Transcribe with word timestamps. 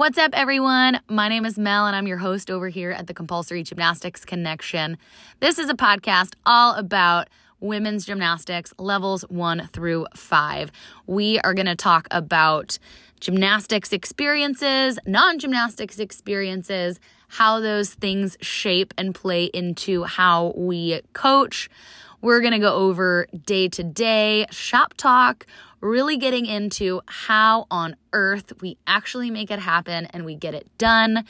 What's 0.00 0.16
up, 0.16 0.30
everyone? 0.32 0.98
My 1.08 1.28
name 1.28 1.44
is 1.44 1.58
Mel, 1.58 1.86
and 1.86 1.94
I'm 1.94 2.06
your 2.06 2.16
host 2.16 2.50
over 2.50 2.70
here 2.70 2.90
at 2.90 3.06
the 3.06 3.12
Compulsory 3.12 3.62
Gymnastics 3.62 4.24
Connection. 4.24 4.96
This 5.40 5.58
is 5.58 5.68
a 5.68 5.74
podcast 5.74 6.36
all 6.46 6.74
about 6.76 7.28
women's 7.60 8.06
gymnastics 8.06 8.72
levels 8.78 9.26
one 9.28 9.68
through 9.74 10.06
five. 10.16 10.72
We 11.06 11.38
are 11.40 11.52
going 11.52 11.66
to 11.66 11.76
talk 11.76 12.08
about 12.10 12.78
gymnastics 13.20 13.92
experiences, 13.92 14.98
non 15.04 15.38
gymnastics 15.38 15.98
experiences, 15.98 16.98
how 17.28 17.60
those 17.60 17.92
things 17.92 18.38
shape 18.40 18.94
and 18.96 19.14
play 19.14 19.50
into 19.52 20.04
how 20.04 20.54
we 20.56 21.02
coach. 21.12 21.68
We're 22.22 22.40
going 22.40 22.52
to 22.52 22.58
go 22.58 22.74
over 22.74 23.26
day 23.44 23.68
to 23.68 23.82
day 23.82 24.46
shop 24.50 24.94
talk, 24.96 25.46
really 25.80 26.16
getting 26.16 26.46
into 26.46 27.00
how 27.06 27.66
on 27.70 27.96
earth 28.12 28.52
we 28.60 28.76
actually 28.86 29.30
make 29.30 29.50
it 29.50 29.58
happen 29.58 30.06
and 30.06 30.24
we 30.24 30.34
get 30.34 30.54
it 30.54 30.66
done. 30.78 31.24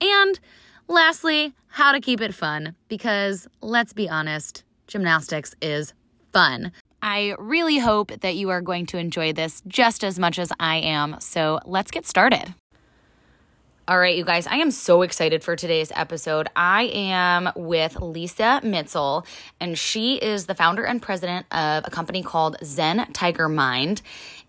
And 0.00 0.40
lastly, 0.88 1.54
how 1.68 1.92
to 1.92 2.00
keep 2.00 2.20
it 2.20 2.34
fun 2.34 2.74
because 2.88 3.46
let's 3.60 3.92
be 3.92 4.08
honest, 4.08 4.64
gymnastics 4.86 5.54
is 5.60 5.92
fun. 6.32 6.72
I 7.02 7.34
really 7.38 7.78
hope 7.78 8.20
that 8.20 8.36
you 8.36 8.50
are 8.50 8.60
going 8.60 8.86
to 8.86 8.98
enjoy 8.98 9.32
this 9.32 9.62
just 9.66 10.02
as 10.02 10.18
much 10.18 10.38
as 10.38 10.50
I 10.58 10.76
am. 10.76 11.16
So 11.20 11.60
let's 11.64 11.90
get 11.90 12.06
started. 12.06 12.54
All 13.88 14.00
right, 14.00 14.16
you 14.16 14.24
guys, 14.24 14.48
I 14.48 14.56
am 14.56 14.72
so 14.72 15.02
excited 15.02 15.44
for 15.44 15.54
today's 15.54 15.92
episode. 15.94 16.48
I 16.56 16.90
am 16.92 17.52
with 17.54 17.94
Lisa 18.00 18.60
Mitzel, 18.64 19.24
and 19.60 19.78
she 19.78 20.16
is 20.16 20.46
the 20.46 20.56
founder 20.56 20.82
and 20.82 21.00
president 21.00 21.46
of 21.52 21.84
a 21.86 21.90
company 21.90 22.24
called 22.24 22.56
Zen 22.64 23.06
Tiger 23.12 23.48
Mind. 23.48 24.02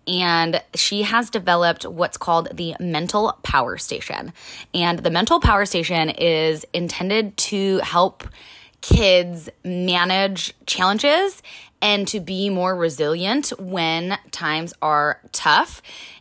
And 0.08 0.60
she 0.74 1.02
has 1.02 1.30
developed 1.30 1.86
what's 1.86 2.16
called 2.16 2.48
the 2.52 2.74
Mental 2.80 3.38
Power 3.44 3.78
Station. 3.78 4.32
And 4.74 4.98
the 4.98 5.10
Mental 5.10 5.38
Power 5.38 5.66
Station 5.66 6.10
is 6.10 6.66
intended 6.72 7.36
to 7.36 7.78
help 7.84 8.24
kids 8.80 9.48
manage 9.64 10.52
challenges 10.66 11.44
and 11.80 12.08
to 12.08 12.18
be 12.18 12.50
more 12.50 12.74
resilient 12.74 13.52
when 13.58 14.18
times 14.32 14.74
are 14.82 15.20
tough. 15.30 15.80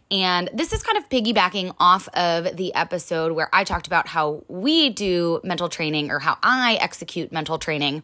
And 0.09 0.49
this 0.53 0.71
is 0.71 0.81
kind 0.83 0.97
of 0.97 1.09
piggybacking 1.09 1.75
off 1.79 2.07
of 2.09 2.55
the 2.55 2.73
episode 2.73 3.33
where 3.33 3.49
I 3.51 3.63
talked 3.63 3.87
about 3.87 4.07
how 4.07 4.43
we 4.47 4.89
do 4.89 5.41
mental 5.43 5.67
training 5.67 6.11
or 6.11 6.19
how 6.19 6.37
I 6.41 6.75
execute 6.75 7.31
mental 7.31 7.59
training. 7.59 8.03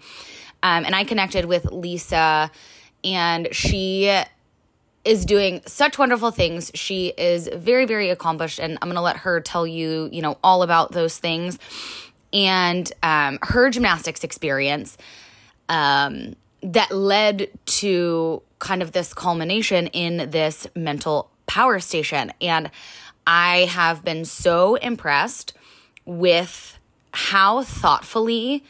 Um, 0.61 0.85
and 0.85 0.95
I 0.95 1.03
connected 1.05 1.45
with 1.45 1.65
Lisa, 1.65 2.51
and 3.03 3.47
she 3.51 4.21
is 5.05 5.25
doing 5.25 5.61
such 5.65 5.97
wonderful 5.97 6.31
things. 6.31 6.71
She 6.73 7.07
is 7.17 7.49
very, 7.53 7.85
very 7.85 8.09
accomplished, 8.09 8.59
and 8.59 8.77
I'm 8.81 8.87
going 8.87 8.95
to 8.95 9.01
let 9.01 9.17
her 9.17 9.41
tell 9.41 9.67
you, 9.67 10.09
you 10.11 10.21
know, 10.21 10.37
all 10.43 10.63
about 10.63 10.91
those 10.91 11.17
things 11.17 11.59
and 12.33 12.91
um, 13.03 13.37
her 13.41 13.69
gymnastics 13.69 14.23
experience 14.23 14.97
um, 15.69 16.35
that 16.61 16.91
led 16.91 17.49
to 17.65 18.41
kind 18.59 18.81
of 18.81 18.91
this 18.91 19.13
culmination 19.13 19.87
in 19.87 20.31
this 20.31 20.65
mental 20.75 21.29
power 21.45 21.79
station. 21.79 22.31
And 22.41 22.69
I 23.25 23.65
have 23.71 24.03
been 24.03 24.25
so 24.25 24.75
impressed 24.75 25.53
with 26.05 26.77
how 27.11 27.63
thoughtfully 27.63 28.63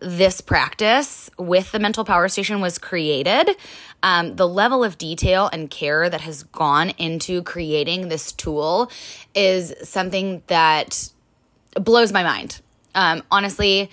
this 0.00 0.40
practice 0.40 1.30
with 1.38 1.72
the 1.72 1.78
mental 1.78 2.04
power 2.04 2.28
station 2.28 2.60
was 2.60 2.78
created. 2.78 3.50
Um, 4.02 4.36
the 4.36 4.46
level 4.46 4.84
of 4.84 4.98
detail 4.98 5.48
and 5.52 5.70
care 5.70 6.10
that 6.10 6.20
has 6.20 6.42
gone 6.42 6.90
into 6.90 7.42
creating 7.42 8.08
this 8.08 8.32
tool 8.32 8.90
is 9.34 9.72
something 9.82 10.42
that 10.48 11.08
blows 11.74 12.12
my 12.12 12.22
mind. 12.22 12.60
Um, 12.94 13.22
honestly, 13.30 13.90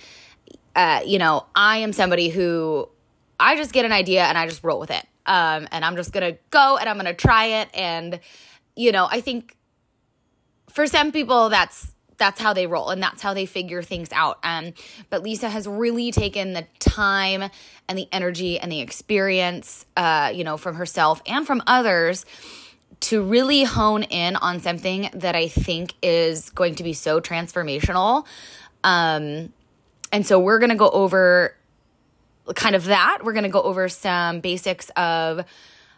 uh, 0.76 1.00
you 1.04 1.18
know, 1.18 1.46
I 1.54 1.78
am 1.78 1.92
somebody 1.92 2.28
who 2.28 2.88
I 3.40 3.56
just 3.56 3.72
get 3.72 3.84
an 3.84 3.92
idea 3.92 4.24
and 4.24 4.36
I 4.36 4.46
just 4.46 4.62
roll 4.62 4.78
with 4.78 4.90
it. 4.90 5.06
Um, 5.26 5.68
and 5.70 5.84
I'm 5.84 5.96
just 5.96 6.12
gonna 6.12 6.36
go 6.50 6.76
and 6.78 6.88
I'm 6.88 6.96
gonna 6.96 7.14
try 7.14 7.46
it. 7.46 7.68
And 7.74 8.20
you 8.76 8.92
know, 8.92 9.06
I 9.10 9.20
think 9.20 9.56
for 10.70 10.86
some 10.86 11.12
people 11.12 11.48
that's 11.48 11.92
that's 12.18 12.40
how 12.40 12.52
they 12.52 12.68
roll 12.68 12.90
and 12.90 13.02
that's 13.02 13.20
how 13.20 13.34
they 13.34 13.46
figure 13.46 13.82
things 13.82 14.08
out. 14.12 14.38
Um, 14.44 14.74
but 15.10 15.22
Lisa 15.24 15.48
has 15.48 15.66
really 15.66 16.12
taken 16.12 16.52
the 16.52 16.66
time 16.78 17.50
and 17.88 17.98
the 17.98 18.06
energy 18.12 18.60
and 18.60 18.70
the 18.70 18.80
experience, 18.80 19.84
uh, 19.96 20.30
you 20.32 20.44
know, 20.44 20.56
from 20.56 20.76
herself 20.76 21.20
and 21.26 21.44
from 21.44 21.62
others 21.66 22.24
to 23.00 23.22
really 23.24 23.64
hone 23.64 24.04
in 24.04 24.36
on 24.36 24.60
something 24.60 25.10
that 25.14 25.34
I 25.34 25.48
think 25.48 25.94
is 26.00 26.50
going 26.50 26.76
to 26.76 26.84
be 26.84 26.92
so 26.92 27.20
transformational. 27.20 28.24
Um, 28.84 29.52
and 30.12 30.24
so 30.24 30.38
we're 30.38 30.60
going 30.60 30.70
to 30.70 30.76
go 30.76 30.90
over 30.90 31.56
kind 32.54 32.74
of 32.74 32.84
that. 32.86 33.20
We're 33.22 33.32
going 33.32 33.44
to 33.44 33.48
go 33.48 33.62
over 33.62 33.88
some 33.88 34.40
basics 34.40 34.90
of 34.96 35.44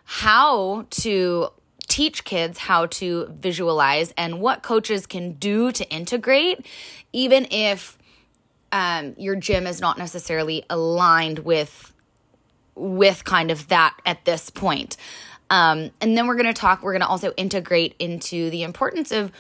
how 0.05 0.87
to 0.91 1.49
teach 1.87 2.25
kids 2.25 2.59
how 2.59 2.87
to 2.87 3.27
visualize 3.39 4.13
and 4.17 4.41
what 4.41 4.63
coaches 4.63 5.07
can 5.07 5.33
do 5.35 5.71
to 5.73 5.89
integrate, 5.91 6.67
even 7.13 7.47
if 7.51 7.99
um, 8.73 9.15
your 9.19 9.37
gym 9.37 9.67
is 9.67 9.81
not 9.81 9.99
necessarily 9.99 10.65
aligned 10.69 11.41
with 11.41 11.93
with 12.75 13.25
kind 13.25 13.53
of 13.53 13.69
that 13.69 13.97
at 14.05 14.25
this 14.25 14.51
point. 14.51 14.97
Um, 15.49 15.91
and 16.01 16.17
then 16.17 16.27
we're 16.27 16.35
going 16.35 16.53
to 16.53 16.53
talk. 16.53 16.83
We're 16.83 16.93
going 16.93 17.03
to 17.03 17.07
also 17.07 17.33
integrate 17.37 17.95
into 17.99 18.51
the 18.51 18.63
importance 18.65 19.13
of 19.13 19.31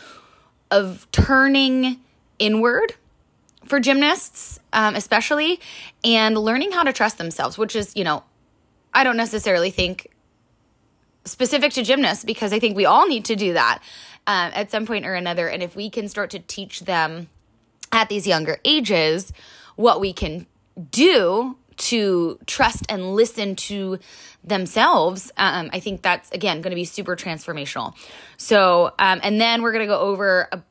of 0.71 1.09
turning 1.11 2.01
inward 2.39 2.95
for 3.67 3.81
gymnasts, 3.81 4.61
um, 4.73 4.95
especially, 4.95 5.61
and 6.05 6.37
learning 6.37 6.73
how 6.73 6.83
to 6.83 6.93
trust 6.93 7.19
themselves, 7.19 7.59
which 7.59 7.77
is, 7.77 7.95
you 7.97 8.05
know, 8.05 8.25
I 8.93 9.05
don't 9.05 9.17
necessarily 9.17 9.71
think 9.71 10.09
specific 11.25 11.73
to 11.73 11.83
gymnasts 11.83 12.25
because 12.25 12.53
I 12.53 12.59
think 12.59 12.77
we 12.77 12.85
all 12.85 13.07
need 13.07 13.25
to 13.27 13.37
do 13.37 13.55
that 13.55 13.81
um, 14.27 14.53
at 14.55 14.71
some 14.71 14.87
point 14.87 15.07
or 15.07 15.15
another. 15.15 15.49
And 15.49 15.63
if 15.63 15.75
we 15.75 15.91
can 15.91 16.09
start 16.09 16.31
to 16.31 16.39
teach 16.39 16.81
them 16.81 17.29
at 17.93 18.09
these 18.09 18.27
younger 18.27 18.59
ages 18.65 19.33
what 19.77 20.01
we 20.01 20.13
can 20.13 20.47
do 20.91 21.57
to 21.77 22.39
trust 22.47 22.85
and 22.89 23.15
listen 23.15 23.57
to 23.57 23.99
themselves, 24.45 25.33
um, 25.37 25.71
I 25.73 25.81
think 25.81 26.03
that's 26.03 26.31
again 26.31 26.61
going 26.61 26.71
to 26.71 26.77
be 26.77 26.85
super 26.85 27.17
transformational. 27.17 27.95
So, 28.37 28.93
um, 28.99 29.21
and 29.23 29.41
then 29.41 29.63
we're 29.63 29.73
going 29.73 29.87
to 29.87 29.93
go 29.93 29.99
over 29.99 30.49
a 30.53 30.63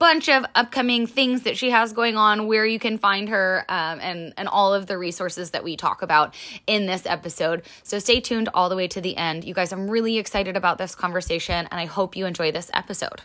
bunch 0.00 0.30
of 0.30 0.46
upcoming 0.54 1.06
things 1.06 1.42
that 1.42 1.58
she 1.58 1.70
has 1.70 1.92
going 1.92 2.16
on, 2.16 2.46
where 2.48 2.66
you 2.66 2.78
can 2.80 2.98
find 2.98 3.28
her, 3.28 3.64
um, 3.68 4.00
and 4.00 4.34
and 4.36 4.48
all 4.48 4.74
of 4.74 4.86
the 4.86 4.98
resources 4.98 5.50
that 5.50 5.62
we 5.62 5.76
talk 5.76 6.02
about 6.02 6.34
in 6.66 6.86
this 6.86 7.06
episode. 7.06 7.62
So 7.84 8.00
stay 8.00 8.20
tuned 8.20 8.48
all 8.54 8.68
the 8.68 8.76
way 8.76 8.88
to 8.88 9.00
the 9.00 9.16
end, 9.16 9.44
you 9.44 9.54
guys. 9.54 9.72
I'm 9.72 9.88
really 9.88 10.18
excited 10.18 10.56
about 10.56 10.78
this 10.78 10.96
conversation, 10.96 11.68
and 11.70 11.78
I 11.78 11.84
hope 11.84 12.16
you 12.16 12.26
enjoy 12.26 12.50
this 12.50 12.70
episode. 12.74 13.20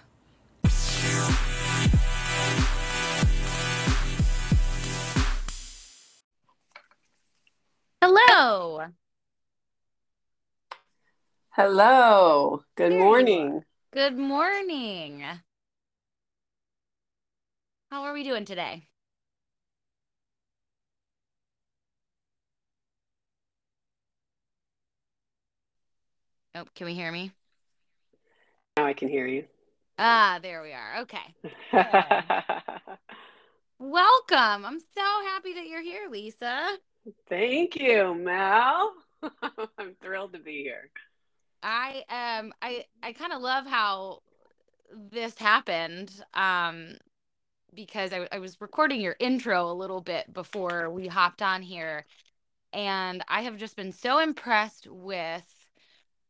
Hello. 8.02 8.86
Hello. 11.52 12.64
Good 12.76 12.94
morning. 12.94 13.64
Good 13.94 14.18
morning. 14.18 15.24
How 17.96 18.04
are 18.04 18.14
we 18.14 18.24
doing 18.26 18.44
today? 18.44 18.84
Oh, 26.56 26.66
can 26.76 26.88
we 26.88 26.94
hear 26.94 27.10
me? 27.10 27.32
Now 28.76 28.86
I 28.86 28.92
can 28.92 29.08
hear 29.08 29.26
you. 29.26 29.46
Ah, 29.98 30.40
there 30.42 30.62
we 30.62 30.74
are. 30.74 31.04
Okay. 31.04 31.34
Welcome. 33.80 34.66
I'm 34.66 34.82
so 34.82 35.02
happy 35.28 35.54
that 35.54 35.68
you're 35.70 35.82
here, 35.82 36.10
Lisa. 36.12 36.78
Thank 37.30 37.78
you, 37.78 38.14
Mel. 38.14 38.92
I'm 39.78 39.96
thrilled 40.04 40.34
to 40.34 40.40
be 40.40 40.64
here. 40.64 40.90
I 41.64 42.04
um 42.10 42.54
I 42.62 42.84
I 43.02 43.14
kind 43.14 43.32
of 43.32 43.42
love 43.42 43.66
how 43.66 44.20
this 44.94 45.38
happened. 45.38 46.12
Um 46.34 46.98
because 47.76 48.14
I, 48.14 48.28
I 48.32 48.40
was 48.40 48.62
recording 48.62 49.02
your 49.02 49.16
intro 49.20 49.70
a 49.70 49.74
little 49.74 50.02
bit 50.02 50.32
before 50.34 50.90
we 50.90 51.08
hopped 51.08 51.42
on 51.42 51.62
here. 51.62 52.06
And 52.74 53.24
I 53.28 53.42
have 53.42 53.58
just 53.58 53.76
been 53.76 53.92
so 53.92 54.20
impressed 54.20 54.88
with 54.90 55.46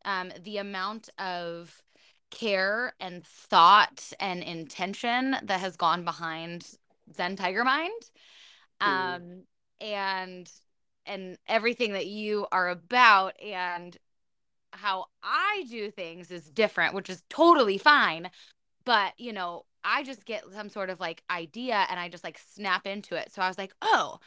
um, 0.03 0.31
the 0.43 0.57
amount 0.57 1.09
of 1.17 1.81
care 2.31 2.93
and 2.99 3.25
thought 3.25 4.11
and 4.19 4.43
intention 4.43 5.37
that 5.43 5.59
has 5.59 5.75
gone 5.75 6.03
behind 6.03 6.67
Zen 7.15 7.35
Tiger 7.35 7.63
Mind. 7.63 8.01
Um, 8.81 8.91
mm. 8.91 9.41
and 9.81 10.51
and 11.05 11.37
everything 11.47 11.93
that 11.93 12.07
you 12.07 12.47
are 12.51 12.69
about 12.69 13.39
and 13.41 13.95
how 14.73 15.05
I 15.23 15.65
do 15.69 15.91
things 15.91 16.31
is 16.31 16.49
different, 16.49 16.93
which 16.93 17.09
is 17.09 17.23
totally 17.29 17.77
fine. 17.77 18.29
But, 18.85 19.13
you 19.17 19.33
know, 19.33 19.65
I 19.85 20.03
just 20.03 20.25
get 20.25 20.43
some 20.53 20.69
sort 20.69 20.89
of 20.89 20.99
like 20.99 21.23
idea 21.29 21.85
and 21.89 21.99
I 21.99 22.09
just 22.09 22.23
like 22.23 22.39
snap 22.53 22.87
into 22.87 23.15
it. 23.15 23.31
So 23.31 23.41
I 23.41 23.47
was 23.47 23.57
like, 23.57 23.73
oh, 23.81 24.19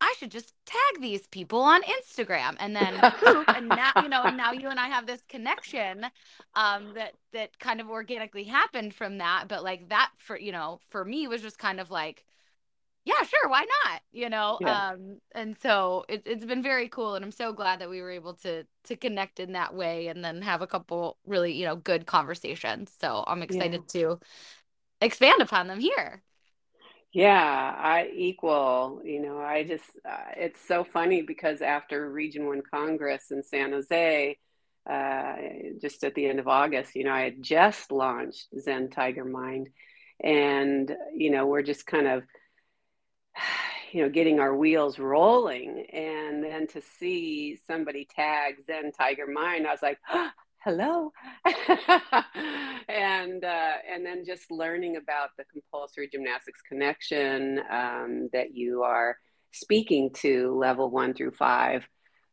I 0.00 0.14
should 0.18 0.30
just 0.30 0.52
tag 0.66 1.00
these 1.00 1.26
people 1.28 1.60
on 1.60 1.82
Instagram 1.82 2.56
and 2.58 2.74
then 2.74 2.94
and 3.48 3.68
now 3.68 3.92
you 4.02 4.08
know 4.08 4.28
now 4.30 4.52
you 4.52 4.68
and 4.68 4.78
I 4.78 4.88
have 4.88 5.06
this 5.06 5.22
connection 5.28 6.06
um 6.54 6.92
that 6.94 7.14
that 7.32 7.58
kind 7.58 7.80
of 7.80 7.88
organically 7.88 8.44
happened 8.44 8.92
from 8.92 9.18
that 9.18 9.44
but 9.48 9.62
like 9.62 9.88
that 9.90 10.10
for 10.18 10.38
you 10.38 10.52
know 10.52 10.80
for 10.90 11.04
me 11.04 11.26
was 11.26 11.42
just 11.42 11.58
kind 11.58 11.80
of 11.80 11.90
like 11.90 12.24
yeah 13.04 13.22
sure 13.22 13.48
why 13.48 13.60
not 13.60 14.00
you 14.12 14.28
know 14.28 14.58
yeah. 14.60 14.90
um 14.90 15.18
and 15.32 15.56
so 15.62 16.04
it, 16.08 16.22
it's 16.26 16.44
been 16.44 16.62
very 16.62 16.88
cool 16.88 17.14
and 17.14 17.24
I'm 17.24 17.30
so 17.30 17.52
glad 17.52 17.80
that 17.80 17.88
we 17.88 18.00
were 18.00 18.10
able 18.10 18.34
to 18.34 18.66
to 18.84 18.96
connect 18.96 19.40
in 19.40 19.52
that 19.52 19.74
way 19.74 20.08
and 20.08 20.24
then 20.24 20.42
have 20.42 20.60
a 20.60 20.66
couple 20.66 21.18
really 21.26 21.52
you 21.52 21.64
know 21.64 21.76
good 21.76 22.04
conversations 22.04 22.92
so 23.00 23.24
I'm 23.26 23.42
excited 23.42 23.82
yeah. 23.94 24.00
to 24.00 24.20
expand 25.04 25.40
upon 25.40 25.68
them 25.68 25.80
here 25.80 26.22
yeah, 27.14 27.74
I 27.78 28.10
equal. 28.12 29.00
You 29.04 29.22
know, 29.22 29.38
I 29.38 29.62
just, 29.62 29.84
uh, 30.04 30.32
it's 30.36 30.60
so 30.66 30.82
funny 30.82 31.22
because 31.22 31.62
after 31.62 32.10
Region 32.10 32.44
1 32.46 32.62
Congress 32.68 33.30
in 33.30 33.44
San 33.44 33.70
Jose, 33.70 34.36
uh, 34.90 35.36
just 35.80 36.02
at 36.02 36.16
the 36.16 36.26
end 36.26 36.40
of 36.40 36.48
August, 36.48 36.96
you 36.96 37.04
know, 37.04 37.12
I 37.12 37.22
had 37.22 37.40
just 37.40 37.92
launched 37.92 38.48
Zen 38.58 38.90
Tiger 38.90 39.24
Mind. 39.24 39.68
And, 40.22 40.92
you 41.14 41.30
know, 41.30 41.46
we're 41.46 41.62
just 41.62 41.86
kind 41.86 42.08
of, 42.08 42.24
you 43.92 44.02
know, 44.02 44.08
getting 44.08 44.40
our 44.40 44.54
wheels 44.56 44.98
rolling. 44.98 45.86
And 45.92 46.42
then 46.42 46.66
to 46.68 46.82
see 46.98 47.60
somebody 47.68 48.08
tag 48.12 48.56
Zen 48.66 48.90
Tiger 48.90 49.28
Mind, 49.28 49.68
I 49.68 49.70
was 49.70 49.82
like, 49.82 49.98
oh, 50.12 50.30
hello. 50.64 51.12
And 52.86 53.44
uh, 53.44 53.72
and 53.90 54.04
then 54.04 54.24
just 54.26 54.50
learning 54.50 54.96
about 54.96 55.30
the 55.38 55.44
compulsory 55.44 56.06
gymnastics 56.06 56.60
connection 56.68 57.60
um, 57.70 58.28
that 58.34 58.54
you 58.54 58.82
are 58.82 59.16
speaking 59.52 60.10
to 60.16 60.54
level 60.54 60.90
one 60.90 61.14
through 61.14 61.30
five 61.30 61.88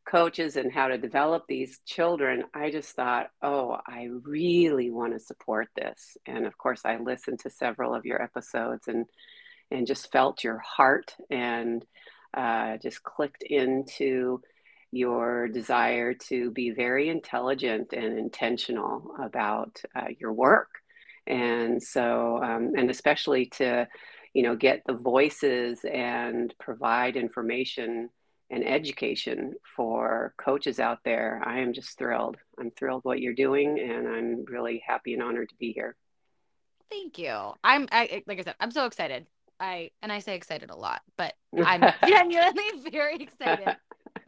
coaches 0.05 0.57
and 0.57 0.71
how 0.71 0.89
to 0.89 0.97
develop 0.97 1.43
these 1.47 1.79
children 1.85 2.43
i 2.53 2.71
just 2.71 2.95
thought 2.95 3.27
oh 3.43 3.77
i 3.87 4.09
really 4.23 4.91
want 4.91 5.13
to 5.13 5.19
support 5.19 5.69
this. 5.75 6.17
And 6.25 6.45
of 6.45 6.57
course 6.57 6.81
i 6.83 6.97
listened 6.97 7.39
to 7.39 7.49
several 7.49 7.95
of 7.95 8.05
your 8.05 8.21
episodes 8.21 8.87
and 8.87 9.05
and 9.71 9.87
just 9.87 10.11
felt 10.11 10.43
your 10.43 10.59
heart 10.59 11.15
and 11.29 11.85
uh, 12.33 12.77
just 12.77 13.03
clicked 13.03 13.43
into 13.43 14.41
your 14.91 15.47
desire 15.47 16.13
to 16.13 16.51
be 16.51 16.71
very 16.71 17.09
intelligent 17.09 17.93
and 17.93 18.19
intentional 18.19 19.15
about 19.19 19.81
uh, 19.95 20.07
your 20.19 20.33
work. 20.33 20.69
And 21.25 21.81
so, 21.81 22.41
um, 22.43 22.73
and 22.77 22.89
especially 22.89 23.45
to, 23.57 23.88
you 24.33 24.43
know, 24.43 24.55
get 24.55 24.83
the 24.85 24.93
voices 24.93 25.79
and 25.89 26.53
provide 26.59 27.15
information 27.15 28.09
and 28.49 28.67
education 28.67 29.53
for 29.77 30.33
coaches 30.38 30.79
out 30.79 30.99
there. 31.05 31.41
I 31.45 31.59
am 31.59 31.71
just 31.71 31.97
thrilled. 31.97 32.35
I'm 32.59 32.71
thrilled 32.71 33.05
what 33.05 33.21
you're 33.21 33.33
doing, 33.33 33.79
and 33.79 34.07
I'm 34.07 34.45
really 34.45 34.83
happy 34.85 35.13
and 35.13 35.23
honored 35.23 35.49
to 35.49 35.55
be 35.55 35.71
here. 35.71 35.95
Thank 36.89 37.17
you. 37.17 37.53
I'm 37.63 37.88
I, 37.93 38.23
like 38.27 38.39
I 38.39 38.43
said, 38.43 38.55
I'm 38.59 38.71
so 38.71 38.85
excited. 38.85 39.25
I 39.57 39.91
and 40.01 40.11
I 40.11 40.19
say 40.19 40.35
excited 40.35 40.69
a 40.69 40.75
lot, 40.75 41.01
but 41.17 41.33
I'm 41.63 41.93
genuinely 42.05 42.89
very 42.91 43.15
excited 43.15 43.77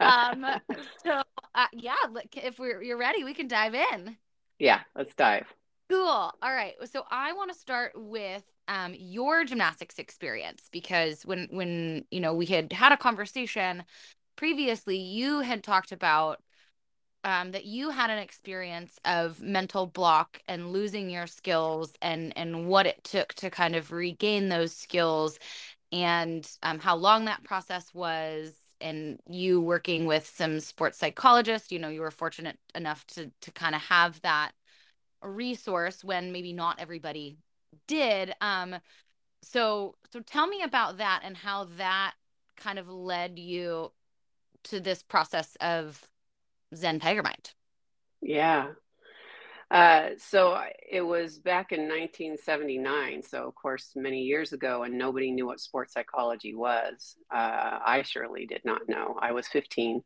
um, 0.00 0.46
so 1.04 1.22
uh, 1.54 1.66
yeah, 1.72 1.94
if 2.36 2.58
we're 2.58 2.82
you're 2.82 2.98
ready, 2.98 3.24
we 3.24 3.34
can 3.34 3.48
dive 3.48 3.74
in. 3.74 4.16
Yeah, 4.58 4.80
let's 4.94 5.14
dive. 5.14 5.46
Cool. 5.90 6.00
All 6.08 6.32
right. 6.42 6.74
So 6.90 7.04
I 7.10 7.32
want 7.34 7.52
to 7.52 7.58
start 7.58 7.92
with 7.94 8.42
um, 8.68 8.94
your 8.96 9.44
gymnastics 9.44 9.98
experience 9.98 10.68
because 10.72 11.24
when 11.24 11.48
when 11.50 12.04
you 12.10 12.20
know 12.20 12.34
we 12.34 12.46
had 12.46 12.72
had 12.72 12.92
a 12.92 12.96
conversation 12.96 13.84
previously, 14.36 14.96
you 14.96 15.40
had 15.40 15.62
talked 15.62 15.92
about 15.92 16.40
um, 17.24 17.52
that 17.52 17.64
you 17.64 17.90
had 17.90 18.10
an 18.10 18.18
experience 18.18 18.98
of 19.04 19.40
mental 19.40 19.86
block 19.86 20.40
and 20.46 20.72
losing 20.72 21.10
your 21.10 21.26
skills 21.26 21.94
and 22.02 22.36
and 22.36 22.66
what 22.66 22.86
it 22.86 23.02
took 23.04 23.34
to 23.34 23.50
kind 23.50 23.74
of 23.74 23.92
regain 23.92 24.48
those 24.48 24.74
skills 24.74 25.38
and 25.92 26.50
um, 26.62 26.78
how 26.78 26.96
long 26.96 27.24
that 27.24 27.44
process 27.44 27.92
was 27.94 28.52
and 28.84 29.18
you 29.28 29.60
working 29.60 30.04
with 30.04 30.26
some 30.26 30.60
sports 30.60 30.98
psychologists 30.98 31.72
you 31.72 31.78
know 31.78 31.88
you 31.88 32.02
were 32.02 32.10
fortunate 32.10 32.58
enough 32.74 33.04
to 33.06 33.32
to 33.40 33.50
kind 33.50 33.74
of 33.74 33.80
have 33.80 34.20
that 34.20 34.52
resource 35.22 36.04
when 36.04 36.30
maybe 36.30 36.52
not 36.52 36.78
everybody 36.78 37.38
did 37.88 38.34
um 38.40 38.76
so 39.42 39.94
so 40.12 40.20
tell 40.20 40.46
me 40.46 40.62
about 40.62 40.98
that 40.98 41.22
and 41.24 41.36
how 41.36 41.64
that 41.78 42.12
kind 42.56 42.78
of 42.78 42.88
led 42.88 43.38
you 43.38 43.90
to 44.62 44.78
this 44.80 45.02
process 45.02 45.56
of 45.60 46.08
zen 46.74 47.00
tiger 47.00 47.22
mind 47.22 47.52
yeah 48.20 48.68
uh, 49.74 50.10
so 50.18 50.56
it 50.88 51.00
was 51.00 51.40
back 51.40 51.72
in 51.72 51.80
1979. 51.88 53.24
So, 53.24 53.48
of 53.48 53.56
course, 53.56 53.90
many 53.96 54.22
years 54.22 54.52
ago, 54.52 54.84
and 54.84 54.96
nobody 54.96 55.32
knew 55.32 55.46
what 55.46 55.58
sports 55.58 55.94
psychology 55.94 56.54
was. 56.54 57.16
Uh, 57.28 57.80
I 57.84 58.02
surely 58.06 58.46
did 58.46 58.64
not 58.64 58.88
know. 58.88 59.18
I 59.20 59.32
was 59.32 59.48
15, 59.48 60.04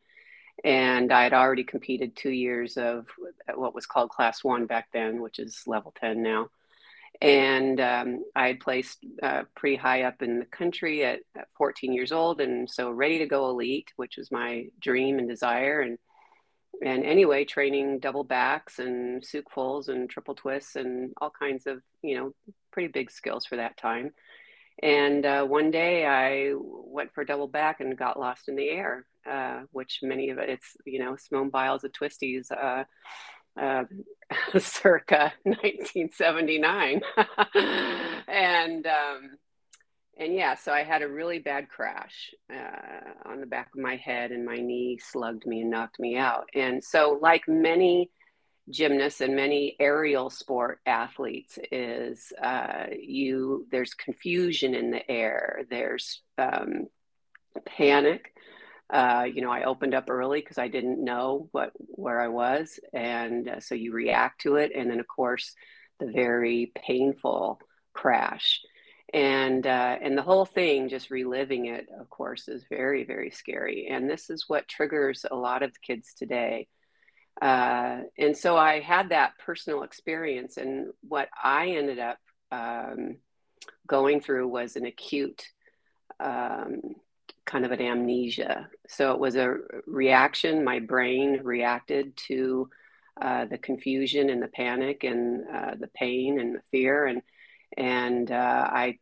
and 0.64 1.12
I 1.12 1.22
had 1.22 1.34
already 1.34 1.64
competed 1.64 2.16
two 2.16 2.30
years 2.30 2.78
of 2.78 3.08
what 3.54 3.74
was 3.74 3.84
called 3.84 4.08
Class 4.08 4.42
One 4.42 4.64
back 4.64 4.88
then, 4.94 5.20
which 5.20 5.38
is 5.38 5.62
level 5.66 5.92
10 6.00 6.22
now. 6.22 6.48
And 7.20 7.78
um, 7.78 8.24
I 8.34 8.46
had 8.46 8.60
placed 8.60 9.04
uh, 9.22 9.42
pretty 9.54 9.76
high 9.76 10.04
up 10.04 10.22
in 10.22 10.38
the 10.38 10.46
country 10.46 11.04
at, 11.04 11.20
at 11.36 11.48
14 11.58 11.92
years 11.92 12.10
old, 12.10 12.40
and 12.40 12.70
so 12.70 12.90
ready 12.90 13.18
to 13.18 13.26
go 13.26 13.50
elite, 13.50 13.92
which 13.96 14.16
was 14.16 14.32
my 14.32 14.68
dream 14.80 15.18
and 15.18 15.28
desire. 15.28 15.82
And 15.82 15.98
and 16.84 17.04
anyway, 17.04 17.44
training 17.44 17.98
double 17.98 18.24
backs 18.24 18.78
and 18.78 19.22
Tsuk 19.22 19.44
fulls 19.52 19.88
and 19.88 20.08
triple 20.08 20.34
twists 20.34 20.76
and 20.76 21.12
all 21.20 21.30
kinds 21.30 21.66
of, 21.66 21.82
you 22.02 22.16
know, 22.16 22.32
pretty 22.72 22.88
big 22.88 23.10
skills 23.10 23.44
for 23.44 23.56
that 23.56 23.76
time. 23.76 24.12
And 24.82 25.26
uh, 25.26 25.44
one 25.44 25.70
day 25.72 26.06
I 26.06 26.52
went 26.54 27.12
for 27.12 27.24
double 27.24 27.48
back 27.48 27.80
and 27.80 27.98
got 27.98 28.18
lost 28.18 28.48
in 28.48 28.54
the 28.54 28.68
air, 28.68 29.06
uh, 29.28 29.62
which 29.72 30.00
many 30.02 30.30
of 30.30 30.38
it, 30.38 30.48
it's, 30.48 30.76
you 30.86 31.00
know, 31.00 31.16
Simone 31.16 31.50
Biles 31.50 31.82
of 31.82 31.92
Twisties, 31.92 32.50
uh, 32.52 32.84
uh 33.60 33.84
circa 34.58 35.32
1979. 35.42 37.00
and, 38.28 38.86
um, 38.86 39.30
and 40.18 40.34
yeah, 40.34 40.56
so 40.56 40.72
I 40.72 40.82
had 40.82 41.02
a 41.02 41.08
really 41.08 41.38
bad 41.38 41.68
crash 41.68 42.34
uh, 42.52 43.28
on 43.28 43.40
the 43.40 43.46
back 43.46 43.70
of 43.74 43.80
my 43.80 43.94
head, 43.96 44.32
and 44.32 44.44
my 44.44 44.56
knee 44.56 44.98
slugged 44.98 45.46
me 45.46 45.60
and 45.60 45.70
knocked 45.70 46.00
me 46.00 46.16
out. 46.16 46.48
And 46.54 46.82
so, 46.82 47.18
like 47.22 47.46
many 47.46 48.10
gymnasts 48.68 49.20
and 49.20 49.36
many 49.36 49.76
aerial 49.78 50.28
sport 50.28 50.80
athletes, 50.86 51.56
is 51.70 52.32
uh, 52.42 52.86
you 53.00 53.66
there's 53.70 53.94
confusion 53.94 54.74
in 54.74 54.90
the 54.90 55.08
air, 55.08 55.60
there's 55.70 56.20
um, 56.36 56.86
panic. 57.64 58.34
Uh, 58.90 59.26
you 59.32 59.42
know, 59.42 59.50
I 59.52 59.64
opened 59.64 59.94
up 59.94 60.10
early 60.10 60.40
because 60.40 60.58
I 60.58 60.66
didn't 60.66 61.04
know 61.04 61.48
what 61.52 61.70
where 61.76 62.20
I 62.20 62.28
was, 62.28 62.80
and 62.92 63.48
uh, 63.48 63.60
so 63.60 63.76
you 63.76 63.92
react 63.92 64.40
to 64.40 64.56
it, 64.56 64.72
and 64.74 64.90
then 64.90 64.98
of 64.98 65.06
course 65.06 65.54
the 66.00 66.06
very 66.06 66.72
painful 66.74 67.60
crash 67.92 68.60
and 69.12 69.66
uh, 69.66 69.96
and 70.02 70.16
the 70.16 70.22
whole 70.22 70.44
thing 70.44 70.88
just 70.88 71.10
reliving 71.10 71.66
it 71.66 71.88
of 71.98 72.10
course 72.10 72.48
is 72.48 72.64
very 72.68 73.04
very 73.04 73.30
scary. 73.30 73.88
And 73.90 74.08
this 74.08 74.30
is 74.30 74.44
what 74.48 74.68
triggers 74.68 75.24
a 75.30 75.36
lot 75.36 75.62
of 75.62 75.80
kids 75.80 76.14
today. 76.14 76.68
Uh, 77.40 78.00
and 78.18 78.36
so 78.36 78.56
i 78.56 78.80
had 78.80 79.10
that 79.10 79.38
personal 79.38 79.84
experience 79.84 80.56
and 80.56 80.88
what 81.06 81.28
i 81.40 81.68
ended 81.68 82.00
up 82.00 82.18
um, 82.50 83.18
going 83.86 84.20
through 84.20 84.48
was 84.48 84.74
an 84.74 84.86
acute 84.86 85.44
um, 86.20 86.80
kind 87.48 87.64
of 87.64 87.72
an 87.72 87.80
amnesia. 87.80 88.68
So 88.88 89.12
it 89.12 89.18
was 89.18 89.34
a 89.34 89.56
reaction. 89.86 90.62
My 90.62 90.80
brain 90.80 91.40
reacted 91.42 92.16
to 92.28 92.68
uh, 93.20 93.46
the 93.46 93.58
confusion 93.58 94.30
and 94.30 94.42
the 94.42 94.48
panic 94.48 95.02
and 95.02 95.44
uh, 95.52 95.74
the 95.80 95.88
pain 95.88 96.38
and 96.38 96.54
the 96.54 96.62
fear. 96.70 97.06
And 97.06 97.22
and 97.76 98.30
uh, 98.30 98.68
I 98.70 98.98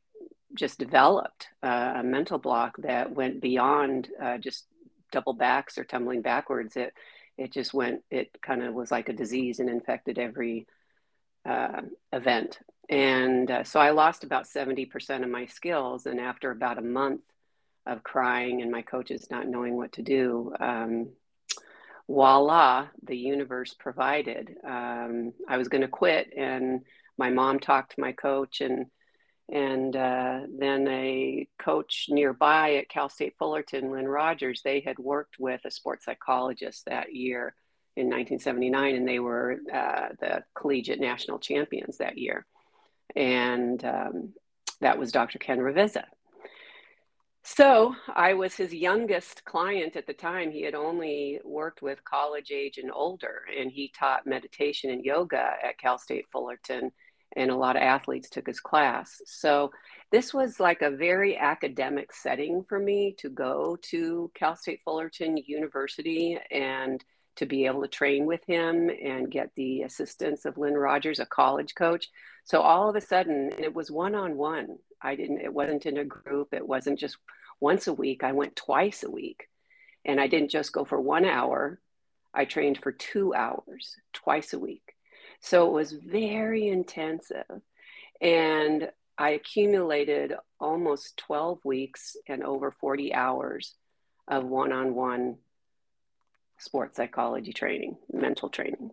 just 0.54 0.78
developed 0.78 1.48
uh, 1.62 1.94
a 1.96 2.02
mental 2.02 2.38
block 2.38 2.76
that 2.78 3.12
went 3.12 3.40
beyond 3.40 4.08
uh, 4.20 4.38
just 4.38 4.66
double 5.12 5.34
backs 5.34 5.78
or 5.78 5.84
tumbling 5.84 6.22
backwards. 6.22 6.76
It 6.76 6.92
it 7.38 7.52
just 7.52 7.74
went. 7.74 8.02
It 8.10 8.30
kind 8.42 8.62
of 8.62 8.74
was 8.74 8.90
like 8.90 9.08
a 9.08 9.12
disease 9.12 9.60
and 9.60 9.68
infected 9.68 10.18
every 10.18 10.66
uh, 11.44 11.82
event. 12.12 12.58
And 12.88 13.50
uh, 13.50 13.64
so 13.64 13.80
I 13.80 13.90
lost 13.90 14.24
about 14.24 14.46
seventy 14.46 14.86
percent 14.86 15.24
of 15.24 15.30
my 15.30 15.46
skills. 15.46 16.06
And 16.06 16.20
after 16.20 16.50
about 16.50 16.78
a 16.78 16.82
month 16.82 17.22
of 17.86 18.02
crying 18.02 18.62
and 18.62 18.70
my 18.70 18.82
coaches 18.82 19.28
not 19.30 19.46
knowing 19.46 19.76
what 19.76 19.92
to 19.92 20.02
do. 20.02 20.52
Um, 20.58 21.10
voila, 22.08 22.88
the 23.02 23.16
universe 23.16 23.74
provided. 23.74 24.56
Um, 24.64 25.32
I 25.48 25.56
was 25.56 25.68
going 25.68 25.82
to 25.82 25.88
quit, 25.88 26.32
and 26.36 26.82
my 27.18 27.30
mom 27.30 27.58
talked 27.60 27.94
to 27.94 28.00
my 28.00 28.12
coach, 28.12 28.60
and 28.60 28.86
And 29.48 29.94
uh, 29.94 30.40
then 30.58 30.88
a 30.88 31.46
coach 31.58 32.06
nearby 32.08 32.74
at 32.76 32.88
Cal 32.88 33.08
State 33.08 33.34
Fullerton, 33.38 33.92
Lynn 33.92 34.08
Rogers, 34.08 34.62
they 34.64 34.80
had 34.80 34.98
worked 34.98 35.38
with 35.38 35.60
a 35.64 35.70
sports 35.70 36.04
psychologist 36.04 36.84
that 36.86 37.14
year 37.14 37.54
in 37.96 38.06
1979, 38.06 38.94
and 38.96 39.08
they 39.08 39.20
were 39.20 39.58
uh, 39.72 40.08
the 40.20 40.42
collegiate 40.54 41.00
national 41.00 41.38
champions 41.38 41.98
that 41.98 42.18
year. 42.18 42.44
And 43.14 43.82
um, 43.84 44.32
that 44.80 44.98
was 44.98 45.12
Dr. 45.12 45.38
Ken 45.38 45.58
Ravizza. 45.58 46.04
So 47.44 47.94
I 48.12 48.34
was 48.34 48.56
his 48.56 48.74
youngest 48.74 49.44
client 49.44 49.94
at 49.94 50.08
the 50.08 50.12
time. 50.12 50.50
He 50.50 50.62
had 50.62 50.74
only 50.74 51.38
worked 51.44 51.80
with 51.80 52.02
college 52.04 52.50
age 52.50 52.78
and 52.78 52.90
older, 52.92 53.42
and 53.56 53.70
he 53.70 53.92
taught 53.96 54.26
meditation 54.26 54.90
and 54.90 55.04
yoga 55.04 55.52
at 55.62 55.78
Cal 55.78 55.98
State 55.98 56.26
Fullerton, 56.32 56.90
and 57.34 57.50
a 57.50 57.56
lot 57.56 57.76
of 57.76 57.82
athletes 57.82 58.30
took 58.30 58.46
his 58.46 58.60
class. 58.60 59.20
So 59.26 59.72
this 60.12 60.32
was 60.32 60.60
like 60.60 60.82
a 60.82 60.90
very 60.90 61.36
academic 61.36 62.12
setting 62.12 62.64
for 62.68 62.78
me 62.78 63.14
to 63.18 63.28
go 63.28 63.76
to 63.82 64.30
Cal 64.34 64.56
State 64.56 64.80
Fullerton 64.84 65.36
University 65.36 66.38
and 66.50 67.04
to 67.36 67.46
be 67.46 67.66
able 67.66 67.82
to 67.82 67.88
train 67.88 68.24
with 68.24 68.42
him 68.46 68.88
and 68.88 69.30
get 69.30 69.50
the 69.56 69.82
assistance 69.82 70.44
of 70.44 70.56
Lynn 70.56 70.74
Rogers, 70.74 71.20
a 71.20 71.26
college 71.26 71.74
coach. 71.74 72.08
So 72.44 72.60
all 72.60 72.88
of 72.88 72.96
a 72.96 73.00
sudden, 73.00 73.52
it 73.58 73.74
was 73.74 73.90
one 73.90 74.14
on 74.14 74.36
one. 74.36 74.78
I 75.02 75.16
didn't, 75.16 75.40
it 75.40 75.52
wasn't 75.52 75.84
in 75.84 75.98
a 75.98 76.04
group. 76.04 76.54
It 76.54 76.66
wasn't 76.66 76.98
just 76.98 77.18
once 77.60 77.88
a 77.88 77.92
week. 77.92 78.24
I 78.24 78.32
went 78.32 78.56
twice 78.56 79.02
a 79.02 79.10
week. 79.10 79.48
And 80.06 80.20
I 80.20 80.28
didn't 80.28 80.50
just 80.50 80.72
go 80.72 80.84
for 80.84 81.00
one 81.00 81.24
hour, 81.24 81.80
I 82.32 82.44
trained 82.44 82.78
for 82.82 82.92
two 82.92 83.34
hours 83.34 83.96
twice 84.12 84.52
a 84.52 84.58
week. 84.58 84.95
So 85.40 85.66
it 85.66 85.72
was 85.72 85.92
very 85.92 86.68
intensive. 86.68 87.62
And 88.20 88.90
I 89.18 89.30
accumulated 89.30 90.34
almost 90.60 91.16
12 91.18 91.64
weeks 91.64 92.16
and 92.28 92.42
over 92.42 92.70
40 92.70 93.14
hours 93.14 93.74
of 94.28 94.44
one 94.44 94.72
on 94.72 94.94
one 94.94 95.36
sports 96.58 96.96
psychology 96.96 97.52
training, 97.52 97.96
mental 98.12 98.48
training. 98.48 98.90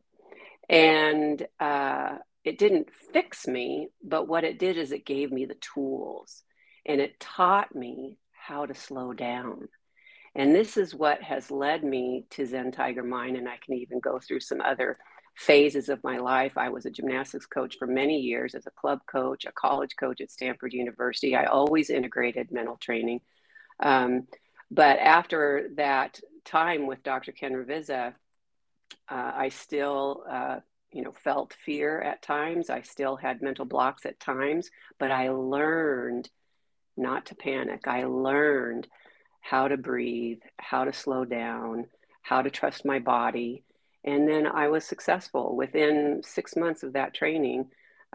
And 0.70 1.46
uh, 1.60 2.18
it 2.44 2.58
didn't 2.58 2.90
fix 3.12 3.48
me, 3.48 3.90
but 4.04 4.28
what 4.28 4.44
it 4.44 4.60
did 4.60 4.78
is 4.78 4.92
it 4.92 5.06
gave 5.06 5.32
me 5.32 5.46
the 5.46 5.56
tools 5.56 6.44
and 6.86 7.00
it 7.00 7.20
taught 7.20 7.76
me 7.76 8.18
how 8.32 8.66
to 8.66 8.76
slow 8.76 9.14
down. 9.14 9.68
And 10.36 10.54
this 10.54 10.78
is 10.78 10.96
what 10.96 11.22
has 11.22 11.52
led 11.52 11.84
me 11.84 12.26
to 12.32 12.46
Zen 12.46 12.72
Tiger 12.72 13.04
Mind. 13.04 13.38
And 13.38 13.48
I 13.48 13.58
can 13.64 13.76
even 13.76 14.00
go 14.00 14.20
through 14.20 14.40
some 14.40 14.62
other 14.62 14.98
phases 15.36 15.90
of 15.90 16.04
my 16.04 16.18
life. 16.18 16.58
I 16.58 16.70
was 16.70 16.86
a 16.86 16.92
gymnastics 16.92 17.46
coach 17.46 17.78
for 17.78 17.88
many 17.88 18.20
years 18.20 18.56
as 18.56 18.66
a 18.68 18.72
club 18.72 19.00
coach, 19.06 19.46
a 19.46 19.52
college 19.52 19.96
coach 20.00 20.22
at 20.22 20.32
Stanford 20.32 20.74
University. 20.74 21.36
I 21.36 21.46
always 21.46 21.90
integrated 21.90 22.52
mental 22.52 22.78
training. 22.78 23.22
Um, 23.80 24.28
but 24.70 25.00
after 25.00 25.70
that 25.76 26.20
time 26.46 26.88
with 26.88 27.04
Dr. 27.04 27.32
Ken 27.32 27.54
Ravizza, 27.54 28.14
uh, 29.10 29.32
I 29.36 29.50
still 29.50 30.24
uh, 30.30 30.60
you 30.94 31.02
know 31.02 31.12
felt 31.12 31.56
fear 31.66 32.00
at 32.00 32.22
times 32.22 32.70
i 32.70 32.82
still 32.82 33.16
had 33.16 33.42
mental 33.42 33.66
blocks 33.66 34.06
at 34.06 34.20
times 34.20 34.70
but 35.00 35.12
i 35.12 35.30
learned 35.30 36.30
not 36.96 37.26
to 37.26 37.36
panic 37.36 37.88
i 37.88 38.06
learned 38.06 38.88
how 39.42 39.68
to 39.68 39.76
breathe 39.76 40.40
how 40.58 40.86
to 40.86 40.94
slow 40.94 41.26
down 41.26 41.86
how 42.22 42.42
to 42.42 42.50
trust 42.50 42.86
my 42.86 43.00
body 43.00 43.64
and 44.04 44.28
then 44.28 44.46
i 44.48 44.68
was 44.68 44.84
successful 44.84 45.56
within 45.56 46.22
six 46.24 46.56
months 46.56 46.84
of 46.84 46.94
that 46.94 47.14
training 47.14 47.66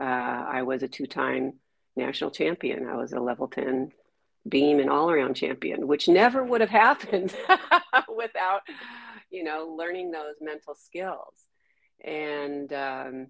uh, 0.01 0.05
i 0.05 0.63
was 0.63 0.83
a 0.83 0.89
two-time 0.89 1.53
national 1.97 2.31
champion 2.31 2.89
i 2.89 2.97
was 2.97 3.13
a 3.13 3.21
level 3.21 3.49
10 3.49 3.91
beam 4.49 4.79
and 4.79 4.91
all 4.91 5.11
around 5.11 5.35
champion 5.35 5.87
which 5.87 6.09
never 6.09 6.43
would 6.43 6.61
have 6.61 6.71
happened 6.87 7.35
without 8.17 8.63
you 9.31 9.45
know 9.45 9.75
learning 9.77 10.11
those 10.11 10.37
mental 10.41 10.75
skills 10.75 11.35
and 12.05 12.73
um, 12.73 13.27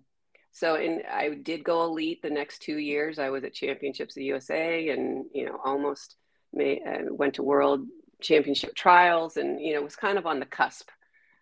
so 0.52 0.74
in 0.74 1.02
I 1.10 1.34
did 1.34 1.62
go 1.64 1.84
elite 1.84 2.22
the 2.22 2.30
next 2.30 2.62
two 2.62 2.78
years. 2.78 3.18
I 3.18 3.30
was 3.30 3.44
at 3.44 3.54
Championships 3.54 4.14
of 4.16 4.20
the 4.20 4.24
USA, 4.24 4.88
and 4.88 5.26
you 5.32 5.46
know 5.46 5.58
almost 5.64 6.16
may, 6.52 6.80
uh, 6.80 7.14
went 7.14 7.34
to 7.34 7.42
World 7.42 7.86
Championship 8.20 8.74
trials, 8.74 9.36
and 9.36 9.60
you 9.60 9.74
know 9.74 9.82
was 9.82 9.96
kind 9.96 10.18
of 10.18 10.26
on 10.26 10.40
the 10.40 10.46
cusp. 10.46 10.90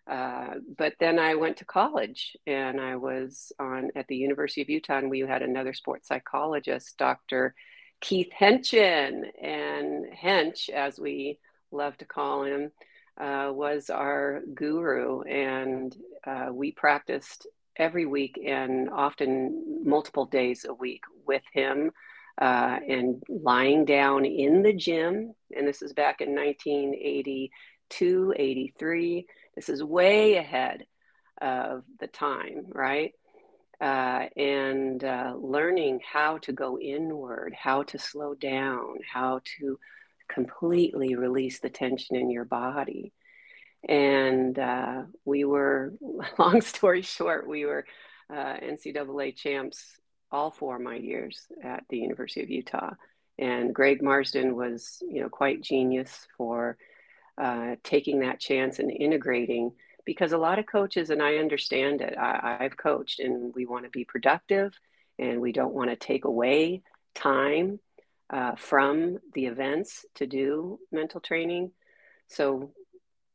Uh, 0.09 0.55
but 0.77 0.93
then 0.99 1.19
I 1.19 1.35
went 1.35 1.57
to 1.57 1.65
college, 1.65 2.37
and 2.45 2.79
I 2.79 2.95
was 2.95 3.51
on 3.59 3.91
at 3.95 4.07
the 4.07 4.15
University 4.15 4.61
of 4.61 4.69
Utah, 4.69 4.99
and 4.99 5.09
we 5.09 5.19
had 5.19 5.41
another 5.41 5.73
sports 5.73 6.07
psychologist, 6.07 6.97
Dr. 6.97 7.53
Keith 7.99 8.31
Henschen, 8.39 9.23
and 9.41 10.05
Hench, 10.13 10.69
as 10.69 10.99
we 10.99 11.39
love 11.71 11.97
to 11.97 12.05
call 12.05 12.43
him, 12.43 12.71
uh, 13.19 13.51
was 13.53 13.89
our 13.89 14.41
guru, 14.53 15.21
and 15.23 15.95
uh, 16.25 16.47
we 16.51 16.71
practiced 16.71 17.47
every 17.75 18.05
week 18.05 18.39
and 18.45 18.89
often 18.89 19.81
multiple 19.83 20.25
days 20.25 20.65
a 20.67 20.73
week 20.73 21.01
with 21.25 21.43
him. 21.53 21.91
Uh, 22.39 22.77
and 22.87 23.23
lying 23.27 23.83
down 23.83 24.23
in 24.23 24.61
the 24.61 24.71
gym, 24.71 25.33
and 25.55 25.67
this 25.67 25.81
is 25.81 25.91
back 25.91 26.21
in 26.21 26.35
1982, 26.35 28.33
83. 28.37 29.25
This 29.57 29.69
is 29.69 29.83
way 29.83 30.35
ahead 30.35 30.85
of 31.41 31.83
the 31.99 32.05
time, 32.05 32.67
right? 32.67 33.13
Uh, 33.81 34.27
and 34.37 35.03
uh, 35.03 35.33
learning 35.35 35.99
how 36.07 36.37
to 36.37 36.51
go 36.51 36.77
inward, 36.77 37.55
how 37.59 37.81
to 37.81 37.97
slow 37.97 38.35
down, 38.35 38.97
how 39.11 39.41
to 39.57 39.79
completely 40.27 41.15
release 41.15 41.59
the 41.59 41.71
tension 41.71 42.15
in 42.15 42.29
your 42.29 42.45
body. 42.45 43.13
And 43.89 44.59
uh, 44.59 45.05
we 45.25 45.43
were, 45.43 45.93
long 46.37 46.61
story 46.61 47.01
short, 47.01 47.47
we 47.47 47.65
were 47.65 47.87
uh, 48.31 48.57
NCAA 48.61 49.35
champs 49.35 49.83
all 50.31 50.51
four 50.51 50.75
of 50.75 50.83
my 50.83 50.97
years 50.97 51.47
at 51.63 51.83
the 51.89 51.97
University 51.97 52.43
of 52.43 52.51
Utah. 52.51 52.91
And 53.39 53.73
Greg 53.73 54.03
Marsden 54.03 54.55
was, 54.55 55.01
you 55.01 55.21
know, 55.21 55.29
quite 55.29 55.63
genius 55.63 56.27
for 56.37 56.77
uh, 57.37 57.75
taking 57.83 58.19
that 58.19 58.39
chance 58.39 58.79
and 58.79 58.91
integrating 58.91 59.71
because 60.05 60.31
a 60.31 60.37
lot 60.37 60.57
of 60.57 60.65
coaches, 60.65 61.09
and 61.09 61.21
I 61.21 61.35
understand 61.35 62.01
it, 62.01 62.17
I, 62.17 62.57
I've 62.61 62.77
coached 62.77 63.19
and 63.19 63.53
we 63.53 63.65
want 63.65 63.83
to 63.83 63.89
be 63.89 64.05
productive 64.05 64.73
and 65.19 65.41
we 65.41 65.51
don't 65.51 65.73
want 65.73 65.89
to 65.89 65.95
take 65.95 66.25
away 66.25 66.81
time 67.13 67.79
uh, 68.29 68.55
from 68.55 69.17
the 69.33 69.47
events 69.47 70.05
to 70.15 70.25
do 70.25 70.79
mental 70.91 71.19
training. 71.19 71.71
So 72.27 72.71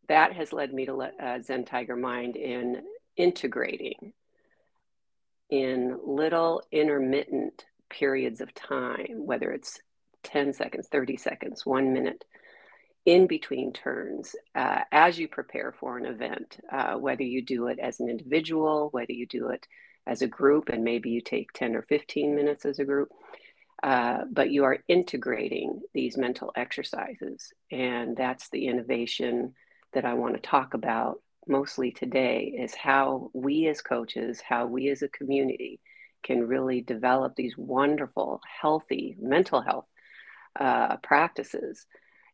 that 0.09 0.33
has 0.33 0.53
led 0.53 0.73
me 0.73 0.87
to 0.87 1.03
uh, 1.03 1.43
Zen 1.43 1.65
Tiger 1.65 1.97
Mind 1.97 2.37
in 2.37 2.83
integrating 3.17 4.13
in 5.51 5.99
little 6.05 6.63
intermittent 6.73 7.67
periods 7.91 8.41
of 8.41 8.55
time, 8.55 9.27
whether 9.27 9.51
it's 9.51 9.81
10 10.23 10.55
seconds, 10.55 10.89
30 10.89 11.17
seconds, 11.17 11.67
one 11.67 11.93
minute, 11.93 12.25
in 13.05 13.27
between 13.27 13.73
turns, 13.73 14.37
uh, 14.55 14.81
as 14.93 15.19
you 15.19 15.27
prepare 15.29 15.73
for 15.73 15.99
an 15.99 16.07
event, 16.07 16.59
uh, 16.71 16.95
whether 16.95 17.23
you 17.25 17.43
do 17.43 17.67
it 17.67 17.79
as 17.79 17.99
an 18.01 18.09
individual, 18.09 18.89
whether 18.93 19.13
you 19.13 19.27
do 19.27 19.49
it 19.49 19.67
as 20.07 20.23
a 20.23 20.29
group, 20.29 20.69
and 20.69 20.85
maybe 20.85 21.11
you 21.11 21.21
take 21.21 21.53
10 21.53 21.75
or 21.75 21.83
15 21.83 22.35
minutes 22.35 22.65
as 22.65 22.79
a 22.79 22.85
group. 22.85 23.09
Uh, 23.83 24.19
but 24.31 24.51
you 24.51 24.63
are 24.63 24.79
integrating 24.87 25.81
these 25.93 26.17
mental 26.17 26.53
exercises. 26.55 27.53
And 27.73 28.17
that's 28.17 28.49
the 28.51 28.69
innovation 28.69 29.55
that 29.93 30.05
I 30.05 30.15
want 30.15 30.35
to 30.35 30.41
talk 30.41 30.75
about 30.75 31.21
mostly 31.49 31.91
today 31.91 32.55
is 32.57 32.75
how 32.75 33.31
we 33.35 33.67
as 33.67 33.83
coaches, 33.83 34.41
how 34.41 34.67
we 34.67 34.89
as 34.91 35.03
a 35.03 35.09
community 35.09 35.81
can 36.23 36.47
really 36.47 36.81
develop 36.81 37.35
these 37.35 37.59
wonderful, 37.59 38.41
healthy 38.61 39.17
mental 39.21 39.61
health 39.61 39.87
uh, 40.61 40.97
practices 40.99 41.87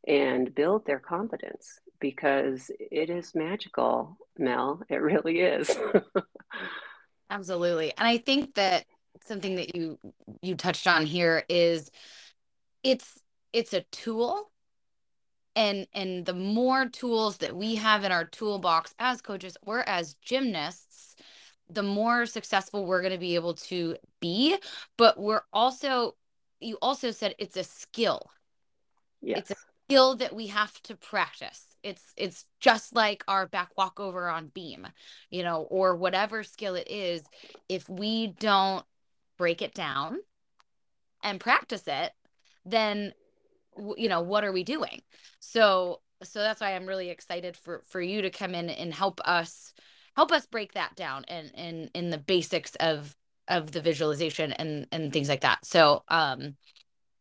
and 0.09 0.55
build 0.55 0.87
their 0.87 0.99
confidence 0.99 1.79
because 2.00 2.71
it 2.79 3.11
is 3.11 3.35
magical, 3.35 4.17
Mel. 4.38 4.83
It 4.88 4.97
really 4.97 5.41
is. 5.41 5.71
Absolutely. 7.31 7.93
And 7.97 8.09
I 8.09 8.17
think 8.17 8.55
that 8.55 8.87
something 9.27 9.57
that 9.57 9.77
you 9.77 9.99
you 10.43 10.55
touched 10.55 10.87
on 10.87 11.05
here 11.05 11.45
is 11.49 11.91
it's 12.83 13.21
it's 13.53 13.75
a 13.75 13.83
tool 13.93 14.50
and 15.57 15.87
and 15.93 16.25
the 16.25 16.35
more 16.35 16.88
tools 16.88 17.38
that 17.38 17.55
we 17.55 17.75
have 17.75 18.05
in 18.05 18.12
our 18.12 18.25
toolbox 18.25 18.95
as 18.99 19.21
coaches 19.21 19.57
or 19.67 19.87
as 19.88 20.15
gymnasts 20.23 21.17
the 21.69 21.83
more 21.83 22.27
successful 22.27 22.87
we're 22.87 23.03
going 23.03 23.12
to 23.12 23.19
be 23.19 23.35
able 23.35 23.55
to 23.55 23.97
be 24.21 24.57
but 24.97 25.19
we're 25.19 25.43
also 25.53 26.15
you 26.61 26.79
also 26.81 27.11
said 27.11 27.35
it's 27.38 27.57
a 27.57 27.65
skill 27.65 28.23
yes. 29.21 29.38
it's 29.38 29.50
a 29.50 29.57
skill 29.88 30.16
that 30.16 30.35
we 30.35 30.49
have 30.49 30.80
to 30.83 30.97
practice 30.97 31.76
it's 31.83 32.12
it's 32.16 32.45
just 32.61 32.95
like 32.95 33.25
our 33.28 33.47
back 33.47 33.71
walkover 33.76 34.28
on 34.28 34.49
beam 34.49 34.87
you 35.30 35.42
know 35.42 35.62
or 35.71 35.97
whatever 35.97 36.42
skill 36.42 36.75
it 36.75 36.88
is 36.90 37.23
if 37.68 37.88
we 37.88 38.28
don't 38.38 38.85
break 39.38 39.62
it 39.62 39.73
down 39.73 40.18
and 41.23 41.40
practice 41.40 41.85
it, 41.87 42.12
then 42.64 43.12
you 43.97 44.09
know 44.09 44.21
what 44.21 44.45
are 44.45 44.52
we 44.52 44.64
doing? 44.64 45.02
So 45.40 46.00
so 46.23 46.40
that's 46.40 46.61
why 46.61 46.75
I'm 46.75 46.87
really 46.87 47.11
excited 47.11 47.57
for 47.57 47.83
for 47.88 48.00
you 48.00 48.23
to 48.23 48.30
come 48.30 48.54
in 48.54 48.71
and 48.71 48.92
help 48.92 49.21
us 49.25 49.73
help 50.16 50.33
us 50.33 50.47
break 50.47 50.75
that 50.75 50.97
down 50.97 51.25
and 51.28 51.50
in 51.54 51.90
in 51.95 52.11
the 52.11 52.18
basics 52.18 52.75
of 52.80 53.14
of 53.47 53.73
the 53.73 53.80
visualization 53.80 54.52
and 54.52 54.87
and 54.92 55.12
things 55.12 55.28
like 55.28 55.42
that. 55.42 55.64
So 55.64 56.02
um 56.09 56.57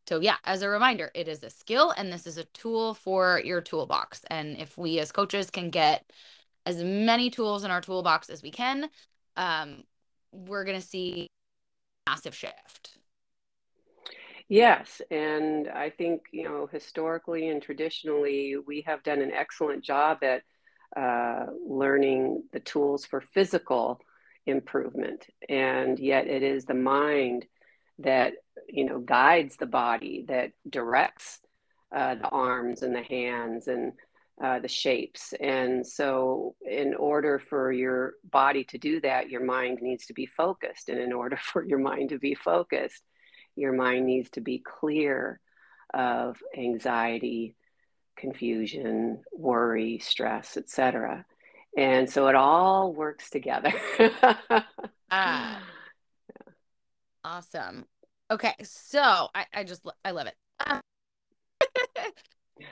so 0.08 0.22
yeah, 0.22 0.38
as 0.46 0.62
a 0.62 0.70
reminder, 0.70 1.12
it 1.14 1.28
is 1.28 1.44
a 1.44 1.50
skill 1.50 1.94
and 1.98 2.12
this 2.12 2.26
is 2.26 2.38
a 2.38 2.46
tool 2.46 2.94
for 2.94 3.42
your 3.44 3.60
toolbox. 3.60 4.22
And 4.30 4.58
if 4.58 4.78
we 4.78 5.00
as 5.00 5.12
coaches 5.12 5.50
can 5.50 5.70
get 5.70 6.10
as 6.66 6.82
many 6.82 7.30
tools 7.30 7.64
in 7.64 7.72
our 7.72 7.82
toolbox 7.82 8.30
as 8.30 8.42
we 8.42 8.52
can, 8.52 8.90
um, 9.36 9.84
we're 10.32 10.64
going 10.64 10.80
to 10.80 10.86
see 10.86 11.28
massive 12.08 12.34
shift. 12.34 12.98
Yes, 14.50 15.02
and 15.12 15.68
I 15.68 15.90
think 15.90 16.22
you 16.32 16.46
know 16.46 16.70
historically 16.72 17.50
and 17.50 17.62
traditionally 17.62 18.56
we 18.66 18.82
have 18.88 19.04
done 19.04 19.22
an 19.22 19.32
excellent 19.32 19.84
job 19.84 20.24
at 20.24 20.44
uh, 20.96 21.48
learning 21.68 22.44
the 22.54 22.62
tools 22.62 23.06
for 23.06 23.20
physical 23.20 24.00
improvement, 24.46 25.28
and 25.50 26.00
yet 26.00 26.28
it 26.28 26.44
is 26.44 26.64
the 26.64 26.74
mind 26.74 27.46
that 28.00 28.34
you 28.68 28.86
know 28.86 29.00
guides 29.00 29.58
the 29.58 29.66
body, 29.66 30.26
that 30.28 30.52
directs 30.70 31.40
uh, 31.96 32.16
the 32.16 32.30
arms 32.30 32.82
and 32.82 32.96
the 32.96 33.04
hands 33.04 33.68
and 33.68 33.94
uh, 34.44 34.60
the 34.60 34.68
shapes. 34.68 35.34
And 35.40 35.86
so, 35.86 36.56
in 36.62 36.94
order 36.96 37.40
for 37.40 37.72
your 37.72 38.14
body 38.30 38.64
to 38.66 38.78
do 38.78 39.02
that, 39.02 39.30
your 39.30 39.44
mind 39.44 39.80
needs 39.82 40.06
to 40.08 40.14
be 40.14 40.26
focused, 40.26 40.90
and 40.90 41.00
in 41.00 41.14
order 41.14 41.38
for 41.42 41.64
your 41.64 41.80
mind 41.80 42.10
to 42.10 42.20
be 42.20 42.36
focused 42.36 43.04
your 43.58 43.74
mind 43.74 44.06
needs 44.06 44.30
to 44.32 44.42
be 44.42 44.60
clear 44.60 45.40
of 45.94 46.38
anxiety, 46.56 47.56
confusion, 48.16 49.24
worry, 49.34 50.00
stress, 50.00 50.58
etc. 50.58 51.26
And 51.76 52.10
so 52.10 52.28
it 52.28 52.36
all 52.36 52.94
works 52.94 53.30
together. 53.30 53.74
ah, 55.12 55.62
awesome. 57.28 57.86
Okay, 58.32 58.54
so 58.64 59.28
I, 59.36 59.46
I 59.54 59.64
just 59.66 59.86
I 60.06 60.12
love 60.12 60.28
it. 60.28 60.36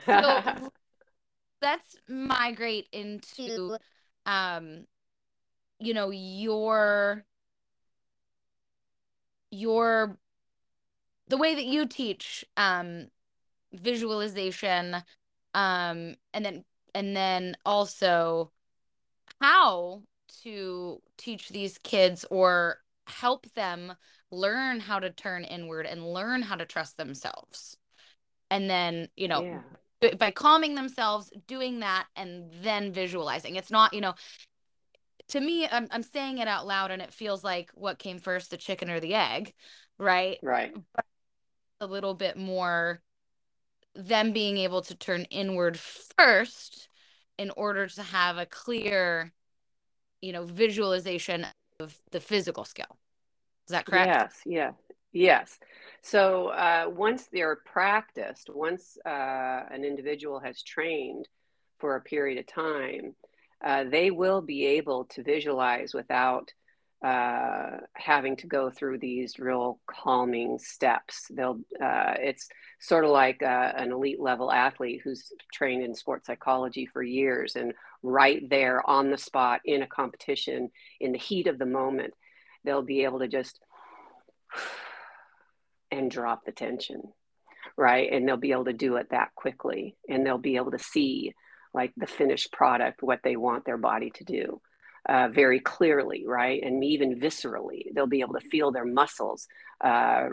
so 0.06 0.42
let's 1.62 1.96
migrate 2.08 2.88
into 2.92 3.76
um 4.24 4.86
you 5.78 5.92
know 5.94 6.10
your 6.10 7.24
your 9.50 10.16
the 11.28 11.36
way 11.36 11.54
that 11.54 11.66
you 11.66 11.86
teach 11.86 12.44
um 12.56 13.08
visualization 13.72 14.96
um 15.54 16.16
and 16.32 16.44
then 16.44 16.64
and 16.94 17.14
then 17.14 17.56
also 17.64 18.50
how 19.40 20.02
to 20.42 21.00
teach 21.18 21.50
these 21.50 21.78
kids 21.78 22.24
or 22.30 22.78
help 23.06 23.46
them 23.52 23.94
learn 24.30 24.80
how 24.80 24.98
to 24.98 25.10
turn 25.10 25.44
inward 25.44 25.86
and 25.86 26.04
learn 26.04 26.42
how 26.42 26.56
to 26.56 26.64
trust 26.64 26.96
themselves. 26.96 27.76
And 28.50 28.70
then 28.70 29.08
you 29.16 29.28
know 29.28 29.62
yeah. 30.00 30.14
by 30.14 30.30
calming 30.30 30.74
themselves 30.74 31.30
doing 31.46 31.80
that 31.80 32.06
and 32.16 32.50
then 32.62 32.92
visualizing. 32.92 33.56
It's 33.56 33.70
not 33.70 33.92
you 33.92 34.00
know 34.00 34.14
to 35.28 35.40
me 35.40 35.66
I'm, 35.66 35.88
I'm 35.90 36.02
saying 36.02 36.38
it 36.38 36.48
out 36.48 36.66
loud 36.66 36.90
and 36.90 37.02
it 37.02 37.12
feels 37.12 37.42
like 37.42 37.70
what 37.74 37.98
came 37.98 38.18
first 38.18 38.50
the 38.50 38.56
chicken 38.56 38.90
or 38.90 39.00
the 39.00 39.14
egg 39.14 39.52
right? 39.98 40.38
Right. 40.42 40.72
But 40.94 41.04
a 41.80 41.86
little 41.86 42.14
bit 42.14 42.36
more 42.36 43.02
them 43.94 44.32
being 44.32 44.58
able 44.58 44.82
to 44.82 44.94
turn 44.94 45.22
inward 45.30 45.78
first 45.78 46.88
in 47.38 47.50
order 47.56 47.86
to 47.86 48.02
have 48.02 48.38
a 48.38 48.46
clear 48.46 49.32
you 50.20 50.32
know 50.32 50.44
visualization 50.44 51.46
of 51.80 51.96
the 52.10 52.20
physical 52.20 52.64
skill 52.64 52.98
is 53.66 53.72
that 53.72 53.86
correct? 53.86 54.06
Yes 54.06 54.40
yeah 54.44 54.70
yes. 55.12 55.58
So 56.02 56.48
uh, 56.48 56.86
once 56.88 57.28
they're 57.32 57.56
practiced 57.56 58.50
once 58.52 58.98
uh, 59.06 59.62
an 59.70 59.84
individual 59.84 60.40
has 60.40 60.62
trained 60.62 61.28
for 61.78 61.96
a 61.96 62.00
period 62.00 62.38
of 62.38 62.46
time 62.46 63.14
uh, 63.64 63.84
they 63.84 64.10
will 64.10 64.40
be 64.42 64.66
able 64.66 65.04
to 65.06 65.22
visualize 65.22 65.94
without 65.94 66.52
uh, 67.04 67.78
having 67.94 68.36
to 68.36 68.46
go 68.46 68.70
through 68.70 68.98
these 68.98 69.38
real 69.38 69.78
calming 69.86 70.58
steps. 70.58 71.26
They'll 71.30 71.60
uh, 71.82 72.14
it's 72.18 72.48
sort 72.80 73.04
of 73.04 73.10
like 73.10 73.42
uh, 73.42 73.72
an 73.76 73.92
elite 73.92 74.20
level 74.20 74.50
athlete 74.50 75.00
who's 75.04 75.32
trained 75.52 75.84
in 75.84 75.94
sports 75.94 76.26
psychology 76.26 76.86
for 76.86 77.02
years 77.02 77.56
and 77.56 77.72
right 78.02 78.48
there 78.48 78.88
on 78.88 79.10
the 79.10 79.18
spot 79.18 79.60
in 79.64 79.82
a 79.82 79.86
competition 79.86 80.70
in 81.00 81.12
the 81.12 81.18
heat 81.18 81.46
of 81.46 81.58
the 81.58 81.66
moment, 81.66 82.14
they'll 82.66 82.82
be 82.82 83.04
able 83.04 83.20
to 83.20 83.28
just 83.28 83.58
and 85.90 86.10
drop 86.10 86.44
the 86.44 86.52
tension, 86.52 87.00
right? 87.78 88.12
And 88.12 88.28
they'll 88.28 88.36
be 88.36 88.52
able 88.52 88.66
to 88.66 88.74
do 88.74 88.96
it 88.96 89.08
that 89.10 89.34
quickly, 89.34 89.96
and 90.08 90.26
they'll 90.26 90.36
be 90.36 90.56
able 90.56 90.72
to 90.72 90.78
see 90.78 91.32
like 91.72 91.92
the 91.96 92.06
finished 92.06 92.52
product, 92.52 93.02
what 93.02 93.20
they 93.24 93.36
want 93.36 93.64
their 93.64 93.78
body 93.78 94.10
to 94.10 94.24
do 94.24 94.60
uh, 95.08 95.28
very 95.28 95.60
clearly, 95.60 96.24
right? 96.26 96.62
And 96.62 96.82
even 96.84 97.20
viscerally, 97.20 97.94
they'll 97.94 98.06
be 98.06 98.20
able 98.20 98.34
to 98.34 98.48
feel 98.48 98.72
their 98.72 98.84
muscles 98.84 99.46
uh, 99.82 100.28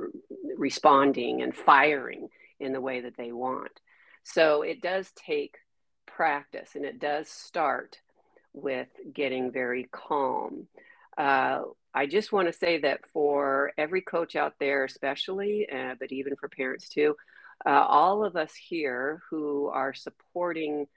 responding 0.58 1.42
and 1.42 1.56
firing 1.56 2.30
in 2.60 2.74
the 2.74 2.82
way 2.82 3.02
that 3.02 3.18
they 3.18 3.32
want. 3.32 3.80
So 4.24 4.62
it 4.62 4.82
does 4.82 5.12
take 5.16 5.58
practice 6.08 6.72
and 6.76 6.86
it 6.86 7.00
does 7.00 7.28
start 7.28 7.98
with 8.54 8.88
getting 9.14 9.52
very 9.52 9.88
calm. 9.92 10.68
Uh, 11.18 11.62
I 11.94 12.08
just 12.08 12.32
want 12.32 12.48
to 12.48 12.54
say 12.54 12.80
that 12.80 13.06
for 13.12 13.72
every 13.78 14.02
coach 14.02 14.36
out 14.36 14.56
there, 14.60 14.84
especially, 14.84 15.68
uh, 15.70 15.96
but 16.00 16.12
even 16.12 16.36
for 16.36 16.50
parents 16.50 16.90
too, 16.90 17.16
uh, 17.66 17.86
all 17.88 18.26
of 18.26 18.36
us 18.36 18.54
here 18.56 19.22
who 19.30 19.68
are 19.68 19.94
supporting 19.94 20.88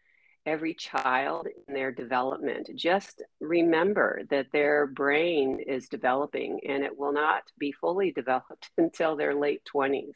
every 0.47 0.75
child 0.75 1.49
in 1.69 1.75
their 1.75 1.91
development. 1.91 2.71
Just 2.77 3.23
remember 3.41 4.23
that 4.31 4.47
their 4.53 4.87
brain 4.87 5.59
is 5.67 5.89
developing 5.89 6.61
and 6.67 6.85
it 6.85 6.97
will 6.97 7.13
not 7.13 7.43
be 7.59 7.73
fully 7.73 8.13
developed 8.17 8.71
until 8.79 9.17
their 9.17 9.35
late 9.35 9.63
20s. 9.75 10.15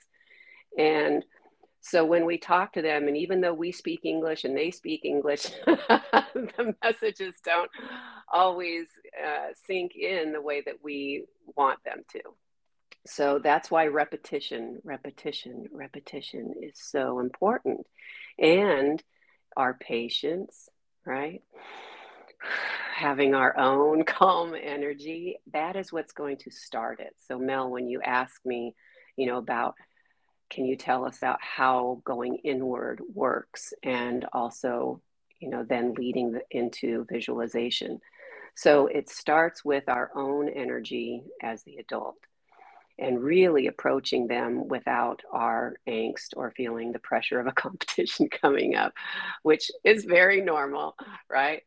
And 0.78 1.24
so 1.80 2.04
when 2.04 2.26
we 2.26 2.38
talk 2.38 2.74
to 2.74 2.82
them, 2.82 3.08
and 3.08 3.16
even 3.16 3.40
though 3.40 3.54
we 3.54 3.72
speak 3.72 4.00
English 4.04 4.44
and 4.44 4.56
they 4.56 4.70
speak 4.70 5.04
English, 5.04 5.44
the 5.66 6.74
messages 6.82 7.34
don't 7.44 7.70
always 8.32 8.86
uh, 9.24 9.48
sink 9.66 9.92
in 9.96 10.32
the 10.32 10.42
way 10.42 10.62
that 10.64 10.76
we 10.82 11.24
want 11.56 11.82
them 11.84 12.02
to. 12.12 12.20
So 13.06 13.40
that's 13.42 13.70
why 13.70 13.86
repetition, 13.86 14.80
repetition, 14.84 15.66
repetition 15.72 16.54
is 16.60 16.74
so 16.76 17.18
important. 17.18 17.86
And 18.38 19.02
our 19.56 19.74
patience, 19.74 20.68
right? 21.06 21.42
Having 22.94 23.34
our 23.34 23.56
own 23.58 24.04
calm 24.06 24.54
energy, 24.54 25.36
that 25.54 25.76
is 25.76 25.92
what's 25.92 26.12
going 26.12 26.36
to 26.38 26.50
start 26.50 27.00
it. 27.00 27.14
So, 27.26 27.38
Mel, 27.38 27.70
when 27.70 27.88
you 27.88 28.02
ask 28.02 28.34
me, 28.44 28.74
you 29.16 29.26
know, 29.26 29.38
about 29.38 29.74
can 30.50 30.66
you 30.66 30.76
tell 30.76 31.04
us 31.04 31.18
about 31.18 31.38
how 31.40 32.02
going 32.04 32.36
inward 32.44 33.00
works 33.14 33.72
and 33.82 34.26
also, 34.32 35.00
you 35.38 35.48
know, 35.48 35.64
then 35.68 35.94
leading 35.94 36.38
into 36.50 37.06
visualization? 37.10 38.00
So, 38.56 38.86
it 38.88 39.08
starts 39.08 39.64
with 39.64 39.88
our 39.88 40.10
own 40.14 40.48
energy 40.48 41.22
as 41.42 41.62
the 41.62 41.76
adult 41.76 42.16
and 43.00 43.22
really 43.22 43.66
approaching 43.66 44.26
them 44.26 44.68
without 44.68 45.22
our 45.32 45.74
angst 45.88 46.34
or 46.36 46.52
feeling 46.56 46.92
the 46.92 46.98
pressure 46.98 47.40
of 47.40 47.46
a 47.46 47.52
competition 47.64 48.28
coming 48.28 48.76
up, 48.76 48.92
which 49.42 49.70
is 49.84 50.04
very 50.04 50.42
normal, 50.42 50.94
right? 51.28 51.62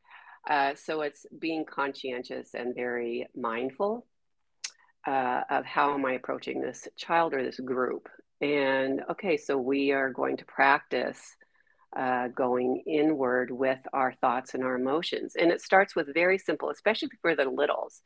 Uh, 0.48 0.76
so 0.76 1.02
it's 1.02 1.26
being 1.40 1.66
conscientious 1.66 2.54
and 2.54 2.76
very 2.76 3.28
mindful 3.36 4.06
uh, 5.08 5.42
of 5.50 5.66
how 5.66 5.94
am 5.94 6.06
I 6.06 6.14
approaching 6.14 6.62
this 6.62 6.88
child 6.98 7.34
or 7.34 7.44
this 7.44 7.60
group. 7.60 8.10
And 8.42 9.02
okay, 9.12 9.38
so 9.38 9.58
we 9.58 9.92
are 9.92 10.10
going 10.10 10.38
to 10.38 10.46
practice 10.46 11.36
uh, 11.96 12.28
going 12.30 12.84
inward 12.88 13.52
with 13.52 13.80
our 13.94 14.14
thoughts 14.14 14.54
and 14.54 14.64
our 14.64 14.76
emotions. 14.76 15.36
And 15.40 15.52
it 15.52 15.62
starts 15.62 15.96
with 15.96 16.14
very 16.14 16.38
simple, 16.38 16.70
especially 16.70 17.10
for 17.22 17.36
the 17.36 17.46
littles 17.46 18.02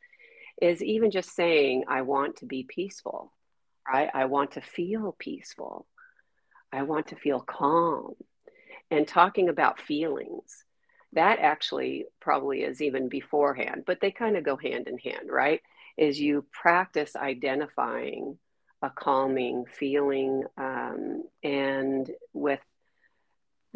is 0.61 0.83
even 0.83 1.11
just 1.11 1.35
saying, 1.35 1.85
I 1.87 2.01
want 2.01 2.37
to 2.37 2.45
be 2.45 2.65
peaceful, 2.67 3.31
right? 3.87 4.09
I 4.13 4.25
want 4.25 4.51
to 4.51 4.61
feel 4.61 5.15
peaceful. 5.19 5.85
I 6.73 6.83
want 6.83 7.07
to 7.07 7.15
feel 7.15 7.39
calm. 7.39 8.15
And 8.89 9.07
talking 9.07 9.49
about 9.49 9.79
feelings, 9.79 10.63
that 11.13 11.39
actually 11.39 12.05
probably 12.19 12.63
is 12.63 12.81
even 12.81 13.07
beforehand, 13.07 13.83
but 13.85 14.01
they 14.01 14.11
kind 14.11 14.35
of 14.35 14.43
go 14.43 14.57
hand 14.57 14.87
in 14.87 14.97
hand, 14.97 15.29
right? 15.29 15.61
Is 15.97 16.19
you 16.19 16.45
practice 16.51 17.15
identifying 17.15 18.37
a 18.81 18.89
calming 18.89 19.65
feeling. 19.65 20.43
Um, 20.57 21.23
and 21.43 22.09
with 22.33 22.59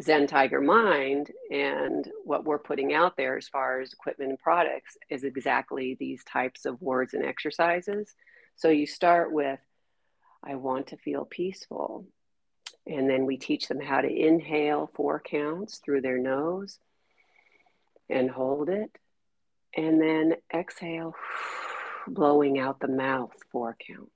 Zen 0.00 0.26
Tiger 0.26 0.60
Mind 0.60 1.30
and 1.50 2.08
what 2.24 2.44
we're 2.44 2.58
putting 2.58 2.92
out 2.92 3.16
there 3.16 3.36
as 3.36 3.48
far 3.48 3.80
as 3.80 3.92
equipment 3.92 4.30
and 4.30 4.38
products 4.38 4.96
is 5.10 5.24
exactly 5.24 5.96
these 5.98 6.24
types 6.24 6.64
of 6.64 6.80
words 6.80 7.14
and 7.14 7.24
exercises. 7.24 8.14
So 8.56 8.68
you 8.68 8.86
start 8.86 9.32
with, 9.32 9.60
I 10.42 10.56
want 10.56 10.88
to 10.88 10.96
feel 10.96 11.24
peaceful. 11.24 12.06
And 12.86 13.08
then 13.08 13.26
we 13.26 13.36
teach 13.36 13.68
them 13.68 13.80
how 13.80 14.00
to 14.00 14.08
inhale 14.08 14.90
four 14.94 15.20
counts 15.20 15.78
through 15.78 16.00
their 16.00 16.18
nose 16.18 16.78
and 18.08 18.28
hold 18.28 18.68
it. 18.68 18.90
And 19.76 20.00
then 20.00 20.34
exhale, 20.52 21.14
blowing 22.08 22.58
out 22.58 22.80
the 22.80 22.88
mouth 22.88 23.32
four 23.52 23.76
counts. 23.86 24.10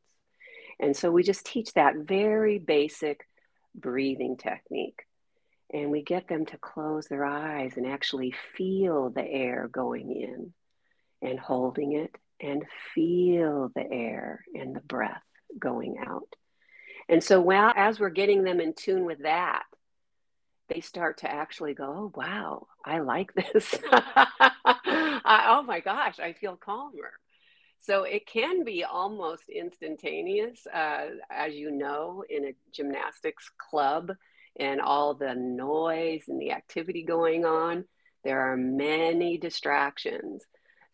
And 0.80 0.96
so 0.96 1.10
we 1.10 1.22
just 1.22 1.46
teach 1.46 1.72
that 1.72 1.96
very 1.96 2.58
basic 2.58 3.26
breathing 3.74 4.36
technique. 4.36 5.02
And 5.72 5.90
we 5.90 6.02
get 6.02 6.28
them 6.28 6.46
to 6.46 6.58
close 6.58 7.06
their 7.06 7.24
eyes 7.24 7.76
and 7.76 7.86
actually 7.86 8.34
feel 8.56 9.10
the 9.10 9.26
air 9.26 9.68
going 9.70 10.12
in 10.12 10.52
and 11.28 11.40
holding 11.40 11.92
it 11.92 12.14
and 12.40 12.64
feel 12.94 13.70
the 13.74 13.90
air 13.90 14.44
and 14.54 14.76
the 14.76 14.80
breath 14.80 15.22
going 15.58 15.96
out. 16.06 16.28
And 17.08 17.22
so, 17.22 17.40
while, 17.40 17.72
as 17.74 17.98
we're 17.98 18.10
getting 18.10 18.42
them 18.42 18.60
in 18.60 18.74
tune 18.74 19.04
with 19.04 19.22
that, 19.22 19.64
they 20.68 20.80
start 20.80 21.18
to 21.18 21.30
actually 21.30 21.74
go, 21.74 21.84
Oh, 21.84 22.12
wow, 22.14 22.66
I 22.84 22.98
like 22.98 23.32
this. 23.34 23.74
I, 23.90 25.46
oh 25.48 25.62
my 25.62 25.80
gosh, 25.80 26.18
I 26.18 26.32
feel 26.32 26.56
calmer. 26.56 27.12
So 27.86 28.02
it 28.02 28.26
can 28.26 28.64
be 28.64 28.82
almost 28.82 29.48
instantaneous, 29.48 30.66
uh, 30.66 31.06
as 31.30 31.54
you 31.54 31.70
know, 31.70 32.24
in 32.28 32.46
a 32.46 32.54
gymnastics 32.72 33.48
club 33.58 34.10
and 34.58 34.80
all 34.80 35.14
the 35.14 35.36
noise 35.36 36.24
and 36.26 36.40
the 36.40 36.50
activity 36.50 37.04
going 37.04 37.44
on. 37.44 37.84
There 38.24 38.40
are 38.40 38.56
many 38.56 39.38
distractions. 39.38 40.42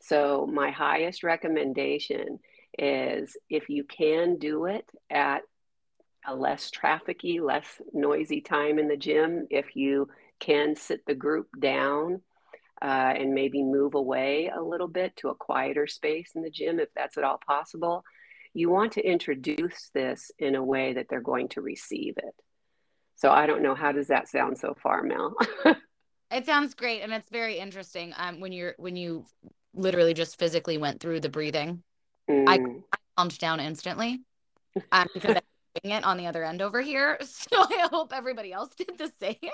So, 0.00 0.46
my 0.46 0.70
highest 0.70 1.22
recommendation 1.22 2.40
is 2.78 3.38
if 3.48 3.70
you 3.70 3.85
can 3.85 4.37
do 4.37 4.66
it 4.66 4.85
at 5.09 5.42
a 6.26 6.35
less 6.35 6.70
trafficy, 6.70 7.40
less 7.40 7.81
noisy 7.94 8.42
time 8.42 8.78
in 8.78 8.88
the 8.88 8.98
gym, 8.98 9.46
if 9.48 9.74
you 9.74 10.09
can 10.40 10.76
sit 10.76 11.07
the 11.07 11.14
group 11.14 11.48
down 11.59 12.20
uh, 12.83 13.14
and 13.16 13.33
maybe 13.33 13.62
move 13.62 13.95
away 13.95 14.51
a 14.55 14.61
little 14.61 14.88
bit 14.88 15.14
to 15.16 15.29
a 15.29 15.35
quieter 15.35 15.87
space 15.87 16.33
in 16.35 16.42
the 16.42 16.51
gym, 16.51 16.81
if 16.81 16.88
that's 16.95 17.16
at 17.16 17.25
all 17.25 17.38
possible, 17.47 18.03
you 18.55 18.71
want 18.71 18.92
to 18.92 19.07
introduce 19.07 19.90
this 19.95 20.31
in 20.38 20.57
a 20.57 20.64
way 20.64 20.95
that 20.95 21.07
they're 21.09 21.21
going 21.21 21.49
to 21.49 21.61
receive 21.61 22.14
it. 22.18 22.35
So 23.14 23.31
I 23.31 23.47
don't 23.47 23.62
know. 23.62 23.75
How 23.75 23.92
does 23.92 24.09
that 24.09 24.29
sound 24.29 24.59
so 24.59 24.75
far, 24.83 25.03
Mel? 25.03 25.35
it 26.31 26.45
sounds 26.45 26.75
great, 26.75 27.03
and 27.03 27.12
it's 27.12 27.29
very 27.31 27.59
interesting. 27.59 28.12
Um, 28.16 28.40
when 28.40 28.51
you're 28.51 28.75
when 28.79 28.97
you 28.97 29.27
literally 29.75 30.12
just 30.12 30.38
physically 30.38 30.77
went 30.77 31.01
through 31.01 31.21
the 31.21 31.29
breathing, 31.29 31.83
mm. 32.29 32.49
I, 32.49 32.55
I 32.55 32.97
calmed 33.16 33.38
down 33.38 33.61
instantly 33.61 34.23
um, 34.92 35.07
because 35.14 35.37
doing 35.83 35.95
it 35.97 36.05
on 36.05 36.16
the 36.16 36.27
other 36.27 36.45
end 36.45 36.62
over 36.62 36.81
here. 36.81 37.18
So 37.53 37.59
I 37.59 37.88
hope 37.90 38.12
everybody 38.12 38.53
else 38.53 38.75
did 38.75 38.99
the 38.99 39.11
same. 39.21 39.53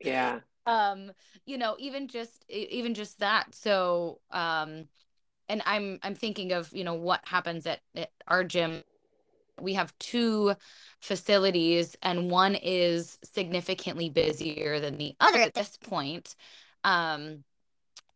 yeah. 0.00 0.40
Um, 0.68 1.12
you 1.46 1.58
know, 1.58 1.76
even 1.80 2.08
just 2.08 2.44
even 2.50 2.94
just 2.94 3.20
that. 3.20 3.54
So 3.54 4.20
um 4.32 4.88
and 5.48 5.62
I'm 5.66 5.98
I'm 6.02 6.14
thinking 6.14 6.52
of, 6.52 6.72
you 6.74 6.84
know, 6.84 6.94
what 6.94 7.20
happens 7.26 7.66
at, 7.66 7.80
at 7.96 8.10
our 8.28 8.44
gym. 8.44 8.84
We 9.60 9.74
have 9.74 9.98
two 9.98 10.54
facilities 11.00 11.96
and 12.02 12.30
one 12.30 12.54
is 12.56 13.18
significantly 13.24 14.10
busier 14.10 14.80
than 14.80 14.98
the 14.98 15.16
other 15.20 15.40
at 15.40 15.54
this 15.54 15.76
point. 15.78 16.36
Um 16.84 17.44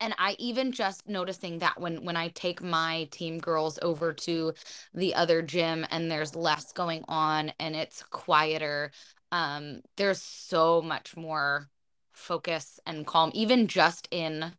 and 0.00 0.14
i 0.18 0.36
even 0.38 0.72
just 0.72 1.08
noticing 1.08 1.60
that 1.60 1.80
when 1.80 2.04
when 2.04 2.16
i 2.16 2.28
take 2.28 2.62
my 2.62 3.08
team 3.12 3.38
girls 3.38 3.78
over 3.82 4.12
to 4.12 4.52
the 4.94 5.14
other 5.14 5.42
gym 5.42 5.86
and 5.90 6.10
there's 6.10 6.34
less 6.36 6.72
going 6.72 7.04
on 7.08 7.52
and 7.60 7.76
it's 7.76 8.02
quieter 8.04 8.90
um 9.32 9.80
there's 9.96 10.22
so 10.22 10.82
much 10.82 11.16
more 11.16 11.68
focus 12.12 12.78
and 12.86 13.06
calm 13.06 13.30
even 13.34 13.66
just 13.68 14.08
in 14.10 14.52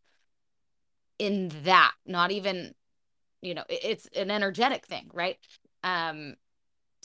in 1.19 1.51
that 1.63 1.93
not 2.05 2.31
even 2.31 2.73
you 3.41 3.53
know 3.53 3.63
it's 3.69 4.07
an 4.15 4.31
energetic 4.31 4.85
thing 4.85 5.09
right? 5.13 5.37
Um 5.83 6.35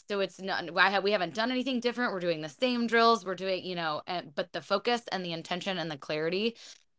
so 0.08 0.20
it's 0.20 0.40
not 0.40 0.64
have, 0.74 1.04
we 1.04 1.12
haven't 1.12 1.34
done 1.34 1.50
anything 1.50 1.80
different. 1.80 2.12
We're 2.12 2.20
doing 2.20 2.40
the 2.40 2.48
same 2.48 2.87
drills. 2.87 3.24
We're 3.24 3.34
doing 3.34 3.64
you 3.64 3.74
know 3.74 4.02
but 4.34 4.52
the 4.52 4.62
focus 4.62 5.02
and 5.12 5.24
the 5.24 5.32
intention 5.32 5.78
and 5.78 5.90
the 5.90 5.96
clarity 5.96 6.56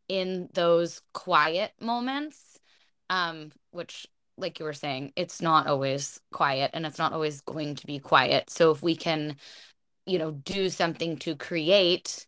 in 0.07 0.49
those 0.53 1.01
quiet 1.13 1.71
moments 1.79 2.59
um 3.09 3.51
which 3.71 4.07
like 4.38 4.59
you 4.59 4.65
were 4.65 4.73
saying 4.73 5.12
it's 5.15 5.41
not 5.41 5.67
always 5.67 6.19
quiet 6.31 6.71
and 6.73 6.85
it's 6.85 6.97
not 6.97 7.13
always 7.13 7.41
going 7.41 7.75
to 7.75 7.85
be 7.85 7.99
quiet. 7.99 8.49
So 8.49 8.71
if 8.71 8.81
we 8.81 8.95
can 8.95 9.35
you 10.05 10.19
know 10.19 10.31
do 10.31 10.69
something 10.69 11.17
to 11.17 11.35
create 11.35 12.27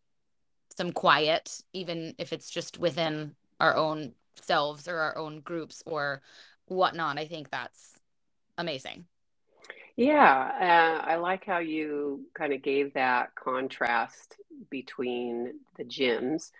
some 0.75 0.91
quiet 0.91 1.61
even 1.73 2.15
if 2.17 2.33
it's 2.33 2.49
just 2.49 2.77
within 2.79 3.35
our 3.59 3.75
own 3.75 4.13
selves 4.41 4.87
or 4.87 4.97
our 4.97 5.17
own 5.17 5.39
groups 5.41 5.83
or 5.85 6.21
whatnot 6.65 7.17
i 7.17 7.25
think 7.25 7.49
that's 7.49 7.99
amazing 8.57 9.05
yeah 9.95 11.01
uh, 11.03 11.09
i 11.09 11.15
like 11.15 11.45
how 11.45 11.59
you 11.59 12.25
kind 12.33 12.53
of 12.53 12.61
gave 12.61 12.93
that 12.93 13.35
contrast 13.35 14.37
between 14.69 15.53
the 15.77 15.83
gyms 15.83 16.51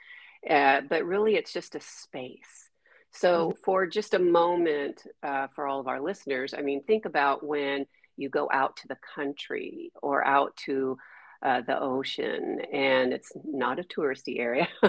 uh, 0.50 0.82
but 0.90 1.06
really 1.06 1.36
it's 1.36 1.54
just 1.54 1.76
a 1.76 1.82
space. 1.82 2.70
So, 3.12 3.50
mm-hmm. 3.50 3.60
for 3.64 3.86
just 3.86 4.14
a 4.14 4.20
moment, 4.20 5.04
uh, 5.22 5.48
for 5.54 5.68
all 5.68 5.80
of 5.80 5.88
our 5.88 6.02
listeners, 6.02 6.54
I 6.58 6.62
mean, 6.62 6.84
think 6.84 7.06
about 7.06 7.46
when 7.46 7.86
you 8.18 8.30
go 8.30 8.50
out 8.52 8.78
to 8.78 8.88
the 8.88 8.98
country 9.16 9.92
or 10.02 10.26
out 10.26 10.56
to 10.66 10.98
uh, 11.44 11.62
the 11.62 11.80
ocean, 11.80 12.60
and 12.72 13.14
it's 13.14 13.32
not 13.44 13.80
a 13.80 13.84
touristy 13.84 14.40
area, 14.40 14.68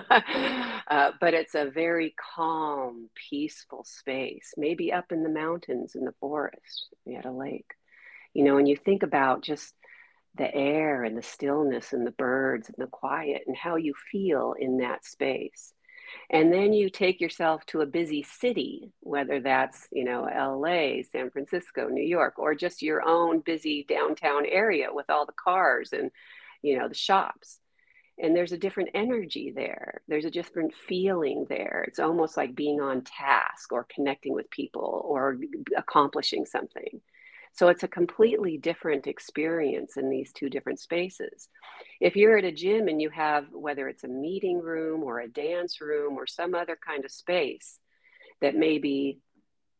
uh, 0.91 1.11
but 1.21 1.35
it's 1.35 1.55
a 1.55 1.71
very 1.71 2.15
calm, 2.35 3.09
peaceful 3.31 3.85
space, 3.85 4.53
maybe 4.57 4.93
up 4.93 5.13
in 5.13 5.23
the 5.23 5.31
mountains 5.31 5.95
in 5.95 6.05
the 6.05 6.15
forest 6.21 6.89
at 7.17 7.25
a 7.25 7.33
lake. 7.33 7.73
You 8.35 8.45
know, 8.45 8.59
and 8.59 8.69
you 8.69 8.77
think 8.77 9.03
about 9.03 9.43
just 9.43 9.75
the 10.37 10.55
air 10.55 11.05
and 11.05 11.17
the 11.17 11.23
stillness 11.23 11.93
and 11.93 12.07
the 12.07 12.13
birds 12.13 12.69
and 12.69 12.77
the 12.79 12.91
quiet 12.91 13.43
and 13.47 13.57
how 13.57 13.77
you 13.77 13.95
feel 14.11 14.55
in 14.59 14.79
that 14.79 15.05
space. 15.05 15.73
And 16.31 16.53
then 16.53 16.75
you 16.75 16.91
take 16.91 17.21
yourself 17.21 17.65
to 17.67 17.81
a 17.81 17.87
busy 17.87 18.23
city, 18.23 18.93
whether 19.01 19.41
that's, 19.41 19.89
you 19.91 20.05
know, 20.05 20.23
LA, 20.25 21.03
San 21.11 21.31
Francisco, 21.31 21.89
New 21.89 22.05
York, 22.05 22.39
or 22.39 22.55
just 22.55 22.83
your 22.83 23.03
own 23.07 23.41
busy 23.41 23.87
downtown 23.89 24.45
area 24.47 24.89
with 24.93 25.09
all 25.09 25.25
the 25.25 25.33
cars 25.33 25.91
and, 25.93 26.11
you 26.63 26.79
know, 26.79 26.89
the 26.89 26.95
shops. 26.95 27.59
And 28.19 28.37
there's 28.37 28.53
a 28.53 28.59
different 28.59 28.91
energy 28.95 29.53
there. 29.55 30.03
There's 30.07 30.27
a 30.27 30.31
different 30.31 30.75
feeling 30.75 31.47
there. 31.49 31.85
It's 31.89 31.99
almost 31.99 32.37
like 32.37 32.55
being 32.55 32.81
on 32.81 33.03
task 33.03 33.73
or 33.73 33.87
connecting 33.93 34.35
with 34.35 34.51
people 34.51 35.03
or 35.05 35.39
accomplishing 35.77 36.47
something. 36.47 37.01
So 37.55 37.69
it's 37.69 37.83
a 37.83 37.89
completely 37.89 38.57
different 38.57 39.07
experience 39.07 39.97
in 39.97 40.09
these 40.09 40.33
two 40.33 40.49
different 40.49 40.81
spaces. 40.81 41.49
If 42.01 42.17
you're 42.17 42.39
at 42.39 42.45
a 42.45 42.53
gym 42.53 42.89
and 42.89 43.01
you 43.01 43.11
have, 43.11 43.47
whether 43.53 43.89
it's 43.89 44.05
a 44.05 44.09
meeting 44.09 44.59
room 44.61 45.03
or 45.03 45.21
a 45.21 45.29
dance 45.29 45.81
room 45.81 46.15
or 46.15 46.27
some 46.27 46.55
other 46.55 46.79
kind 46.87 47.05
of 47.05 47.11
space 47.11 47.79
that 48.41 48.57
maybe 48.57 49.19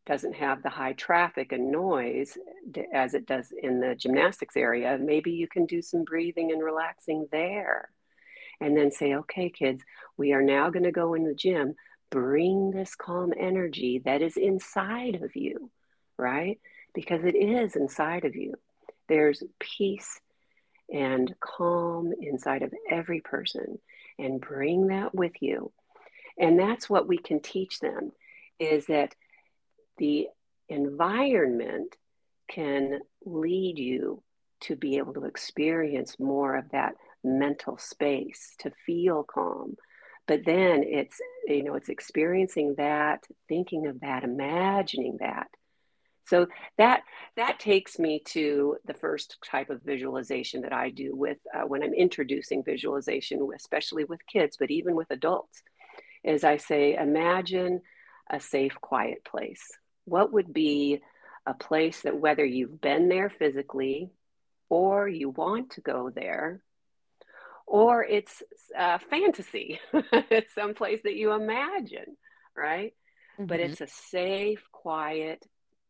doesn't 0.05 0.35
have 0.35 0.61
the 0.61 0.69
high 0.69 0.93
traffic 0.93 1.51
and 1.51 1.71
noise 1.71 2.37
as 2.93 3.13
it 3.13 3.25
does 3.25 3.53
in 3.61 3.79
the 3.79 3.95
gymnastics 3.95 4.57
area, 4.57 4.97
maybe 4.99 5.31
you 5.31 5.47
can 5.47 5.65
do 5.65 5.81
some 5.81 6.03
breathing 6.03 6.51
and 6.51 6.63
relaxing 6.63 7.27
there. 7.31 7.89
And 8.61 8.77
then 8.77 8.91
say, 8.91 9.15
okay, 9.15 9.49
kids, 9.49 9.83
we 10.17 10.33
are 10.33 10.41
now 10.41 10.69
going 10.69 10.83
to 10.83 10.91
go 10.91 11.15
in 11.15 11.25
the 11.25 11.33
gym. 11.33 11.75
Bring 12.09 12.71
this 12.71 12.95
calm 12.95 13.33
energy 13.37 14.01
that 14.05 14.21
is 14.21 14.37
inside 14.37 15.15
of 15.23 15.35
you, 15.35 15.71
right? 16.17 16.59
because 16.93 17.23
it 17.23 17.35
is 17.35 17.75
inside 17.75 18.25
of 18.25 18.35
you. 18.35 18.53
There's 19.09 19.43
peace 19.59 20.19
and 20.91 21.33
calm 21.39 22.13
inside 22.19 22.61
of 22.61 22.73
every 22.89 23.21
person 23.21 23.79
and 24.19 24.39
bring 24.39 24.87
that 24.87 25.13
with 25.13 25.33
you. 25.41 25.71
And 26.37 26.59
that's 26.59 26.89
what 26.89 27.07
we 27.07 27.17
can 27.17 27.39
teach 27.39 27.79
them 27.79 28.11
is 28.59 28.85
that 28.87 29.15
the 29.97 30.27
environment 30.69 31.95
can 32.49 32.99
lead 33.25 33.77
you 33.79 34.23
to 34.61 34.75
be 34.75 34.97
able 34.97 35.13
to 35.13 35.25
experience 35.25 36.19
more 36.19 36.55
of 36.55 36.69
that 36.71 36.95
mental 37.23 37.77
space 37.77 38.55
to 38.59 38.71
feel 38.85 39.23
calm 39.23 39.75
but 40.27 40.41
then 40.45 40.83
it's 40.83 41.19
you 41.47 41.63
know 41.63 41.75
it's 41.75 41.89
experiencing 41.89 42.75
that 42.77 43.23
thinking 43.49 43.87
of 43.87 43.99
that 44.01 44.23
imagining 44.23 45.17
that 45.19 45.47
So 46.25 46.47
that 46.77 47.03
that 47.35 47.59
takes 47.59 47.99
me 47.99 48.21
to 48.27 48.77
the 48.85 48.93
first 48.93 49.37
type 49.45 49.69
of 49.69 49.81
visualization 49.83 50.61
that 50.61 50.73
I 50.73 50.89
do 50.89 51.15
with 51.15 51.37
uh, 51.53 51.63
when 51.67 51.83
I'm 51.83 51.93
introducing 51.93 52.63
visualization, 52.63 53.47
especially 53.55 54.05
with 54.05 54.25
kids, 54.27 54.57
but 54.59 54.71
even 54.71 54.95
with 54.95 55.11
adults, 55.11 55.61
is 56.23 56.43
I 56.43 56.57
say, 56.57 56.95
imagine 56.95 57.81
a 58.29 58.39
safe, 58.39 58.75
quiet 58.81 59.25
place. 59.25 59.65
What 60.05 60.33
would 60.33 60.53
be 60.53 61.01
a 61.45 61.53
place 61.53 62.01
that 62.01 62.17
whether 62.17 62.45
you've 62.45 62.81
been 62.81 63.09
there 63.09 63.29
physically 63.29 64.11
or 64.69 65.07
you 65.07 65.29
want 65.29 65.71
to 65.71 65.81
go 65.81 66.09
there, 66.09 66.61
or 67.65 68.03
it's 68.03 68.41
a 68.75 68.99
fantasy, 68.99 69.79
it's 69.93 70.53
some 70.53 70.73
place 70.73 71.01
that 71.03 71.15
you 71.15 71.31
imagine, 71.31 72.17
right? 72.55 72.93
Mm-hmm. 73.37 73.45
But 73.45 73.59
it's 73.59 73.81
a 73.81 73.87
safe, 73.87 74.63
quiet, 74.71 75.45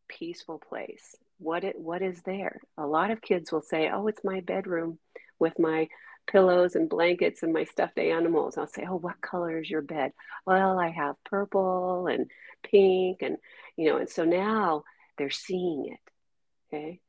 peaceful 0.08 0.58
place. 0.58 1.16
What 1.38 1.64
it 1.64 1.78
what 1.78 2.02
is 2.02 2.22
there? 2.22 2.60
A 2.78 2.86
lot 2.86 3.10
of 3.10 3.20
kids 3.20 3.50
will 3.50 3.62
say, 3.62 3.90
"Oh, 3.90 4.06
it's 4.06 4.24
my 4.24 4.40
bedroom 4.40 4.98
with 5.38 5.58
my 5.58 5.88
pillows 6.26 6.74
and 6.74 6.88
blankets 6.88 7.42
and 7.42 7.52
my 7.52 7.64
stuffed 7.64 7.98
animals." 7.98 8.56
I'll 8.56 8.66
say, 8.66 8.86
"Oh, 8.88 8.96
what 8.96 9.20
color 9.20 9.58
is 9.58 9.68
your 9.68 9.82
bed?" 9.82 10.12
Well, 10.46 10.78
I 10.78 10.88
have 10.90 11.22
purple 11.24 12.06
and 12.06 12.30
pink 12.62 13.22
and 13.22 13.36
you 13.76 13.90
know, 13.90 13.98
and 13.98 14.08
so 14.08 14.24
now 14.24 14.84
they're 15.18 15.30
seeing 15.30 15.86
it. 15.86 16.74
Okay? 16.74 17.00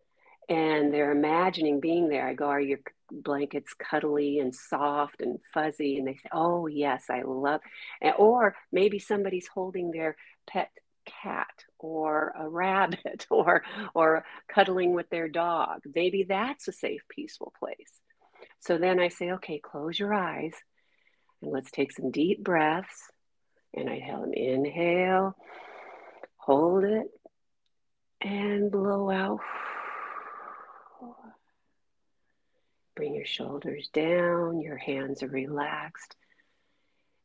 And 0.48 0.94
they're 0.94 1.12
imagining 1.12 1.80
being 1.80 2.08
there. 2.08 2.28
I 2.28 2.34
go, 2.34 2.46
"Are 2.46 2.60
your 2.60 2.80
blankets 3.12 3.74
cuddly 3.74 4.40
and 4.40 4.54
soft 4.54 5.22
and 5.22 5.40
fuzzy?" 5.54 5.98
And 5.98 6.08
they 6.08 6.16
say, 6.16 6.30
"Oh, 6.32 6.68
yes, 6.68 7.06
I 7.10 7.24
love." 7.24 7.62
Or 8.18 8.56
maybe 8.72 9.00
somebody's 9.00 9.48
holding 9.48 9.90
their 9.92 10.16
pet 10.46 10.70
cat 11.06 11.64
or 11.80 12.34
a 12.38 12.50
rabbit 12.50 13.26
or 13.30 13.64
or 13.94 14.26
cuddling 14.48 14.94
with 14.94 15.10
their 15.10 15.28
dog 15.28 15.82
maybe 15.94 16.24
that's 16.24 16.68
a 16.68 16.72
safe 16.72 17.02
peaceful 17.10 17.54
place 17.60 17.92
so 18.60 18.78
then 18.78 19.00
i 19.00 19.08
say 19.08 19.32
okay 19.32 19.60
close 19.60 19.98
your 19.98 20.14
eyes 20.14 20.54
and 21.42 21.52
let's 21.52 21.72
take 21.72 21.92
some 21.92 22.12
deep 22.12 22.44
breaths 22.44 23.12
and 23.74 23.90
i 23.90 24.00
tell 24.00 24.22
them 24.22 24.34
inhale 24.34 25.36
hold 26.46 26.84
it 26.84 27.08
and 28.22 28.72
blow 28.72 29.10
out 29.10 29.40
bring 32.96 33.14
your 33.14 33.26
shoulders 33.26 33.90
down 33.94 34.62
your 34.62 34.78
hands 34.78 35.22
are 35.22 35.28
relaxed 35.28 36.16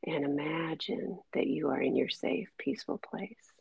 and 0.07 0.25
imagine 0.25 1.19
that 1.35 1.47
you 1.47 1.69
are 1.69 1.81
in 1.81 1.95
your 1.95 2.09
safe 2.09 2.49
peaceful 2.59 2.99
place 2.99 3.53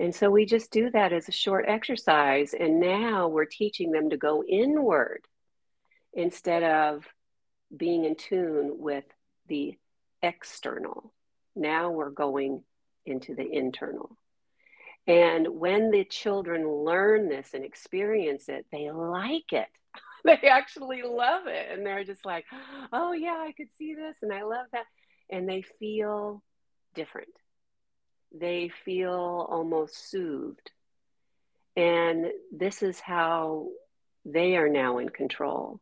and 0.00 0.14
so 0.14 0.30
we 0.30 0.46
just 0.46 0.70
do 0.70 0.90
that 0.92 1.12
as 1.12 1.28
a 1.28 1.32
short 1.32 1.66
exercise. 1.68 2.54
And 2.58 2.80
now 2.80 3.28
we're 3.28 3.44
teaching 3.44 3.92
them 3.92 4.08
to 4.08 4.16
go 4.16 4.42
inward 4.42 5.20
instead 6.14 6.62
of 6.62 7.04
being 7.76 8.06
in 8.06 8.14
tune 8.14 8.78
with 8.78 9.04
the 9.46 9.76
external. 10.22 11.12
Now 11.54 11.90
we're 11.90 12.10
going 12.10 12.64
into 13.04 13.34
the 13.34 13.46
internal. 13.46 14.16
And 15.10 15.48
when 15.48 15.90
the 15.90 16.04
children 16.04 16.68
learn 16.68 17.28
this 17.28 17.54
and 17.54 17.64
experience 17.64 18.48
it, 18.48 18.66
they 18.70 18.90
like 18.90 19.52
it. 19.52 19.68
they 20.24 20.48
actually 20.48 21.02
love 21.02 21.46
it. 21.46 21.66
And 21.70 21.84
they're 21.84 22.04
just 22.04 22.24
like, 22.24 22.44
oh, 22.92 23.12
yeah, 23.12 23.36
I 23.38 23.52
could 23.56 23.72
see 23.76 23.94
this 23.94 24.16
and 24.22 24.32
I 24.32 24.42
love 24.42 24.66
that. 24.72 24.86
And 25.30 25.48
they 25.48 25.62
feel 25.62 26.42
different 26.94 27.28
they 28.32 28.70
feel 28.84 29.46
almost 29.48 30.10
soothed. 30.10 30.70
And 31.76 32.26
this 32.52 32.82
is 32.82 33.00
how 33.00 33.68
they 34.24 34.56
are 34.56 34.68
now 34.68 34.98
in 34.98 35.08
control 35.08 35.80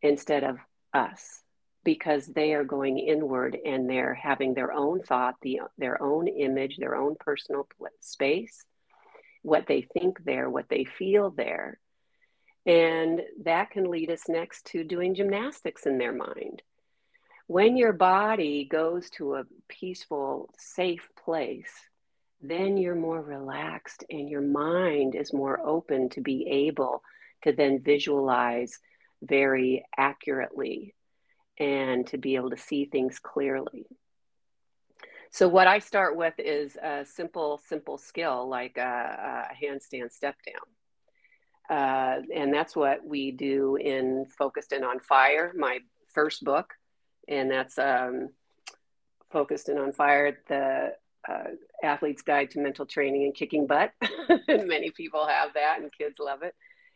instead 0.00 0.44
of 0.44 0.56
us 0.92 1.42
because 1.84 2.26
they 2.26 2.54
are 2.54 2.64
going 2.64 2.98
inward 2.98 3.56
and 3.64 3.88
they're 3.88 4.14
having 4.14 4.54
their 4.54 4.72
own 4.72 5.02
thought, 5.02 5.34
the, 5.42 5.60
their 5.78 6.00
own 6.02 6.28
image, 6.28 6.76
their 6.76 6.94
own 6.94 7.16
personal 7.18 7.66
space, 8.00 8.64
what 9.42 9.66
they 9.66 9.82
think 9.82 10.24
there, 10.24 10.48
what 10.48 10.68
they 10.68 10.84
feel 10.84 11.30
there. 11.30 11.78
And 12.64 13.20
that 13.44 13.70
can 13.70 13.90
lead 13.90 14.10
us 14.10 14.28
next 14.28 14.66
to 14.66 14.84
doing 14.84 15.16
gymnastics 15.16 15.86
in 15.86 15.98
their 15.98 16.12
mind 16.12 16.62
when 17.52 17.76
your 17.76 17.92
body 17.92 18.64
goes 18.64 19.10
to 19.10 19.34
a 19.34 19.44
peaceful, 19.68 20.48
safe 20.56 21.08
place, 21.22 21.70
then 22.40 22.78
you're 22.78 22.94
more 22.94 23.20
relaxed 23.20 24.04
and 24.08 24.26
your 24.28 24.40
mind 24.40 25.14
is 25.14 25.34
more 25.34 25.60
open 25.62 26.08
to 26.08 26.22
be 26.22 26.46
able 26.48 27.02
to 27.42 27.52
then 27.52 27.80
visualize 27.80 28.78
very 29.20 29.84
accurately 29.96 30.94
and 31.58 32.06
to 32.08 32.18
be 32.18 32.36
able 32.36 32.50
to 32.50 32.56
see 32.56 32.84
things 32.84 33.18
clearly. 33.18 33.86
So, 35.30 35.48
what 35.48 35.66
I 35.66 35.78
start 35.78 36.16
with 36.16 36.34
is 36.38 36.76
a 36.76 37.06
simple, 37.06 37.60
simple 37.66 37.96
skill 37.96 38.48
like 38.48 38.76
a, 38.76 39.48
a 39.50 39.64
handstand 39.64 40.12
step 40.12 40.36
down. 40.44 41.78
Uh, 41.78 42.20
and 42.34 42.52
that's 42.52 42.76
what 42.76 43.04
we 43.04 43.30
do 43.30 43.76
in 43.76 44.26
Focused 44.26 44.72
and 44.72 44.84
on 44.84 45.00
Fire, 45.00 45.52
my 45.56 45.78
first 46.12 46.44
book. 46.44 46.74
And 47.28 47.50
that's 47.50 47.78
um, 47.78 48.30
focused 49.30 49.68
and 49.68 49.78
on 49.78 49.92
fire 49.92 50.38
the 50.48 50.92
uh, 51.28 51.50
athlete's 51.82 52.22
guide 52.22 52.50
to 52.50 52.60
mental 52.60 52.84
training 52.84 53.24
and 53.24 53.34
kicking 53.34 53.66
butt. 53.66 53.92
Many 54.48 54.90
people 54.90 55.26
have 55.26 55.54
that 55.54 55.78
and 55.80 55.90
kids 55.96 56.18
love 56.18 56.42
it. 56.42 56.54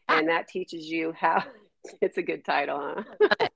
And 0.08 0.28
that 0.28 0.48
teaches 0.48 0.86
you 0.86 1.12
how 1.18 1.42
it's 2.00 2.18
a 2.18 2.22
good 2.22 2.44
title 2.44 3.02
huh 3.18 3.48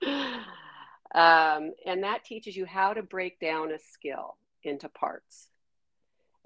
um, 1.14 1.73
and 1.87 2.05
that 2.05 2.25
teaches 2.25 2.57
you 2.57 2.66
how 2.66 2.92
to 2.92 3.03
break 3.03 3.40
down 3.40 3.73
a 3.73 3.79
skill 3.79 4.37
into 4.62 4.88
parts 4.88 5.49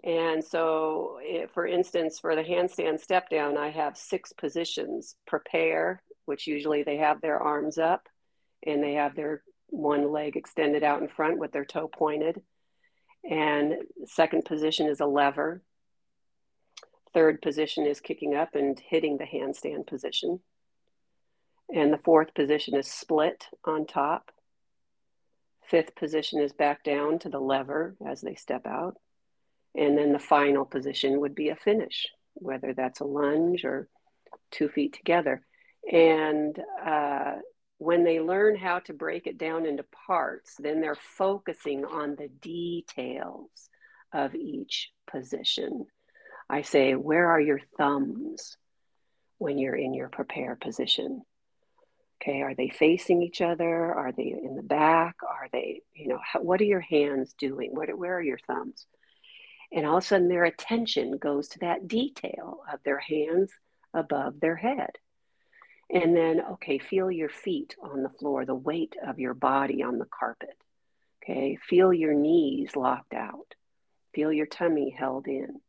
and 0.05 0.44
so 0.44 1.18
it, 1.20 1.50
for 1.53 1.66
instance 1.66 2.18
for 2.18 2.37
the 2.37 2.42
handstand 2.42 3.00
step 3.00 3.29
down 3.29 3.57
i 3.57 3.70
have 3.70 3.96
six 3.96 4.33
positions 4.33 5.16
prepare 5.27 6.03
which 6.27 6.46
usually 6.46 6.83
they 6.83 6.96
have 6.96 7.20
their 7.20 7.38
arms 7.38 7.79
up 7.79 8.09
and 8.66 8.83
they 8.83 8.94
have 8.94 9.14
their 9.14 9.42
one 9.68 10.11
leg 10.11 10.37
extended 10.37 10.83
out 10.83 11.03
in 11.03 11.09
front 11.09 11.38
with 11.38 11.53
their 11.53 11.64
toe 11.64 11.88
pointed. 11.88 12.42
And 13.29 13.74
second 14.07 14.44
position 14.44 14.87
is 14.87 15.00
a 15.00 15.07
lever. 15.07 15.62
Third 17.12 17.42
position 17.42 17.87
is 17.87 18.00
kicking 18.00 18.35
up 18.35 18.55
and 18.55 18.79
hitting 18.79 19.18
the 19.18 19.24
handstand 19.24 19.87
position. 19.87 20.40
And 21.74 21.92
the 21.92 21.98
fourth 21.98 22.35
position 22.35 22.77
is 22.77 22.90
split 22.90 23.48
on 23.64 23.87
top. 23.87 24.31
Fifth 25.68 25.94
position 25.96 26.40
is 26.40 26.53
back 26.53 26.85
down 26.85 27.18
to 27.20 27.29
the 27.29 27.40
lever 27.40 27.96
as 28.07 28.20
they 28.20 28.35
step 28.35 28.66
out. 28.66 28.96
And 29.74 29.98
then 29.98 30.12
the 30.12 30.18
final 30.18 30.64
position 30.64 31.20
would 31.20 31.35
be 31.35 31.48
a 31.48 31.57
finish, 31.57 32.07
whether 32.35 32.74
that's 32.74 33.00
a 33.00 33.05
lunge 33.05 33.64
or 33.64 33.88
two 34.50 34.68
feet 34.68 34.92
together. 34.92 35.44
And 35.90 36.59
uh, 36.85 37.37
when 37.79 38.05
they 38.05 38.20
learn 38.20 38.57
how 38.57 38.79
to 38.81 38.92
break 38.92 39.27
it 39.27 39.38
down 39.38 39.66
into 39.66 39.85
parts, 40.07 40.55
then 40.59 40.81
they're 40.81 40.94
focusing 40.94 41.85
on 41.85 42.14
the 42.16 42.29
details 42.29 43.50
of 44.12 44.35
each 44.35 44.90
position. 45.11 45.87
I 46.48 46.62
say, 46.62 46.94
where 46.94 47.31
are 47.31 47.40
your 47.40 47.61
thumbs 47.77 48.57
when 49.38 49.59
you're 49.59 49.74
in 49.74 49.92
your 49.92 50.09
prepare 50.09 50.57
position? 50.57 51.22
Okay, 52.25 52.41
are 52.41 52.55
they 52.55 52.71
facing 52.71 53.23
each 53.23 53.43
other? 53.43 53.93
Are 53.93 54.11
they 54.11 54.35
in 54.43 54.57
the 54.57 54.63
back? 54.63 55.17
Are 55.23 55.49
they, 55.53 55.83
you 55.95 56.09
know, 56.09 56.19
how, 56.23 56.41
what 56.41 56.61
are 56.61 56.65
your 56.65 56.81
hands 56.81 57.35
doing? 57.35 57.71
What, 57.75 57.97
where 57.99 58.17
are 58.17 58.23
your 58.23 58.39
thumbs? 58.47 58.87
And 59.71 59.85
all 59.85 59.99
of 59.99 60.05
a 60.05 60.07
sudden, 60.07 60.29
their 60.29 60.45
attention 60.45 61.19
goes 61.19 61.49
to 61.49 61.59
that 61.59 61.87
detail 61.87 62.61
of 62.73 62.81
their 62.83 62.99
hands 62.99 63.53
above 63.93 64.41
their 64.41 64.57
head. 64.57 64.93
And 65.93 66.17
then, 66.17 66.41
okay, 66.53 66.79
feel 66.79 67.11
your 67.11 67.29
feet 67.29 67.77
on 67.83 68.03
the 68.03 68.09
floor, 68.09 68.47
the 68.47 68.55
weight 68.55 68.97
of 69.07 69.19
your 69.19 69.35
body 69.35 69.83
on 69.83 69.99
the 69.99 70.07
carpet. 70.07 70.57
Okay, 71.23 71.59
feel 71.69 71.93
your 71.93 72.15
knees 72.15 72.75
locked 72.75 73.13
out, 73.13 73.55
feel 74.15 74.33
your 74.33 74.47
tummy 74.47 74.91
held 74.91 75.27
in. 75.27 75.61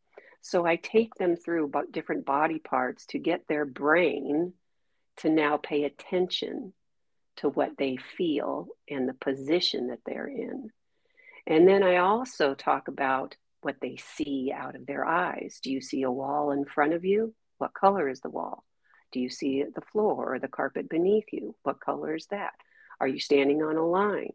So 0.42 0.66
I 0.66 0.78
take 0.78 1.16
them 1.16 1.36
through 1.36 1.72
different 1.92 2.26
body 2.26 2.60
parts 2.60 3.06
to 3.08 3.20
get 3.20 3.48
their 3.48 3.66
brain 3.66 4.54
to 5.18 5.30
now 5.30 5.58
pay 5.58 5.84
attention 5.84 6.74
to 7.38 7.50
what 7.50 7.72
they 7.78 7.98
feel 7.98 8.68
and 8.90 9.08
the 9.08 9.14
position 9.14 9.88
that 9.88 10.00
they're 10.06 10.28
in. 10.28 10.70
And 11.48 11.68
then 11.68 11.84
I 11.84 11.98
also 11.98 12.54
talk 12.54 12.88
about 12.88 13.36
what 13.62 13.78
they 13.82 13.98
see 13.98 14.54
out 14.56 14.76
of 14.76 14.86
their 14.86 15.06
eyes. 15.06 15.60
Do 15.62 15.72
you 15.72 15.82
see 15.82 16.04
a 16.04 16.12
wall 16.12 16.52
in 16.52 16.66
front 16.66 16.94
of 16.94 17.04
you? 17.04 17.34
What 17.58 17.74
color 17.74 18.10
is 18.10 18.22
the 18.22 18.30
wall? 18.30 18.64
Do 19.12 19.20
you 19.20 19.30
see 19.30 19.64
the 19.64 19.82
floor 19.82 20.34
or 20.34 20.40
the 20.40 20.48
carpet 20.48 20.90
beneath 20.90 21.26
you? 21.32 21.56
What 21.64 21.80
color 21.80 22.16
is 22.16 22.28
that? 22.28 22.54
Are 23.00 23.08
you 23.08 23.20
standing 23.20 23.64
on 23.64 23.78
a 23.78 23.86
line? 23.86 24.34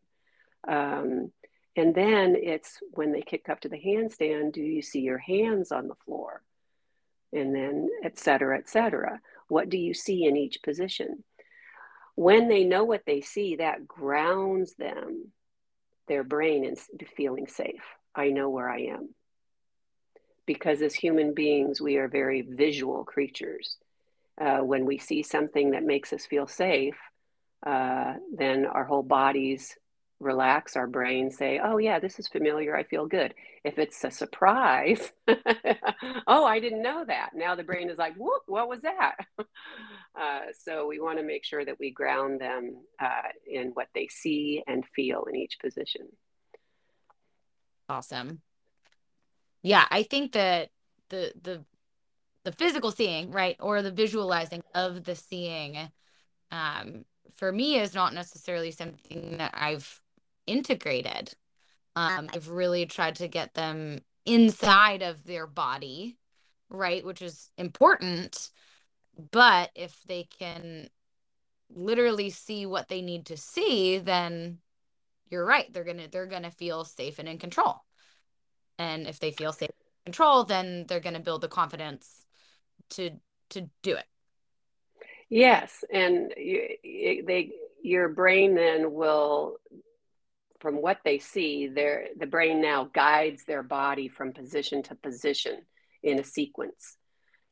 Um, 0.66 1.32
and 1.76 1.94
then 1.94 2.36
it's 2.36 2.78
when 2.92 3.12
they 3.12 3.22
kick 3.22 3.48
up 3.48 3.60
to 3.60 3.68
the 3.68 3.80
handstand, 3.80 4.52
do 4.52 4.60
you 4.60 4.82
see 4.82 5.00
your 5.00 5.18
hands 5.18 5.72
on 5.72 5.88
the 5.88 5.94
floor? 6.04 6.42
and 7.32 7.54
then 7.54 7.88
et 8.04 8.18
cetera, 8.18 8.58
et 8.58 8.68
cetera. 8.68 9.20
What 9.50 9.68
do 9.68 9.76
you 9.76 9.94
see 9.94 10.24
in 10.24 10.36
each 10.36 10.62
position? 10.62 11.24
When 12.14 12.48
they 12.48 12.64
know 12.64 12.84
what 12.84 13.02
they 13.06 13.20
see, 13.20 13.56
that 13.56 13.86
grounds 13.86 14.74
them, 14.74 15.32
their 16.08 16.24
brain, 16.24 16.64
in 16.64 16.76
feeling 17.16 17.46
safe. 17.46 17.82
I 18.14 18.30
know 18.30 18.48
where 18.48 18.68
I 18.68 18.82
am. 18.82 19.14
Because 20.46 20.82
as 20.82 20.94
human 20.94 21.34
beings, 21.34 21.80
we 21.80 21.96
are 21.96 22.08
very 22.08 22.42
visual 22.42 23.04
creatures. 23.04 23.76
Uh, 24.40 24.58
when 24.58 24.86
we 24.86 24.98
see 24.98 25.22
something 25.22 25.72
that 25.72 25.84
makes 25.84 26.12
us 26.12 26.26
feel 26.26 26.46
safe, 26.46 26.96
uh, 27.66 28.14
then 28.34 28.66
our 28.66 28.84
whole 28.84 29.02
bodies 29.02 29.76
relax 30.20 30.76
our 30.76 30.86
brain 30.86 31.30
say 31.30 31.58
oh 31.62 31.78
yeah 31.78 31.98
this 31.98 32.18
is 32.18 32.28
familiar 32.28 32.76
i 32.76 32.82
feel 32.84 33.06
good. 33.06 33.34
If 33.64 33.78
it's 33.78 34.04
a 34.04 34.10
surprise 34.10 35.10
oh 36.26 36.44
i 36.44 36.60
didn't 36.60 36.82
know 36.82 37.04
that. 37.06 37.30
Now 37.34 37.54
the 37.54 37.64
brain 37.64 37.90
is 37.90 37.98
like 37.98 38.14
whoop 38.16 38.42
what 38.46 38.68
was 38.68 38.82
that? 38.82 39.16
Uh, 40.20 40.40
so 40.64 40.88
we 40.88 40.98
want 40.98 41.18
to 41.18 41.24
make 41.24 41.44
sure 41.44 41.64
that 41.64 41.78
we 41.78 41.92
ground 41.92 42.40
them 42.40 42.74
uh, 43.00 43.28
in 43.46 43.68
what 43.74 43.86
they 43.94 44.08
see 44.08 44.60
and 44.66 44.84
feel 44.94 45.24
in 45.30 45.36
each 45.36 45.56
position. 45.62 46.02
Awesome. 47.88 48.40
Yeah 49.62 49.86
i 49.90 50.02
think 50.02 50.32
that 50.32 50.70
the 51.10 51.32
the 51.40 51.64
the 52.44 52.52
physical 52.52 52.90
seeing 52.90 53.30
right 53.30 53.56
or 53.60 53.82
the 53.82 53.90
visualizing 53.90 54.62
of 54.74 55.04
the 55.04 55.14
seeing 55.14 55.90
um 56.50 57.04
for 57.40 57.52
me 57.52 57.78
is 57.78 57.94
not 57.94 58.14
necessarily 58.14 58.70
something 58.70 59.38
that 59.38 59.52
I've 59.54 60.00
integrated. 60.50 61.32
Um, 61.96 62.28
I've 62.34 62.48
really 62.48 62.86
tried 62.86 63.16
to 63.16 63.28
get 63.28 63.54
them 63.54 64.00
inside 64.26 65.02
of 65.02 65.24
their 65.24 65.46
body, 65.46 66.18
right? 66.68 67.04
Which 67.04 67.22
is 67.22 67.50
important. 67.56 68.50
But 69.30 69.70
if 69.74 70.00
they 70.06 70.24
can 70.38 70.88
literally 71.68 72.30
see 72.30 72.66
what 72.66 72.88
they 72.88 73.02
need 73.02 73.26
to 73.26 73.36
see, 73.36 73.98
then 73.98 74.58
you're 75.28 75.44
right. 75.44 75.72
They're 75.72 75.84
gonna 75.84 76.08
they're 76.10 76.26
gonna 76.26 76.50
feel 76.50 76.84
safe 76.84 77.18
and 77.18 77.28
in 77.28 77.38
control. 77.38 77.76
And 78.78 79.06
if 79.06 79.20
they 79.20 79.30
feel 79.30 79.52
safe 79.52 79.70
and 79.70 79.88
in 80.06 80.12
control, 80.12 80.44
then 80.44 80.86
they're 80.88 81.00
gonna 81.00 81.20
build 81.20 81.42
the 81.42 81.48
confidence 81.48 82.24
to 82.90 83.10
to 83.50 83.68
do 83.82 83.94
it. 83.96 84.06
Yes, 85.28 85.84
and 85.92 86.32
you, 86.36 86.68
they 86.82 87.52
your 87.82 88.08
brain 88.08 88.54
then 88.54 88.92
will 88.92 89.56
from 90.60 90.76
what 90.76 90.98
they 91.04 91.18
see, 91.18 91.66
their 91.66 92.08
the 92.16 92.26
brain 92.26 92.60
now 92.60 92.84
guides 92.92 93.44
their 93.44 93.62
body 93.62 94.08
from 94.08 94.32
position 94.32 94.82
to 94.84 94.94
position 94.94 95.62
in 96.02 96.18
a 96.18 96.24
sequence. 96.24 96.96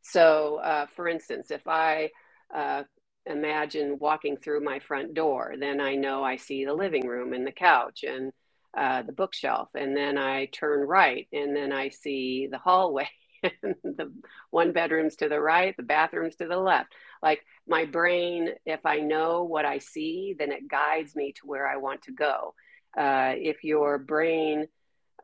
So, 0.02 0.56
uh, 0.56 0.86
for 0.94 1.08
instance, 1.08 1.50
if 1.50 1.66
I 1.66 2.10
uh, 2.54 2.84
imagine 3.26 3.98
walking 3.98 4.36
through 4.36 4.64
my 4.64 4.78
front 4.78 5.14
door, 5.14 5.54
then 5.58 5.80
I 5.80 5.96
know 5.96 6.22
I 6.22 6.36
see 6.36 6.64
the 6.64 6.74
living 6.74 7.06
room 7.06 7.32
and 7.32 7.46
the 7.46 7.52
couch 7.52 8.04
and 8.04 8.32
uh, 8.76 9.02
the 9.02 9.12
bookshelf, 9.12 9.70
and 9.74 9.96
then 9.96 10.18
I 10.18 10.46
turn 10.46 10.86
right, 10.86 11.26
and 11.32 11.56
then 11.56 11.72
I 11.72 11.88
see 11.88 12.48
the 12.50 12.58
hallway. 12.58 13.08
and 13.62 13.76
the 13.84 14.12
one 14.50 14.72
bedrooms 14.72 15.14
to 15.16 15.28
the 15.28 15.40
right, 15.40 15.76
the 15.76 15.82
bathrooms 15.82 16.34
to 16.36 16.46
the 16.46 16.56
left. 16.56 16.92
Like 17.22 17.44
my 17.68 17.84
brain, 17.84 18.50
if 18.66 18.84
I 18.84 18.98
know 18.98 19.44
what 19.44 19.64
I 19.64 19.78
see, 19.78 20.34
then 20.36 20.50
it 20.50 20.68
guides 20.68 21.14
me 21.14 21.32
to 21.34 21.46
where 21.46 21.66
I 21.66 21.76
want 21.76 22.02
to 22.02 22.12
go 22.12 22.54
uh, 22.98 23.32
if 23.36 23.62
your 23.64 23.98
brain 23.98 24.66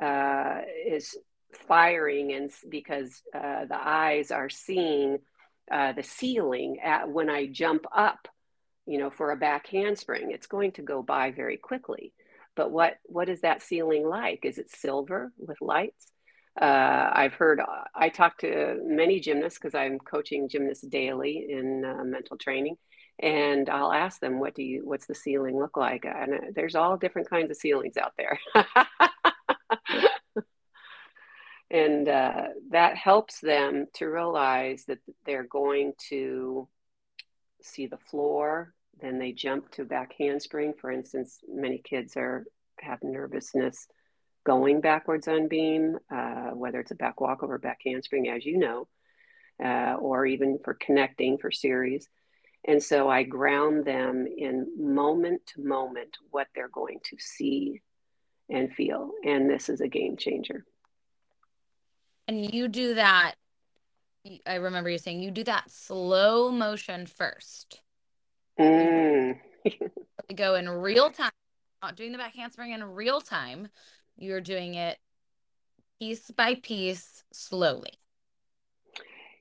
uh, 0.01 0.61
is 0.87 1.17
firing 1.69 2.33
and 2.33 2.51
because 2.69 3.23
uh, 3.35 3.65
the 3.65 3.79
eyes 3.79 4.31
are 4.31 4.49
seeing 4.49 5.19
uh, 5.71 5.93
the 5.93 6.03
ceiling 6.03 6.79
at 6.83 7.09
when 7.09 7.29
I 7.31 7.47
jump 7.47 7.85
up, 7.95 8.29
you 8.87 8.99
know, 8.99 9.11
for 9.11 9.31
a 9.31 9.37
back 9.37 9.67
handspring, 9.67 10.31
it's 10.31 10.47
going 10.47 10.73
to 10.73 10.83
go 10.83 11.03
by 11.03 11.31
very 11.31 11.57
quickly. 11.57 12.13
But 12.55 12.71
what 12.71 12.99
what 13.05 13.29
is 13.29 13.41
that 13.41 13.63
ceiling 13.63 14.07
like? 14.07 14.45
Is 14.45 14.59
it 14.59 14.71
silver 14.71 15.33
with 15.39 15.61
lights? 15.61 16.13
Uh, 16.61 17.11
I've 17.13 17.35
heard, 17.35 17.61
I 17.97 18.11
talk 18.11 18.39
to 18.39 18.79
many 18.85 19.19
gymnasts 19.19 19.59
because 19.59 19.75
I'm 19.75 19.99
coaching 19.99 20.49
gymnasts 20.49 20.87
daily 20.87 21.47
in 21.49 21.85
uh, 21.85 22.05
mental 22.05 22.37
training 22.37 22.77
and 23.19 23.69
I'll 23.69 23.93
ask 23.93 24.21
them, 24.21 24.41
"What 24.41 24.55
do 24.55 24.63
you? 24.63 24.83
What's 24.85 25.07
the 25.07 25.15
ceiling 25.15 25.59
look 25.59 25.77
like?" 25.77 26.05
And 26.05 26.35
uh, 26.35 26.39
there's 26.55 26.75
all 26.75 26.97
different 26.97 27.31
kinds 27.31 27.51
of 27.51 27.57
ceilings 27.57 27.97
out 27.97 28.13
there, 28.19 28.39
and 31.71 32.09
uh, 32.09 32.49
that 32.71 32.97
helps 32.97 33.41
them 33.41 33.87
to 33.95 34.07
realize 34.07 34.85
that 34.87 34.99
they're 35.25 35.47
going 35.47 35.93
to 36.09 36.69
see 37.63 37.87
the 37.87 37.99
floor. 37.99 38.75
Then 39.01 39.19
they 39.19 39.33
jump 39.33 39.71
to 39.73 39.85
back 39.85 40.15
handspring. 40.19 40.75
For 40.75 40.91
instance, 40.91 41.39
many 41.49 41.79
kids 41.79 42.17
are 42.17 42.45
have 42.81 43.03
nervousness 43.03 43.87
going 44.45 44.81
backwards 44.81 45.29
on 45.29 45.49
beam, 45.49 45.99
uh, 46.11 46.51
whether 46.51 46.81
it's 46.81 46.91
a 46.91 46.97
back 46.97 47.21
walk 47.21 47.43
over 47.43 47.59
back 47.59 47.79
handspring, 47.85 48.29
as 48.29 48.45
you 48.45 48.59
know, 48.59 48.89
uh, 49.65 49.95
or 49.95 50.27
even 50.27 50.59
for 50.65 50.75
connecting 50.75 51.39
for 51.39 51.51
series 51.51 52.09
and 52.67 52.83
so 52.83 53.09
I 53.09 53.23
ground 53.25 53.85
them 53.85 54.27
in 54.27 54.69
moment 54.79 55.43
to 55.49 55.63
moment 55.63 56.17
what 56.31 56.49
they're 56.55 56.69
going 56.69 57.01
to 57.05 57.17
see 57.19 57.83
and 58.49 58.73
feel. 58.73 59.11
And 59.25 59.51
this 59.51 59.69
is 59.69 59.81
a 59.81 59.89
game 59.89 60.17
changer. 60.17 60.65
And 62.27 62.55
you 62.55 62.69
do 62.69 62.95
that. 62.95 63.35
I 64.47 64.55
remember 64.55 64.89
you 64.89 64.97
saying 64.97 65.21
you 65.21 65.31
do 65.31 65.45
that 65.45 65.71
slow 65.71 66.51
motion 66.51 67.07
first. 67.07 67.83
Mm. 68.59 69.39
go 70.35 70.55
in 70.55 70.69
real 70.69 71.11
time, 71.11 71.31
not 71.83 71.97
doing 71.97 72.13
the 72.13 72.19
back 72.19 72.35
handspring 72.35 72.73
in 72.73 72.83
real 72.83 73.21
time. 73.21 73.69
You're 74.17 74.41
doing 74.41 74.75
it 74.75 74.99
piece 75.99 76.31
by 76.31 76.55
piece, 76.55 77.25
slowly. 77.31 77.93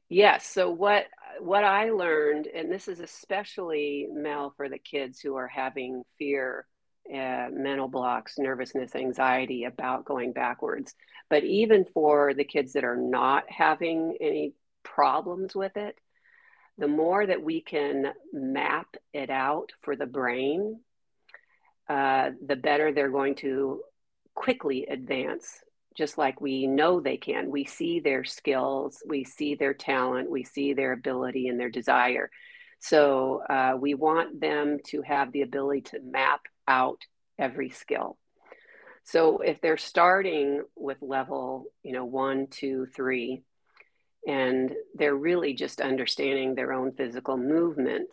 Yes. 0.09 0.45
So 0.45 0.69
what 0.69 1.05
what 1.39 1.63
I 1.63 1.89
learned, 1.89 2.47
and 2.47 2.71
this 2.71 2.87
is 2.87 2.99
especially 2.99 4.07
Mel 4.11 4.53
for 4.55 4.69
the 4.69 4.77
kids 4.77 5.19
who 5.19 5.35
are 5.35 5.47
having 5.47 6.03
fear, 6.19 6.67
uh, 7.11 7.47
mental 7.51 7.87
blocks, 7.87 8.37
nervousness, 8.37 8.95
anxiety 8.95 9.63
about 9.63 10.05
going 10.05 10.31
backwards, 10.33 10.93
but 11.29 11.43
even 11.43 11.85
for 11.85 12.33
the 12.33 12.43
kids 12.43 12.73
that 12.73 12.83
are 12.83 12.97
not 12.97 13.45
having 13.49 14.15
any 14.21 14.53
problems 14.83 15.55
with 15.55 15.75
it, 15.77 15.97
the 16.77 16.87
more 16.87 17.25
that 17.25 17.41
we 17.41 17.61
can 17.61 18.13
map 18.31 18.95
it 19.13 19.29
out 19.29 19.71
for 19.81 19.95
the 19.95 20.05
brain, 20.05 20.79
uh, 21.89 22.31
the 22.45 22.55
better 22.55 22.91
they're 22.91 23.09
going 23.09 23.35
to 23.35 23.81
quickly 24.35 24.85
advance 24.85 25.59
just 25.95 26.17
like 26.17 26.41
we 26.41 26.67
know 26.67 26.99
they 26.99 27.17
can. 27.17 27.49
We 27.49 27.65
see 27.65 27.99
their 27.99 28.23
skills, 28.23 29.01
we 29.07 29.23
see 29.23 29.55
their 29.55 29.73
talent, 29.73 30.29
we 30.29 30.43
see 30.43 30.73
their 30.73 30.93
ability 30.93 31.47
and 31.47 31.59
their 31.59 31.69
desire. 31.69 32.29
So 32.79 33.41
uh, 33.49 33.77
we 33.79 33.93
want 33.93 34.41
them 34.41 34.79
to 34.87 35.01
have 35.03 35.31
the 35.31 35.41
ability 35.41 35.81
to 35.81 35.99
map 36.01 36.41
out 36.67 37.01
every 37.39 37.69
skill. 37.69 38.17
So 39.05 39.39
if 39.39 39.61
they're 39.61 39.77
starting 39.77 40.63
with 40.75 40.97
level, 41.01 41.65
you 41.83 41.93
know, 41.93 42.05
one, 42.05 42.47
two, 42.47 42.87
three, 42.95 43.43
and 44.27 44.73
they're 44.95 45.15
really 45.15 45.53
just 45.53 45.81
understanding 45.81 46.55
their 46.55 46.73
own 46.73 46.93
physical 46.93 47.37
movement, 47.37 48.09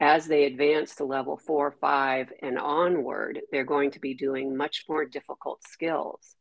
as 0.00 0.26
they 0.26 0.44
advance 0.44 0.96
to 0.96 1.04
level 1.04 1.36
four, 1.36 1.76
five, 1.80 2.32
and 2.42 2.58
onward, 2.58 3.40
they're 3.52 3.64
going 3.64 3.92
to 3.92 4.00
be 4.00 4.14
doing 4.14 4.56
much 4.56 4.84
more 4.88 5.04
difficult 5.04 5.62
skills 5.62 6.34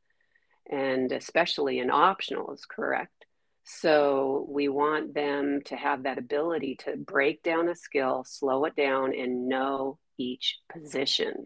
and 0.72 1.12
especially 1.12 1.80
in 1.80 1.90
optionals, 1.90 2.56
is 2.56 2.66
correct? 2.66 3.26
So 3.64 4.48
we 4.50 4.70
want 4.70 5.14
them 5.14 5.62
to 5.66 5.76
have 5.76 6.04
that 6.04 6.18
ability 6.18 6.78
to 6.86 6.98
break 6.98 7.44
down 7.44 7.70
a 7.70 7.76
skill, 7.76 8.24
slow 8.26 8.66
it 8.66 8.76
down, 8.76 9.14
and 9.14 9.48
know 9.48 10.00
each 10.18 10.58
position. 10.72 11.46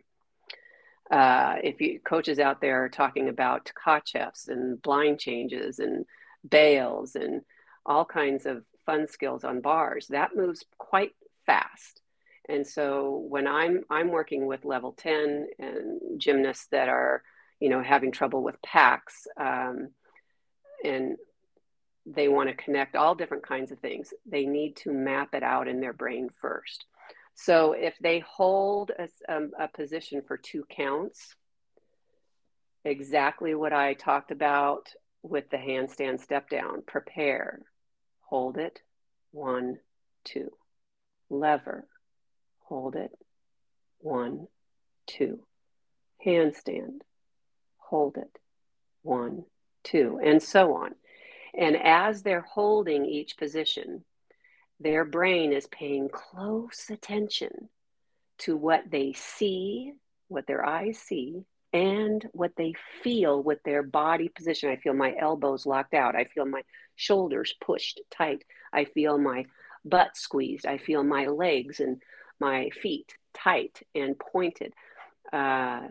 Uh, 1.11 1.55
if 1.63 1.81
you 1.81 1.99
coaches 1.99 2.39
out 2.39 2.61
there 2.61 2.85
are 2.85 2.89
talking 2.89 3.29
about 3.29 3.69
Tkachevs 3.85 4.47
and 4.47 4.81
blind 4.81 5.19
changes 5.19 5.79
and 5.79 6.05
bails 6.49 7.15
and 7.15 7.41
all 7.85 8.05
kinds 8.05 8.45
of 8.45 8.63
fun 8.85 9.07
skills 9.07 9.43
on 9.43 9.61
bars, 9.61 10.07
that 10.07 10.35
moves 10.35 10.63
quite 10.77 11.11
fast. 11.45 12.01
And 12.47 12.65
so 12.65 13.25
when 13.27 13.47
I'm 13.47 13.83
I'm 13.89 14.09
working 14.09 14.45
with 14.45 14.65
level 14.65 14.93
10 14.93 15.47
and 15.59 16.19
gymnasts 16.19 16.67
that 16.71 16.89
are 16.89 17.23
you 17.59 17.69
know, 17.69 17.81
having 17.81 18.11
trouble 18.11 18.43
with 18.43 18.61
Paks, 18.61 19.27
um, 19.39 19.89
and 20.83 21.17
they 22.05 22.27
want 22.27 22.49
to 22.49 22.55
connect 22.55 22.95
all 22.95 23.15
different 23.15 23.47
kinds 23.47 23.71
of 23.71 23.79
things. 23.79 24.13
They 24.25 24.45
need 24.45 24.75
to 24.77 24.91
map 24.91 25.29
it 25.33 25.43
out 25.43 25.67
in 25.67 25.79
their 25.79 25.93
brain 25.93 26.29
first. 26.41 26.85
So 27.33 27.73
if 27.73 27.95
they 27.99 28.19
hold 28.19 28.91
a, 28.97 29.07
um, 29.33 29.51
a 29.59 29.67
position 29.67 30.21
for 30.25 30.37
two 30.37 30.63
counts, 30.69 31.35
exactly 32.83 33.55
what 33.55 33.73
I 33.73 33.93
talked 33.93 34.31
about 34.31 34.89
with 35.23 35.49
the 35.49 35.57
handstand 35.57 36.21
step 36.21 36.49
down, 36.49 36.83
prepare, 36.85 37.61
hold 38.21 38.57
it, 38.57 38.79
one, 39.31 39.77
two. 40.23 40.51
Lever, 41.29 41.87
hold 42.59 42.95
it, 42.95 43.11
one, 43.99 44.47
two. 45.07 45.39
Handstand, 46.25 47.01
hold 47.89 48.17
it, 48.17 48.39
one, 49.01 49.45
two, 49.83 50.19
and 50.23 50.41
so 50.41 50.75
on. 50.75 50.95
And 51.57 51.77
as 51.77 52.23
they're 52.23 52.41
holding 52.41 53.05
each 53.05 53.37
position, 53.37 54.03
their 54.79 55.05
brain 55.05 55.53
is 55.53 55.67
paying 55.67 56.09
close 56.09 56.89
attention 56.89 57.69
to 58.39 58.57
what 58.57 58.83
they 58.89 59.13
see, 59.13 59.93
what 60.27 60.47
their 60.47 60.65
eyes 60.65 60.97
see, 60.99 61.45
and 61.71 62.25
what 62.33 62.51
they 62.57 62.73
feel 63.03 63.41
with 63.41 63.61
their 63.63 63.83
body 63.83 64.29
position. 64.29 64.69
I 64.69 64.77
feel 64.77 64.93
my 64.93 65.13
elbows 65.19 65.65
locked 65.65 65.93
out. 65.93 66.15
I 66.15 66.25
feel 66.25 66.45
my 66.45 66.63
shoulders 66.95 67.53
pushed 67.61 68.01
tight. 68.09 68.43
I 68.73 68.85
feel 68.85 69.17
my 69.17 69.45
butt 69.83 70.17
squeezed. 70.17 70.65
I 70.65 70.77
feel 70.77 71.03
my 71.03 71.27
legs 71.27 71.79
and 71.79 72.01
my 72.39 72.69
feet 72.69 73.13
tight 73.33 73.81
and 73.93 74.17
pointed. 74.17 74.73
Uh, 75.31 75.87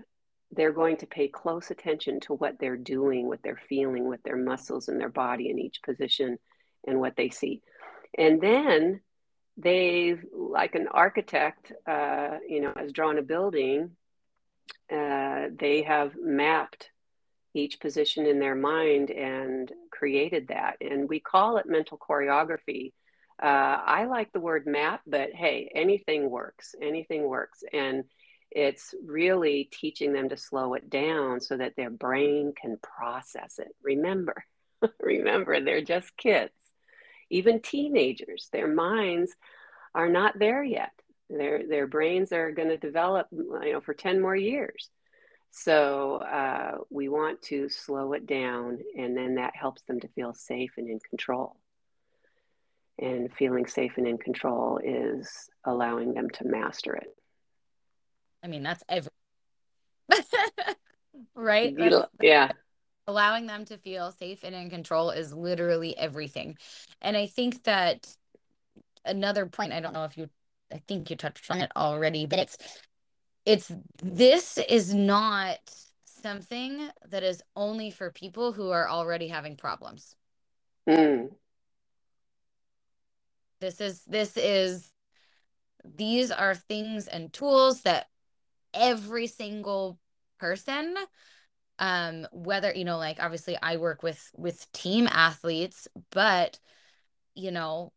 they're 0.54 0.72
going 0.72 0.96
to 0.98 1.06
pay 1.06 1.28
close 1.28 1.70
attention 1.70 2.20
to 2.20 2.34
what 2.34 2.58
they're 2.58 2.76
doing, 2.76 3.28
what 3.28 3.40
they're 3.42 3.60
feeling 3.68 4.08
with 4.08 4.22
their 4.22 4.36
muscles 4.36 4.88
and 4.88 5.00
their 5.00 5.08
body 5.08 5.50
in 5.50 5.58
each 5.58 5.82
position 5.82 6.38
and 6.86 7.00
what 7.00 7.16
they 7.16 7.30
see. 7.30 7.62
And 8.16 8.40
then 8.40 9.00
they've, 9.56 10.22
like 10.32 10.74
an 10.74 10.88
architect, 10.88 11.72
uh, 11.86 12.38
you 12.48 12.60
know, 12.60 12.72
has 12.76 12.92
drawn 12.92 13.18
a 13.18 13.22
building, 13.22 13.92
uh, 14.92 15.46
they 15.58 15.82
have 15.86 16.12
mapped 16.20 16.90
each 17.54 17.80
position 17.80 18.26
in 18.26 18.38
their 18.40 18.54
mind 18.54 19.10
and 19.10 19.70
created 19.90 20.48
that. 20.48 20.76
And 20.80 21.08
we 21.08 21.20
call 21.20 21.56
it 21.56 21.66
mental 21.66 21.98
choreography. 21.98 22.92
Uh, 23.42 23.46
I 23.46 24.04
like 24.04 24.32
the 24.32 24.40
word 24.40 24.66
map, 24.66 25.00
but 25.06 25.30
hey, 25.32 25.70
anything 25.74 26.30
works. 26.30 26.74
Anything 26.80 27.24
works. 27.28 27.62
And 27.72 28.04
it's 28.54 28.94
really 29.04 29.68
teaching 29.72 30.12
them 30.12 30.28
to 30.28 30.36
slow 30.36 30.74
it 30.74 30.88
down 30.88 31.40
so 31.40 31.56
that 31.56 31.74
their 31.76 31.90
brain 31.90 32.52
can 32.60 32.78
process 32.80 33.58
it. 33.58 33.74
Remember, 33.82 34.44
remember, 35.00 35.60
they're 35.60 35.82
just 35.82 36.16
kids. 36.16 36.52
Even 37.30 37.60
teenagers, 37.60 38.48
their 38.52 38.68
minds 38.68 39.34
are 39.94 40.08
not 40.08 40.38
there 40.38 40.62
yet. 40.62 40.92
Their, 41.28 41.66
their 41.66 41.88
brains 41.88 42.32
are 42.32 42.52
going 42.52 42.68
to 42.68 42.76
develop 42.76 43.26
you 43.32 43.72
know, 43.72 43.80
for 43.80 43.94
10 43.94 44.20
more 44.20 44.36
years. 44.36 44.88
So 45.50 46.16
uh, 46.16 46.78
we 46.90 47.08
want 47.08 47.42
to 47.42 47.68
slow 47.68 48.12
it 48.12 48.26
down, 48.26 48.78
and 48.98 49.16
then 49.16 49.36
that 49.36 49.54
helps 49.54 49.82
them 49.82 50.00
to 50.00 50.08
feel 50.08 50.34
safe 50.34 50.72
and 50.76 50.88
in 50.88 50.98
control. 50.98 51.56
And 52.98 53.32
feeling 53.32 53.66
safe 53.66 53.92
and 53.96 54.06
in 54.06 54.18
control 54.18 54.80
is 54.82 55.48
allowing 55.64 56.14
them 56.14 56.28
to 56.30 56.44
master 56.46 56.94
it. 56.94 57.16
I 58.44 58.46
mean, 58.46 58.62
that's 58.62 58.84
every 58.88 59.10
right. 61.34 61.74
That's, 61.76 62.06
yeah. 62.20 62.52
Allowing 63.06 63.46
them 63.46 63.64
to 63.66 63.78
feel 63.78 64.12
safe 64.12 64.44
and 64.44 64.54
in 64.54 64.68
control 64.68 65.10
is 65.10 65.32
literally 65.32 65.96
everything. 65.96 66.58
And 67.00 67.16
I 67.16 67.26
think 67.26 67.64
that 67.64 68.06
another 69.04 69.46
point, 69.46 69.72
I 69.72 69.80
don't 69.80 69.94
know 69.94 70.04
if 70.04 70.18
you, 70.18 70.28
I 70.72 70.82
think 70.86 71.08
you 71.10 71.16
touched 71.16 71.50
on 71.50 71.60
it 71.60 71.72
already, 71.74 72.26
but 72.26 72.38
it's, 72.38 72.58
it's, 73.46 73.72
this 74.02 74.58
is 74.58 74.94
not 74.94 75.58
something 76.04 76.88
that 77.08 77.22
is 77.22 77.42
only 77.56 77.90
for 77.90 78.10
people 78.10 78.52
who 78.52 78.70
are 78.70 78.88
already 78.88 79.28
having 79.28 79.56
problems. 79.56 80.14
Mm. 80.88 81.30
This 83.60 83.80
is, 83.80 84.02
this 84.06 84.36
is, 84.36 84.90
these 85.84 86.30
are 86.30 86.54
things 86.54 87.06
and 87.06 87.32
tools 87.32 87.82
that 87.82 88.08
every 88.74 89.26
single 89.26 89.98
person 90.38 90.96
um 91.78 92.26
whether 92.32 92.72
you 92.74 92.84
know 92.84 92.98
like 92.98 93.22
obviously 93.22 93.56
i 93.62 93.76
work 93.76 94.02
with 94.02 94.30
with 94.36 94.70
team 94.72 95.08
athletes 95.10 95.88
but 96.10 96.58
you 97.34 97.50
know 97.50 97.92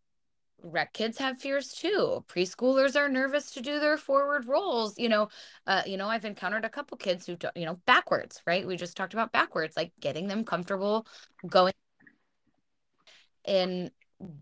rec 0.64 0.94
kids 0.94 1.18
have 1.20 1.38
fears 1.38 1.70
too. 1.70 2.24
Preschoolers 2.28 2.96
are 2.96 3.10
nervous 3.10 3.52
to 3.52 3.62
do 3.62 3.80
their 3.80 3.98
forward 3.98 4.48
rolls. 4.48 4.98
You 4.98 5.10
know 5.10 5.30
uh 5.68 5.84
you 5.86 5.98
know 5.98 6.08
i've 6.10 6.26
encountered 6.26 6.66
a 6.66 6.70
couple 6.70 6.98
kids 6.98 7.26
who 7.26 7.38
you 7.56 7.66
know 7.66 7.80
backwards 7.86 8.42
right? 8.48 8.66
We 8.66 8.76
just 8.78 8.98
talked 8.98 9.14
about 9.14 9.32
backwards 9.32 9.78
like 9.78 9.92
getting 10.00 10.28
them 10.28 10.44
comfortable 10.44 11.08
going 11.48 11.74
and 13.46 13.92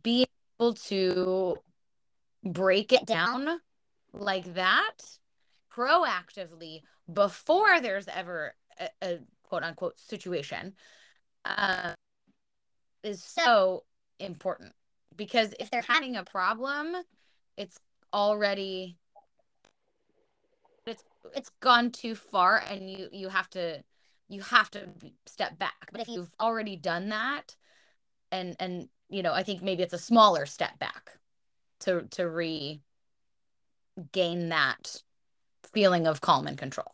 being 0.04 0.26
able 0.60 0.74
to 0.74 1.58
break 2.44 2.94
it 2.94 3.06
down 3.06 3.60
like 4.14 4.54
that 4.56 4.96
proactively 5.76 6.82
before 7.11 7.82
there's 7.82 8.07
ever 8.07 8.55
a, 8.80 8.89
a 9.01 9.19
quote 9.43 9.63
unquote 9.63 9.97
situation 9.99 10.73
uh, 11.45 11.93
is 13.03 13.23
so 13.23 13.84
important. 14.19 14.73
Because 15.15 15.53
if 15.59 15.71
they're 15.71 15.82
having 15.88 16.15
a 16.15 16.23
problem 16.23 16.95
it's 17.57 17.80
already 18.13 18.97
it's 20.86 21.03
it's 21.34 21.49
gone 21.61 21.89
too 21.89 22.15
far 22.15 22.61
and 22.69 22.89
you 22.89 23.07
you 23.11 23.30
have 23.30 23.49
to 23.49 23.82
you 24.28 24.41
have 24.41 24.69
to 24.71 24.89
step 25.26 25.57
back. 25.57 25.89
But 25.91 26.01
if 26.01 26.07
you've 26.09 26.34
already 26.39 26.76
done 26.76 27.09
that 27.09 27.55
and 28.32 28.55
and 28.59 28.89
you 29.09 29.23
know 29.23 29.34
i 29.34 29.43
think 29.43 29.61
maybe 29.61 29.84
it's 29.84 29.93
a 29.93 29.99
smaller 29.99 30.45
step 30.45 30.78
back 30.80 31.17
to 31.80 32.03
to 32.11 32.28
regain 32.30 32.80
that 34.49 35.01
feeling 35.76 36.07
of 36.07 36.21
calm 36.21 36.47
and 36.47 36.57
control. 36.57 36.91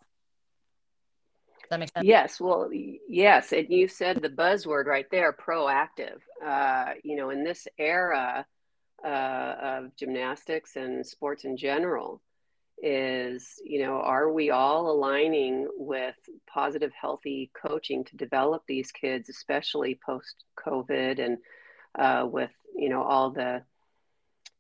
Does 1.61 1.69
that 1.69 1.79
make 1.79 1.93
sense? 1.93 2.05
Yes. 2.05 2.41
Well, 2.41 2.69
yes. 2.73 3.53
And 3.53 3.69
you 3.69 3.87
said 3.87 4.21
the 4.21 4.29
buzzword 4.29 4.87
right 4.87 5.05
there 5.09 5.31
proactive. 5.31 6.19
Uh, 6.45 6.95
you 7.03 7.15
know, 7.15 7.29
in 7.29 7.45
this 7.45 7.65
era 7.77 8.45
uh, 9.05 9.55
of 9.61 9.95
gymnastics 9.95 10.75
and 10.75 11.05
sports 11.05 11.45
in 11.45 11.55
general, 11.55 12.21
is 12.83 13.61
you 13.63 13.83
know 13.83 13.97
are 13.97 14.31
we 14.31 14.49
all 14.49 14.89
aligning 14.89 15.67
with 15.77 16.15
positive 16.51 16.91
healthy 16.99 17.51
coaching 17.53 18.03
to 18.03 18.17
develop 18.17 18.63
these 18.67 18.91
kids 18.91 19.29
especially 19.29 19.99
post 20.03 20.45
covid 20.57 21.23
and 21.23 21.37
uh, 21.99 22.25
with 22.25 22.49
you 22.75 22.89
know 22.89 23.03
all 23.03 23.29
the 23.29 23.61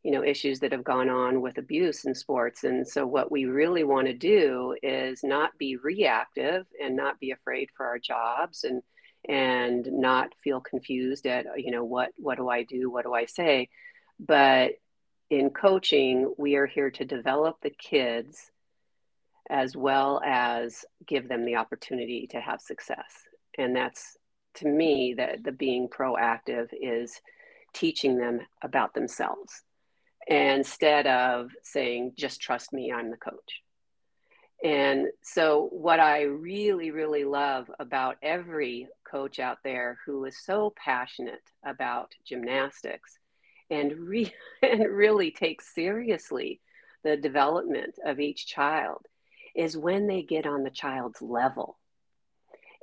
you 0.03 0.11
know 0.11 0.23
issues 0.23 0.59
that 0.59 0.71
have 0.71 0.83
gone 0.83 1.09
on 1.09 1.41
with 1.41 1.57
abuse 1.57 2.05
in 2.05 2.15
sports 2.15 2.63
and 2.63 2.87
so 2.87 3.05
what 3.05 3.31
we 3.31 3.45
really 3.45 3.83
want 3.83 4.07
to 4.07 4.13
do 4.13 4.75
is 4.81 5.23
not 5.23 5.57
be 5.57 5.75
reactive 5.77 6.65
and 6.83 6.95
not 6.95 7.19
be 7.19 7.31
afraid 7.31 7.69
for 7.75 7.85
our 7.85 7.99
jobs 7.99 8.63
and 8.63 8.81
and 9.27 9.87
not 9.91 10.33
feel 10.43 10.59
confused 10.59 11.27
at 11.27 11.45
you 11.57 11.71
know 11.71 11.83
what 11.83 12.09
what 12.17 12.37
do 12.37 12.49
i 12.49 12.63
do 12.63 12.89
what 12.89 13.05
do 13.05 13.13
i 13.13 13.25
say? 13.25 13.69
But 14.19 14.73
in 15.29 15.49
coaching 15.49 16.33
we 16.37 16.55
are 16.55 16.65
here 16.65 16.91
to 16.91 17.05
develop 17.05 17.57
the 17.61 17.69
kids 17.69 18.51
as 19.49 19.75
well 19.75 20.21
as 20.25 20.85
give 21.07 21.27
them 21.27 21.45
the 21.45 21.55
opportunity 21.55 22.27
to 22.27 22.39
have 22.39 22.61
success. 22.61 23.11
And 23.57 23.75
that's 23.75 24.17
to 24.55 24.67
me 24.67 25.15
that 25.17 25.43
the 25.43 25.51
being 25.51 25.87
proactive 25.87 26.69
is 26.73 27.19
teaching 27.73 28.17
them 28.17 28.41
about 28.61 28.93
themselves 28.93 29.63
instead 30.27 31.07
of 31.07 31.51
saying, 31.63 32.13
just 32.17 32.41
trust 32.41 32.73
me, 32.73 32.91
I'm 32.91 33.11
the 33.11 33.17
coach. 33.17 33.61
And 34.63 35.07
so, 35.23 35.69
what 35.71 35.99
I 35.99 36.23
really, 36.23 36.91
really 36.91 37.23
love 37.23 37.71
about 37.79 38.17
every 38.21 38.87
coach 39.09 39.39
out 39.39 39.57
there 39.63 39.97
who 40.05 40.25
is 40.25 40.37
so 40.37 40.73
passionate 40.75 41.41
about 41.65 42.13
gymnastics 42.23 43.17
and, 43.71 43.93
re- 43.93 44.33
and 44.61 44.87
really 44.87 45.31
takes 45.31 45.73
seriously 45.73 46.61
the 47.03 47.17
development 47.17 47.95
of 48.05 48.19
each 48.19 48.45
child 48.45 49.07
is 49.55 49.75
when 49.75 50.07
they 50.07 50.21
get 50.21 50.45
on 50.45 50.63
the 50.63 50.69
child's 50.69 51.21
level. 51.21 51.77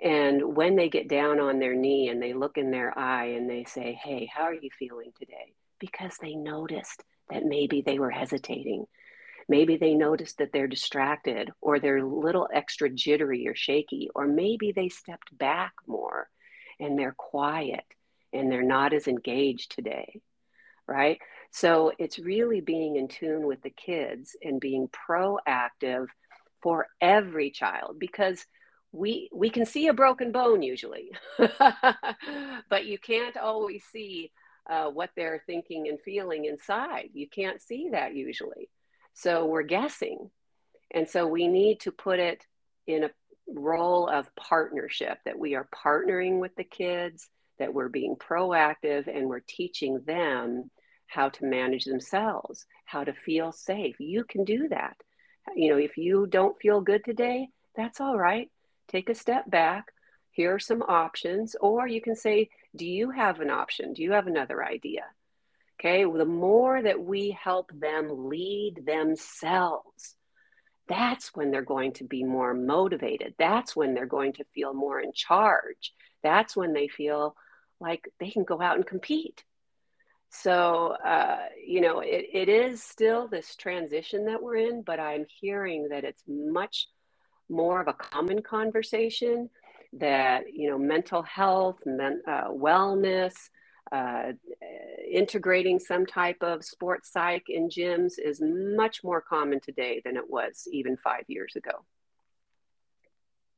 And 0.03 0.57
when 0.57 0.76
they 0.76 0.89
get 0.89 1.09
down 1.09 1.41
on 1.41 1.59
their 1.59 1.74
knee 1.74 2.09
and 2.09 2.22
they 2.22 2.32
look 2.32 2.57
in 2.57 2.70
their 2.70 2.97
eye 2.97 3.26
and 3.36 3.49
they 3.49 3.64
say, 3.64 3.99
Hey, 4.01 4.30
how 4.32 4.45
are 4.45 4.55
you 4.55 4.70
feeling 4.78 5.12
today? 5.18 5.55
Because 5.78 6.16
they 6.20 6.34
noticed 6.34 7.03
that 7.31 7.45
maybe 7.45 7.83
they 7.83 7.99
were 7.99 8.11
hesitating. 8.11 8.87
Maybe 9.49 9.76
they 9.76 9.95
noticed 9.95 10.39
that 10.39 10.53
they're 10.53 10.66
distracted 10.66 11.51
or 11.61 11.81
they're 11.81 11.99
a 11.99 12.07
little 12.07 12.49
extra 12.53 12.91
jittery 12.91 13.49
or 13.49 13.55
shaky, 13.55 14.11
or 14.14 14.26
maybe 14.26 14.72
they 14.72 14.89
stepped 14.89 15.37
back 15.37 15.72
more 15.87 16.29
and 16.79 16.99
they're 16.99 17.14
quiet 17.16 17.85
and 18.33 18.51
they're 18.53 18.62
not 18.62 18.93
as 18.93 19.09
engaged 19.09 19.72
today, 19.72 20.20
right? 20.87 21.18
So 21.51 21.93
it's 21.99 22.18
really 22.18 22.61
being 22.61 22.97
in 22.97 23.09
tune 23.09 23.47
with 23.47 23.62
the 23.62 23.70
kids 23.70 24.37
and 24.43 24.61
being 24.61 24.89
proactive 24.89 26.09
for 26.62 26.89
every 27.01 27.51
child 27.51 27.99
because 27.99 28.45
we 28.93 29.29
we 29.33 29.51
can 29.51 29.66
see 29.66 29.89
a 29.89 29.93
broken 29.93 30.33
bone 30.33 30.62
usually 30.62 31.11
but 32.70 32.87
you 32.87 32.99
can't 32.99 33.37
always 33.37 33.85
see 33.85 34.33
uh, 34.69 34.91
what 34.91 35.11
they're 35.16 35.43
thinking 35.47 35.89
and 35.89 36.01
feeling 36.01 36.45
inside. 36.45 37.11
You 37.12 37.29
can't 37.29 37.61
see 37.61 37.91
that 37.93 38.14
usually. 38.14 38.69
So 39.14 39.47
we're 39.47 39.62
guessing. 39.62 40.31
And 40.91 41.09
so 41.09 41.27
we 41.27 41.49
need 41.49 41.81
to 41.81 41.93
put 41.93 42.19
it 42.19 42.47
in 42.87 43.05
a 43.05 43.11
role 43.49 44.09
of 44.09 44.35
partnership 44.37 45.19
that 45.25 45.39
we 45.39 45.55
are 45.55 45.69
partnering 45.75 46.39
with 46.39 46.55
the 46.57 46.64
kids, 46.64 47.29
that 47.59 47.73
we're 47.73 47.89
being 47.89 48.16
proactive, 48.16 49.09
and 49.09 49.29
we're 49.29 49.41
teaching 49.41 50.01
them 50.07 50.71
how 51.07 51.31
to 51.31 51.45
manage 51.47 51.85
themselves, 51.85 52.66
how 52.85 53.03
to 53.05 53.12
feel 53.12 53.51
safe. 53.53 53.97
You 53.99 54.25
can 54.25 54.45
do 54.45 54.69
that. 54.69 54.97
You 55.57 55.71
know, 55.71 55.79
if 55.79 55.97
you 55.97 56.27
don't 56.27 56.61
feel 56.61 56.81
good 56.83 57.05
today, 57.05 57.49
that's 57.75 58.01
all 58.01 58.19
right. 58.19 58.51
Take 58.89 59.09
a 59.09 59.14
step 59.14 59.51
back. 59.51 59.87
Here 60.31 60.55
are 60.55 60.59
some 60.59 60.83
options. 60.83 61.57
Or 61.61 61.87
you 61.87 62.01
can 62.01 62.14
say, 62.14 62.51
Do 62.79 62.87
you 62.87 63.11
have 63.11 63.41
an 63.41 63.51
option? 63.51 63.93
Do 63.93 64.03
you 64.03 64.12
have 64.12 64.29
another 64.29 64.64
idea? 64.64 65.03
Okay, 65.81 66.07
well, 66.07 66.18
the 66.18 66.24
more 66.24 66.81
that 66.81 67.01
we 67.01 67.37
help 67.41 67.70
them 67.72 68.29
lead 68.29 68.85
themselves, 68.87 70.16
that's 70.89 71.35
when 71.35 71.51
they're 71.51 71.62
going 71.62 71.93
to 71.95 72.05
be 72.05 72.24
more 72.24 72.55
motivated. 72.55 73.35
That's 73.39 73.76
when 73.76 73.95
they're 73.95 74.07
going 74.07 74.33
to 74.35 74.45
feel 74.55 74.74
more 74.74 75.01
in 75.01 75.12
charge. 75.12 75.93
That's 76.22 76.57
when 76.57 76.72
they 76.72 76.89
feel 76.89 77.37
like 77.81 78.09
they 78.18 78.31
can 78.31 78.45
go 78.45 78.61
out 78.62 78.76
and 78.76 78.87
compete. 78.87 79.45
So, 80.31 80.97
uh, 81.05 81.47
you 81.64 81.81
know, 81.81 82.01
it, 82.01 82.26
it 82.33 82.49
is 82.49 82.83
still 82.83 83.29
this 83.29 83.57
transition 83.57 84.26
that 84.26 84.43
we're 84.43 84.57
in, 84.57 84.83
but 84.83 85.01
I'm 85.01 85.26
hearing 85.41 85.89
that 85.89 86.05
it's 86.05 86.22
much 86.26 86.89
more 87.49 87.81
of 87.81 87.89
a 87.89 87.93
common 87.95 88.43
conversation 88.43 89.51
that, 89.95 90.45
you 90.53 90.68
know, 90.68 90.78
mental 90.78 91.22
health, 91.22 91.78
men, 91.86 92.22
uh, 92.26 92.49
wellness, 92.49 93.34
uh, 93.91 94.32
integrating 95.11 95.78
some 95.78 96.05
type 96.05 96.36
of 96.43 96.64
sports 96.64 97.11
psych 97.11 97.45
in 97.49 97.68
gyms 97.68 98.14
is 98.18 98.43
much 98.43 99.03
more 99.03 99.20
common 99.20 99.61
today 99.61 100.03
than 100.05 100.16
it 100.16 100.28
was 100.28 100.68
even 100.72 100.97
five 100.97 101.24
years 101.28 101.57
ago. 101.57 101.84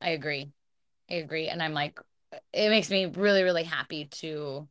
I 0.00 0.10
agree. 0.10 0.52
I 1.10 1.14
agree. 1.14 1.48
And 1.48 1.62
I'm 1.62 1.74
like, 1.74 1.98
it 2.52 2.70
makes 2.70 2.90
me 2.90 3.06
really, 3.06 3.42
really 3.42 3.64
happy 3.64 4.06
to 4.06 4.68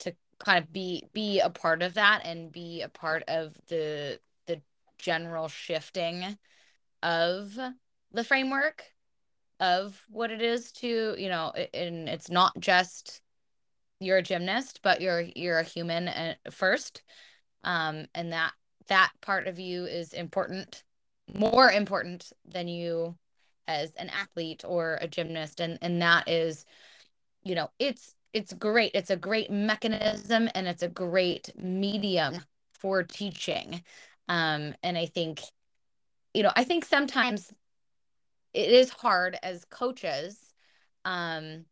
to 0.00 0.14
kind 0.38 0.64
of 0.64 0.72
be 0.72 1.08
be 1.12 1.40
a 1.40 1.50
part 1.50 1.82
of 1.82 1.94
that 1.94 2.22
and 2.24 2.52
be 2.52 2.82
a 2.82 2.88
part 2.88 3.24
of 3.28 3.54
the 3.66 4.20
the 4.46 4.60
general 4.98 5.48
shifting 5.48 6.38
of 7.02 7.58
the 8.12 8.24
framework 8.24 8.91
of 9.62 10.04
what 10.10 10.32
it 10.32 10.42
is 10.42 10.72
to 10.72 11.14
you 11.16 11.28
know 11.28 11.52
and 11.72 12.08
it's 12.08 12.28
not 12.28 12.52
just 12.58 13.22
you're 14.00 14.18
a 14.18 14.22
gymnast 14.22 14.80
but 14.82 15.00
you're 15.00 15.24
you're 15.36 15.60
a 15.60 15.64
human 15.64 16.34
first. 16.50 17.02
Um 17.64 18.06
and 18.14 18.32
that 18.32 18.52
that 18.88 19.12
part 19.22 19.46
of 19.46 19.60
you 19.60 19.86
is 19.86 20.12
important 20.12 20.82
more 21.32 21.70
important 21.70 22.32
than 22.44 22.66
you 22.66 23.16
as 23.68 23.94
an 23.94 24.10
athlete 24.10 24.64
or 24.66 24.98
a 25.00 25.06
gymnast. 25.06 25.60
And 25.60 25.78
and 25.80 26.02
that 26.02 26.28
is 26.28 26.66
you 27.44 27.54
know 27.54 27.70
it's 27.78 28.16
it's 28.32 28.52
great. 28.52 28.90
It's 28.94 29.10
a 29.10 29.16
great 29.16 29.50
mechanism 29.50 30.48
and 30.56 30.66
it's 30.66 30.82
a 30.82 30.88
great 30.88 31.52
medium 31.56 32.42
for 32.72 33.04
teaching. 33.04 33.84
Um 34.28 34.74
and 34.82 34.98
i 34.98 35.06
think 35.06 35.40
you 36.34 36.42
know 36.42 36.52
i 36.56 36.64
think 36.64 36.84
sometimes 36.84 37.52
it 38.54 38.70
is 38.70 38.90
hard 38.90 39.36
as 39.42 39.64
coaches 39.66 40.54
um 41.04 41.64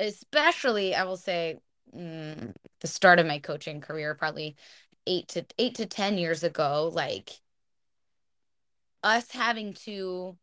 especially 0.00 0.94
i 0.94 1.04
will 1.04 1.16
say 1.16 1.58
mm, 1.96 2.54
the 2.80 2.86
start 2.86 3.18
of 3.18 3.26
my 3.26 3.38
coaching 3.38 3.80
career 3.80 4.14
probably 4.14 4.56
8 5.06 5.28
to 5.28 5.46
8 5.58 5.74
to 5.76 5.86
10 5.86 6.18
years 6.18 6.42
ago 6.44 6.90
like 6.92 7.30
us 9.02 9.30
having 9.32 9.74
to 9.74 10.36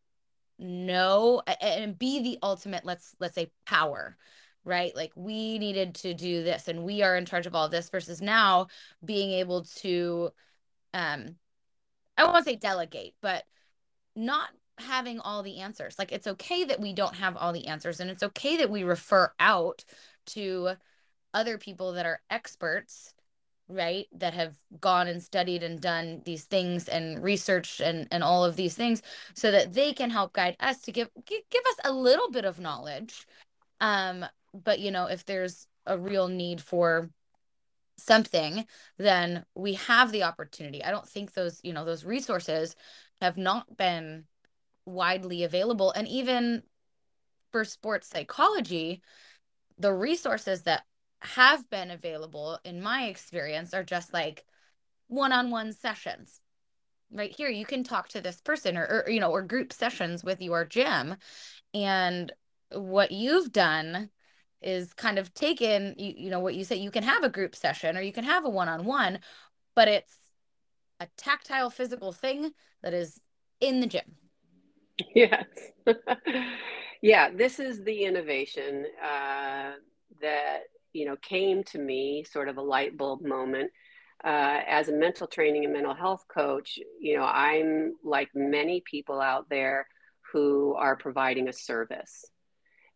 know 0.58 1.42
and 1.62 1.98
be 1.98 2.22
the 2.22 2.40
ultimate 2.44 2.84
let's 2.84 3.16
let's 3.20 3.36
say 3.36 3.52
power 3.66 4.18
right? 4.66 4.96
Like 4.96 5.12
we 5.16 5.58
needed 5.58 5.96
to 5.96 6.14
do 6.14 6.44
this 6.44 6.68
and 6.68 6.84
we 6.84 7.02
are 7.02 7.16
in 7.16 7.26
charge 7.26 7.48
of 7.48 7.56
all 7.56 7.70
this 7.70 7.90
versus 7.90 8.22
now 8.22 8.68
being 9.04 9.32
able 9.32 9.64
to 9.78 10.30
um 10.94 11.36
i 12.18 12.24
won't 12.24 12.46
say 12.46 12.56
delegate 12.56 13.14
but 13.22 13.44
not 14.16 14.50
having 14.82 15.20
all 15.20 15.44
the 15.44 15.60
answers. 15.60 15.98
Like 16.00 16.12
it's 16.12 16.28
okay 16.28 16.64
that 16.66 16.80
we 16.80 16.94
don't 16.94 17.16
have 17.16 17.38
all 17.38 17.54
the 17.54 17.68
answers 17.68 18.00
and 18.00 18.10
it's 18.10 18.24
okay 18.24 18.58
that 18.58 18.70
we 18.70 18.84
refer 18.84 19.32
out 19.40 19.84
to 20.28 20.72
other 21.34 21.58
people 21.58 21.94
that 21.94 22.06
are 22.06 22.22
experts 22.30 23.14
right? 23.70 24.08
That 24.14 24.34
have 24.34 24.56
gone 24.82 25.08
and 25.08 25.22
studied 25.22 25.64
and 25.64 25.80
done 25.80 26.22
these 26.26 26.44
things 26.44 26.88
and 26.90 27.24
researched 27.24 27.80
and 27.80 28.08
and 28.12 28.24
all 28.24 28.44
of 28.44 28.56
these 28.56 28.76
things 28.76 29.02
so 29.36 29.52
that 29.52 29.74
they 29.74 29.94
can 29.94 30.10
help 30.10 30.34
guide 30.34 30.58
us 30.60 30.82
to 30.82 30.92
give 30.92 31.10
give, 31.26 31.44
us 31.68 31.76
a 31.86 31.92
little 31.92 32.30
bit 32.32 32.46
of 32.46 32.60
knowledge. 32.60 33.28
Um 33.80 34.26
but 34.54 34.80
you 34.80 34.92
know 34.92 35.06
if 35.06 35.26
there's 35.26 35.68
a 35.86 35.98
real 35.98 36.28
need 36.28 36.62
for 36.62 37.10
something 37.98 38.66
then 38.98 39.46
we 39.56 39.74
have 39.76 40.12
the 40.12 40.24
opportunity. 40.24 40.84
I 40.84 40.92
don't 40.92 41.08
think 41.08 41.34
those 41.34 41.60
you 41.64 41.74
know 41.74 41.86
those 41.86 42.04
resources 42.06 42.76
have 43.22 43.38
not 43.38 43.78
been 43.78 44.26
widely 44.90 45.44
available. 45.44 45.92
And 45.92 46.08
even 46.08 46.64
for 47.52 47.64
sports 47.64 48.08
psychology 48.08 49.02
the 49.80 49.94
resources 49.94 50.64
that 50.64 50.84
have 51.22 51.70
been 51.70 51.90
available 51.90 52.60
in 52.64 52.82
my 52.82 53.06
experience 53.06 53.74
are 53.74 53.84
just 53.84 54.14
like 54.14 54.46
one-on-one 55.08 55.74
sessions. 55.74 56.42
Right 57.12 57.34
here 57.36 57.50
you 57.50 57.66
can 57.66 57.84
talk 57.84 58.10
to 58.10 58.22
this 58.22 58.40
person 58.42 58.78
or, 58.78 59.04
or 59.06 59.10
you 59.10 59.20
know 59.20 59.32
or 59.32 59.42
group 59.42 59.74
sessions 59.74 60.24
with 60.24 60.42
your 60.42 60.66
gym. 60.66 61.16
And 61.74 62.32
what 62.72 63.12
you've 63.12 63.52
done 63.52 64.10
is 64.62 64.94
kind 64.94 65.18
of 65.18 65.34
taken 65.34 65.96
you, 65.98 66.14
you 66.18 66.30
know 66.30 66.40
what 66.40 66.54
you 66.54 66.64
say 66.64 66.76
you 66.76 66.92
can 66.92 67.04
have 67.04 67.24
a 67.24 67.30
group 67.30 67.56
session 67.56 67.98
or 67.98 68.02
you 68.02 68.12
can 68.12 68.26
have 68.26 68.44
a 68.44 68.50
one-on-one 68.50 69.20
but 69.74 69.88
it's 69.88 70.14
a 71.00 71.08
tactile 71.16 71.70
physical 71.70 72.12
thing 72.12 72.52
that 72.84 72.94
is 72.94 73.22
in 73.62 73.80
the 73.80 73.88
gym 73.88 74.04
yes. 75.16 75.46
Yeah 77.02 77.30
this 77.34 77.60
is 77.62 77.82
the 77.86 78.04
innovation 78.04 78.86
uh, 79.02 79.72
that 80.22 80.64
you 80.92 81.06
know 81.06 81.16
came 81.22 81.64
to 81.66 81.80
me 81.80 82.26
sort 82.30 82.50
of 82.50 82.58
a 82.58 82.62
light 82.62 82.98
bulb 82.98 83.22
moment. 83.22 83.72
Uh, 84.22 84.60
as 84.68 84.90
a 84.90 84.92
mental 84.92 85.28
training 85.28 85.64
and 85.64 85.72
mental 85.72 85.94
health 85.94 86.26
coach 86.28 86.78
you 87.00 87.16
know 87.16 87.24
i'm 87.24 87.94
like 88.04 88.28
many 88.36 88.82
people 88.82 89.22
out 89.22 89.48
there 89.50 89.88
who 90.34 90.76
are 90.76 90.98
providing 90.98 91.48
a 91.48 91.54
service. 91.54 92.26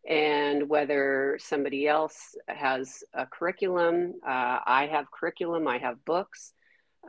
And 0.08 0.68
whether 0.68 1.38
somebody 1.40 1.88
else 1.88 2.34
has 2.48 3.02
a 3.14 3.26
curriculum 3.26 4.14
uh, 4.26 4.58
i 4.66 4.86
have 4.92 5.10
curriculum 5.10 5.66
i 5.66 5.78
have 5.78 6.04
books 6.04 6.52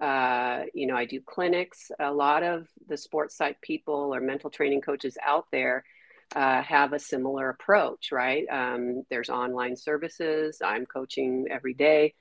uh, 0.01 0.63
you 0.73 0.87
know 0.87 0.95
i 0.95 1.05
do 1.05 1.21
clinics 1.21 1.91
a 1.99 2.11
lot 2.11 2.43
of 2.43 2.67
the 2.87 2.97
sports 2.97 3.35
psych 3.37 3.59
people 3.61 4.13
or 4.13 4.19
mental 4.19 4.49
training 4.49 4.81
coaches 4.81 5.17
out 5.25 5.45
there 5.51 5.83
uh, 6.33 6.61
have 6.63 6.93
a 6.93 6.99
similar 6.99 7.49
approach, 7.49 8.11
right? 8.11 8.45
Um, 8.49 9.03
there's 9.09 9.29
online 9.29 9.75
services. 9.75 10.61
I'm 10.63 10.85
coaching 10.85 11.47
every 11.51 11.73
day. 11.73 12.13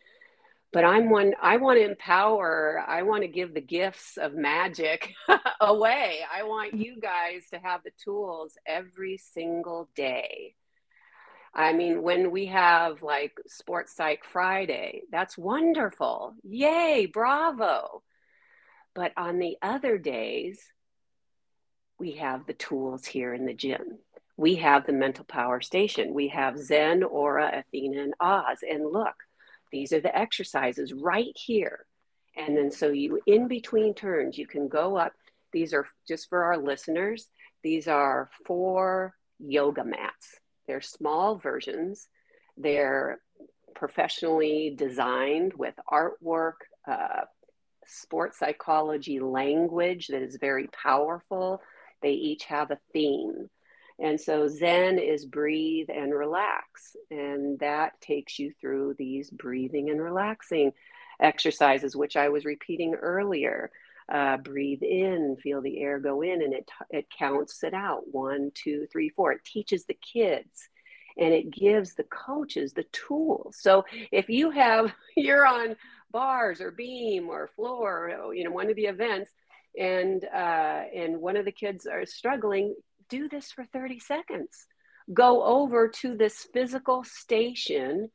But 0.73 0.85
I'm 0.85 1.09
one, 1.09 1.35
I 1.41 1.57
want 1.59 1.79
to 1.79 1.85
empower, 1.85 2.83
I 2.85 3.03
want 3.03 3.23
to 3.23 3.29
give 3.29 3.55
the 3.55 3.61
gifts 3.61 4.17
of 4.17 4.35
magic 4.35 5.15
away. 5.61 6.19
I 6.33 6.43
want 6.43 6.75
you 6.75 6.99
guys 7.01 7.45
to 7.53 7.61
have 7.61 7.85
the 7.85 7.93
tools 8.03 8.59
every 8.67 9.17
single 9.19 9.89
day. 9.95 10.57
I 11.55 11.73
mean, 11.73 12.03
when 12.03 12.31
we 12.33 12.47
have 12.47 13.03
like 13.03 13.39
Sports 13.47 13.95
Psych 13.95 14.25
Friday, 14.25 15.03
that's 15.11 15.39
wonderful. 15.39 16.35
Yay, 16.43 17.07
bravo. 17.07 18.03
But 18.95 19.13
on 19.17 19.39
the 19.39 19.57
other 19.63 19.97
days, 19.97 20.61
we 21.99 22.13
have 22.13 22.47
the 22.47 22.55
tools 22.55 23.07
here 23.07 23.33
in 23.33 23.47
the 23.47 23.55
gym. 23.55 23.99
We 24.37 24.57
have 24.57 24.85
the 24.85 24.93
mental 24.93 25.25
power 25.25 25.61
station. 25.61 26.13
We 26.13 26.29
have 26.29 26.59
Zen, 26.59 27.05
Aura, 27.05 27.61
Athena, 27.61 28.03
and 28.03 28.15
Oz. 28.19 28.59
And 28.69 28.93
look, 28.93 29.15
these 29.71 29.93
are 29.93 30.01
the 30.01 30.17
exercises 30.17 30.93
right 30.93 31.37
here. 31.37 31.87
And 32.37 32.57
then 32.57 32.73
so 32.73 32.89
you, 32.89 33.21
in 33.27 33.47
between 33.47 33.95
turns, 33.95 34.37
you 34.37 34.47
can 34.47 34.67
go 34.67 34.97
up. 34.97 35.13
These 35.53 35.73
are 35.73 35.87
just 36.09 36.29
for 36.29 36.43
our 36.43 36.59
listeners. 36.59 37.29
These 37.63 37.87
are 37.87 38.29
four 38.45 39.15
yoga 39.39 39.85
mats. 39.85 40.41
They're 40.67 40.81
small 40.81 41.37
versions. 41.37 42.09
They're 42.57 43.19
professionally 43.75 44.75
designed 44.77 45.55
with 45.55 45.75
artwork, 45.91 46.55
uh, 46.89 47.23
sports 47.87 48.39
psychology 48.39 49.21
language 49.21 50.09
that 50.09 50.23
is 50.23 50.39
very 50.41 50.69
powerful 50.69 51.61
they 52.05 52.13
each 52.13 52.45
have 52.45 52.71
a 52.71 52.79
theme. 52.93 53.49
And 53.99 54.21
so 54.21 54.47
Zen 54.47 54.99
is 54.99 55.25
breathe 55.25 55.89
and 55.89 56.15
relax. 56.15 56.95
And 57.11 57.59
that 57.61 57.99
takes 58.01 58.39
you 58.39 58.53
through 58.61 58.95
these 58.99 59.31
breathing 59.31 59.89
and 59.91 60.01
relaxing 60.03 60.73
exercises, 61.21 61.97
which 61.97 62.17
I 62.17 62.29
was 62.29 62.45
repeating 62.45 62.95
earlier. 62.95 63.71
Uh, 64.13 64.37
breathe 64.37 64.83
in, 64.83 65.35
feel 65.43 65.63
the 65.63 65.81
air 65.81 65.99
go 65.99 66.21
in, 66.21 66.43
and 66.43 66.53
it, 66.53 66.69
it 66.91 67.07
counts 67.19 67.65
it 67.65 67.73
out 67.73 68.03
one, 68.13 68.51
two, 68.55 68.87
three, 68.93 69.09
four. 69.09 69.33
It 69.33 69.45
teaches 69.45 69.87
the 69.87 69.97
kids 70.13 70.69
and 71.17 71.33
it 71.33 71.51
gives 71.51 71.95
the 71.95 72.05
coaches 72.05 72.73
the 72.73 72.85
tools. 72.93 73.57
So 73.61 73.85
if 74.11 74.29
you 74.29 74.51
have, 74.51 74.93
you're 75.17 75.47
on 75.47 75.77
bars 76.11 76.61
or 76.61 76.71
beam 76.71 77.29
or 77.29 77.51
floor, 77.57 78.33
you 78.35 78.45
know, 78.45 78.51
one 78.51 78.71
of 78.71 78.77
the 78.77 78.87
events, 78.87 79.31
and 79.79 80.25
uh, 80.25 80.83
and 80.95 81.21
one 81.21 81.37
of 81.37 81.45
the 81.45 81.53
kids 81.53 81.87
are 81.87 82.07
struggling, 82.07 82.75
do 83.09 83.29
this 83.29 83.51
for 83.51 83.65
30 83.65 83.99
seconds. 83.99 84.67
Go 85.13 85.43
over 85.43 85.89
to 85.89 86.17
this 86.17 86.47
physical 86.53 87.05
station 87.05 88.11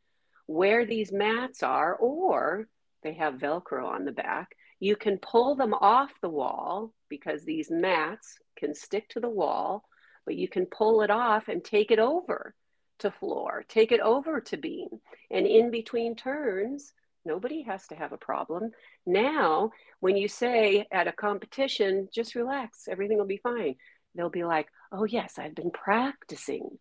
where 0.47 0.85
these 0.85 1.11
mats 1.11 1.61
are, 1.61 1.95
or 1.95 2.67
they 3.03 3.13
have 3.13 3.35
Velcro 3.35 3.85
on 3.85 4.05
the 4.05 4.11
back. 4.11 4.47
You 4.80 4.95
can 4.95 5.17
pull 5.17 5.55
them 5.55 5.73
off 5.73 6.11
the 6.21 6.30
wall 6.30 6.93
because 7.09 7.43
these 7.43 7.69
mats 7.69 8.38
can 8.57 8.73
stick 8.73 9.09
to 9.09 9.19
the 9.19 9.30
wall, 9.30 9.84
but 10.25 10.36
you 10.36 10.47
can 10.47 10.65
pull 10.65 11.01
it 11.01 11.09
off 11.09 11.47
and 11.47 11.63
take 11.63 11.91
it 11.91 11.99
over 11.99 12.55
to 12.99 13.11
floor, 13.11 13.63
take 13.67 13.91
it 13.91 13.99
over 13.99 14.41
to 14.41 14.57
beam. 14.57 14.89
And 15.32 15.45
in 15.45 15.71
between 15.71 16.15
turns, 16.15 16.93
nobody 17.25 17.63
has 17.63 17.88
to 17.88 17.95
have 17.95 18.13
a 18.13 18.17
problem. 18.17 18.71
Now, 19.05 19.71
when 19.99 20.15
you 20.15 20.27
say 20.27 20.88
at 20.91 21.07
a 21.07 21.13
competition, 21.13 22.07
just 22.13 22.36
relax, 22.36 22.88
everything 22.89 23.17
will 23.17 23.25
be 23.25 23.38
fine, 23.38 23.75
they'll 24.15 24.30
be 24.30 24.43
like, 24.43 24.67
oh, 24.91 25.03
yes, 25.03 25.38
I've 25.38 25.55
been 25.55 25.71
practicing 25.71 26.77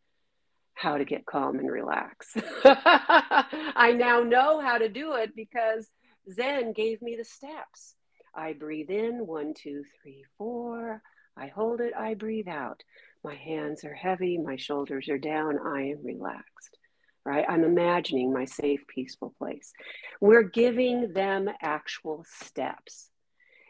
how 0.74 0.96
to 0.96 1.04
get 1.04 1.26
calm 1.26 1.58
and 1.58 1.70
relax. 1.70 2.36
I 2.64 3.94
now 3.96 4.20
know 4.20 4.60
how 4.60 4.78
to 4.78 4.88
do 4.88 5.14
it 5.14 5.34
because 5.34 5.88
Zen 6.32 6.72
gave 6.72 7.00
me 7.02 7.16
the 7.16 7.24
steps. 7.24 7.94
I 8.34 8.52
breathe 8.52 8.90
in, 8.90 9.26
one, 9.26 9.54
two, 9.54 9.84
three, 10.02 10.24
four. 10.36 11.02
I 11.36 11.46
hold 11.48 11.80
it, 11.80 11.92
I 11.96 12.14
breathe 12.14 12.48
out. 12.48 12.82
My 13.24 13.34
hands 13.34 13.84
are 13.84 13.94
heavy, 13.94 14.38
my 14.38 14.56
shoulders 14.56 15.08
are 15.08 15.18
down, 15.18 15.58
I 15.58 15.90
am 15.90 16.04
relaxed, 16.04 16.76
right? 17.24 17.44
I'm 17.48 17.64
imagining 17.64 18.32
my 18.32 18.44
safe, 18.44 18.86
peaceful 18.88 19.34
place. 19.38 19.72
We're 20.20 20.42
giving 20.42 21.12
them 21.12 21.48
actual 21.62 22.24
steps. 22.28 23.10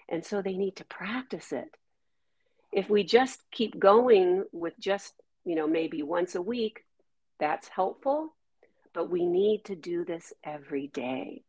And 0.08 0.24
so 0.24 0.40
they 0.40 0.56
need 0.56 0.76
to 0.76 0.84
practice 0.84 1.52
it. 1.52 1.68
If 2.72 2.88
we 2.88 3.04
just 3.04 3.42
keep 3.50 3.78
going 3.78 4.44
with 4.52 4.74
just, 4.78 5.14
you 5.44 5.54
know, 5.54 5.66
maybe 5.66 6.02
once 6.02 6.34
a 6.34 6.42
week, 6.42 6.84
that's 7.38 7.68
helpful, 7.68 8.34
but 8.94 9.10
we 9.10 9.26
need 9.26 9.64
to 9.66 9.76
do 9.76 10.04
this 10.04 10.32
every 10.44 10.88
day. 10.88 11.44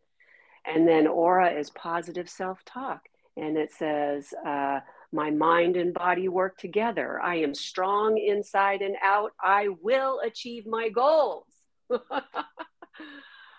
And 0.66 0.88
then 0.88 1.08
aura 1.08 1.52
is 1.52 1.70
positive 1.72 2.30
self 2.30 2.64
talk. 2.66 3.02
And 3.38 3.58
it 3.58 3.72
says, 3.72 4.34
uh, 4.46 4.80
my 5.12 5.32
mind 5.32 5.76
and 5.76 5.94
body 5.94 6.28
work 6.28 6.58
together. 6.58 7.20
I 7.22 7.38
am 7.38 7.56
strong 7.56 8.18
inside 8.18 8.82
and 8.82 8.96
out. 9.02 9.32
I 9.42 9.70
will 9.82 10.20
achieve 10.24 10.68
my 10.68 10.90
goals. 10.90 11.46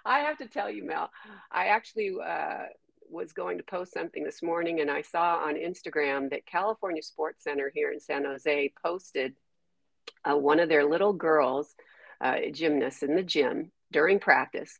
I 0.04 0.20
have 0.20 0.38
to 0.38 0.46
tell 0.46 0.70
you, 0.70 0.84
Mel, 0.84 1.10
I 1.50 1.66
actually 1.66 2.12
uh, 2.24 2.66
was 3.10 3.32
going 3.32 3.58
to 3.58 3.64
post 3.64 3.92
something 3.92 4.22
this 4.22 4.42
morning 4.42 4.80
and 4.80 4.90
I 4.90 5.02
saw 5.02 5.36
on 5.38 5.54
Instagram 5.56 6.30
that 6.30 6.46
California 6.46 7.02
Sports 7.02 7.42
Center 7.42 7.70
here 7.74 7.92
in 7.92 8.00
San 8.00 8.24
Jose 8.24 8.72
posted 8.82 9.34
uh, 10.28 10.36
one 10.36 10.60
of 10.60 10.68
their 10.68 10.84
little 10.84 11.12
girls, 11.12 11.74
uh, 12.20 12.36
gymnasts 12.52 13.02
in 13.02 13.16
the 13.16 13.22
gym 13.22 13.72
during 13.90 14.20
practice, 14.20 14.78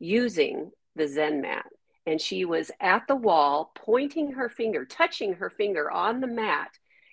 using 0.00 0.72
the 0.96 1.08
Zen 1.08 1.40
mat 1.40 1.66
and 2.06 2.20
she 2.20 2.44
was 2.44 2.70
at 2.80 3.06
the 3.06 3.16
wall 3.16 3.70
pointing 3.74 4.32
her 4.32 4.48
finger, 4.48 4.84
touching 4.84 5.34
her 5.34 5.50
finger 5.50 5.90
on 5.90 6.20
the 6.20 6.26
mat 6.26 6.70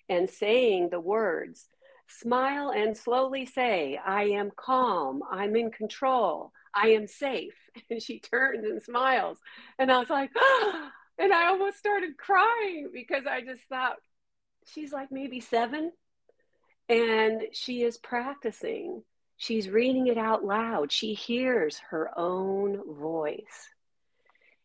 and 0.07 0.30
saying 0.30 0.89
the 0.89 0.99
words, 0.99 1.69
smile 2.07 2.71
and 2.71 2.97
slowly 2.97 3.45
say, 3.45 3.99
I 4.03 4.23
am 4.23 4.51
calm, 4.55 5.21
I'm 5.30 5.55
in 5.55 5.71
control, 5.71 6.51
I 6.73 6.89
am 6.89 7.07
safe. 7.07 7.53
And 7.89 8.01
she 8.01 8.19
turns 8.19 8.65
and 8.65 8.82
smiles. 8.82 9.38
And 9.77 9.89
I 9.89 9.99
was 9.99 10.09
like, 10.09 10.32
and 11.17 11.32
I 11.32 11.47
almost 11.47 11.77
started 11.77 12.17
crying 12.17 12.89
because 12.91 13.23
I 13.30 13.41
just 13.41 13.61
thought, 13.69 13.95
she's 14.65 14.91
like 14.91 15.11
maybe 15.11 15.39
seven 15.39 15.91
and 16.89 17.43
she 17.53 17.84
is 17.84 17.97
practicing. 17.97 19.03
She's 19.42 19.70
reading 19.70 20.08
it 20.08 20.18
out 20.18 20.44
loud. 20.44 20.92
She 20.92 21.14
hears 21.14 21.80
her 21.92 22.12
own 22.20 22.82
voice. 23.00 23.70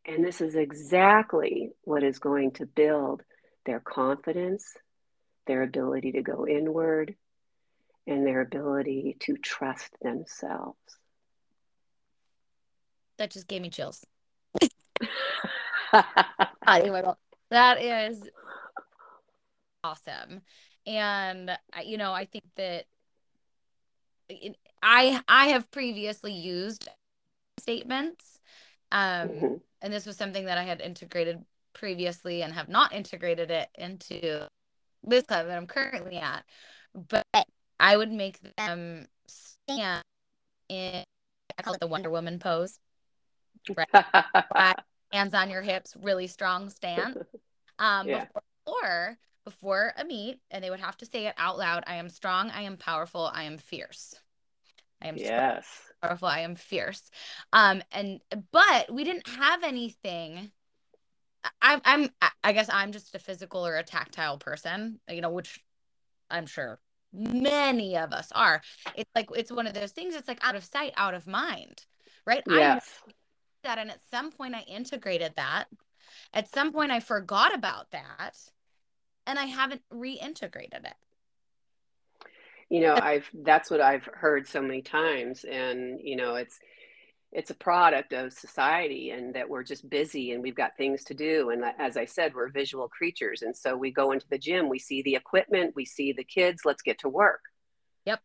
And 0.04 0.24
this 0.24 0.40
is 0.40 0.56
exactly 0.56 1.70
what 1.82 2.02
is 2.02 2.18
going 2.18 2.50
to 2.54 2.66
build 2.66 3.22
their 3.66 3.78
confidence, 3.78 4.74
their 5.46 5.62
ability 5.62 6.10
to 6.12 6.22
go 6.22 6.44
inward, 6.44 7.14
and 8.08 8.26
their 8.26 8.40
ability 8.40 9.16
to 9.20 9.36
trust 9.36 9.96
themselves. 10.02 10.76
That 13.18 13.30
just 13.30 13.46
gave 13.46 13.62
me 13.62 13.70
chills. 13.70 14.04
that 17.50 17.80
is 17.80 18.28
awesome. 19.84 20.42
And 20.84 21.56
you 21.84 21.96
know, 21.96 22.12
I 22.12 22.24
think 22.24 22.44
that 22.56 22.86
I 24.84 25.20
I 25.26 25.48
have 25.48 25.70
previously 25.70 26.32
used 26.32 26.88
statements 27.58 28.34
um, 28.94 29.28
mm-hmm. 29.28 29.54
And 29.82 29.92
this 29.92 30.06
was 30.06 30.16
something 30.16 30.46
that 30.46 30.56
I 30.56 30.62
had 30.62 30.80
integrated 30.80 31.44
previously 31.72 32.42
and 32.42 32.54
have 32.54 32.68
not 32.68 32.94
integrated 32.94 33.50
it 33.50 33.68
into 33.74 34.48
this 35.02 35.24
club 35.24 35.48
that 35.48 35.56
I'm 35.56 35.66
currently 35.66 36.16
at. 36.16 36.44
But 36.94 37.26
I 37.80 37.96
would 37.96 38.12
make 38.12 38.38
them 38.56 39.06
stand 39.26 40.04
in, 40.68 41.04
I 41.58 41.62
call 41.62 41.74
it 41.74 41.80
the 41.80 41.88
Wonder 41.88 42.08
Woman 42.08 42.38
pose. 42.38 42.78
Right? 43.76 43.88
Hands 45.12 45.34
on 45.34 45.50
your 45.50 45.62
hips, 45.62 45.94
really 46.00 46.28
strong 46.28 46.70
stance. 46.70 47.16
Um, 47.80 48.08
yeah. 48.08 48.26
before, 48.64 49.18
before 49.44 49.92
a 49.98 50.04
meet, 50.04 50.38
and 50.52 50.62
they 50.62 50.70
would 50.70 50.80
have 50.80 50.96
to 50.98 51.06
say 51.06 51.26
it 51.26 51.34
out 51.36 51.58
loud 51.58 51.82
I 51.88 51.96
am 51.96 52.08
strong, 52.08 52.50
I 52.50 52.62
am 52.62 52.76
powerful, 52.76 53.28
I 53.34 53.42
am 53.42 53.58
fierce. 53.58 54.14
I 55.04 55.08
am 55.08 55.16
yes. 55.18 55.66
powerful. 56.02 56.28
I 56.28 56.40
am 56.40 56.54
fierce. 56.54 57.10
Um, 57.52 57.82
and 57.92 58.20
but 58.50 58.92
we 58.92 59.04
didn't 59.04 59.28
have 59.28 59.62
anything. 59.62 60.50
I, 61.60 61.80
I'm 61.84 62.08
I 62.42 62.52
guess 62.54 62.70
I'm 62.72 62.90
just 62.90 63.14
a 63.14 63.18
physical 63.18 63.66
or 63.66 63.76
a 63.76 63.82
tactile 63.82 64.38
person, 64.38 64.98
you 65.08 65.20
know, 65.20 65.30
which 65.30 65.60
I'm 66.30 66.46
sure 66.46 66.80
many 67.12 67.98
of 67.98 68.12
us 68.12 68.32
are. 68.32 68.62
It's 68.96 69.10
like 69.14 69.28
it's 69.36 69.52
one 69.52 69.66
of 69.66 69.74
those 69.74 69.92
things. 69.92 70.14
It's 70.14 70.28
like 70.28 70.42
out 70.42 70.56
of 70.56 70.64
sight, 70.64 70.94
out 70.96 71.12
of 71.12 71.26
mind, 71.26 71.84
right? 72.26 72.42
Yes. 72.48 72.88
That, 73.62 73.78
and 73.78 73.90
at 73.90 74.00
some 74.10 74.30
point 74.30 74.54
I 74.54 74.60
integrated 74.60 75.34
that. 75.36 75.66
At 76.32 76.52
some 76.52 76.72
point 76.72 76.92
I 76.92 77.00
forgot 77.00 77.54
about 77.54 77.90
that, 77.92 78.38
and 79.26 79.38
I 79.38 79.44
haven't 79.44 79.82
reintegrated 79.92 80.84
it 80.84 80.94
you 82.70 82.80
know 82.80 82.94
i've 82.94 83.28
that's 83.42 83.70
what 83.70 83.80
i've 83.80 84.08
heard 84.12 84.46
so 84.46 84.60
many 84.60 84.82
times 84.82 85.44
and 85.44 86.00
you 86.02 86.16
know 86.16 86.34
it's 86.34 86.58
it's 87.34 87.50
a 87.50 87.54
product 87.54 88.12
of 88.12 88.32
society 88.32 89.10
and 89.10 89.34
that 89.34 89.48
we're 89.48 89.64
just 89.64 89.90
busy 89.90 90.30
and 90.30 90.42
we've 90.42 90.54
got 90.54 90.76
things 90.76 91.02
to 91.02 91.14
do 91.14 91.50
and 91.50 91.62
as 91.78 91.96
i 91.96 92.04
said 92.04 92.32
we're 92.34 92.48
visual 92.48 92.88
creatures 92.88 93.42
and 93.42 93.54
so 93.54 93.76
we 93.76 93.90
go 93.90 94.12
into 94.12 94.26
the 94.30 94.38
gym 94.38 94.68
we 94.68 94.78
see 94.78 95.02
the 95.02 95.16
equipment 95.16 95.74
we 95.74 95.84
see 95.84 96.12
the 96.12 96.24
kids 96.24 96.62
let's 96.64 96.82
get 96.82 96.98
to 97.00 97.08
work. 97.08 97.40
Yep. 98.06 98.20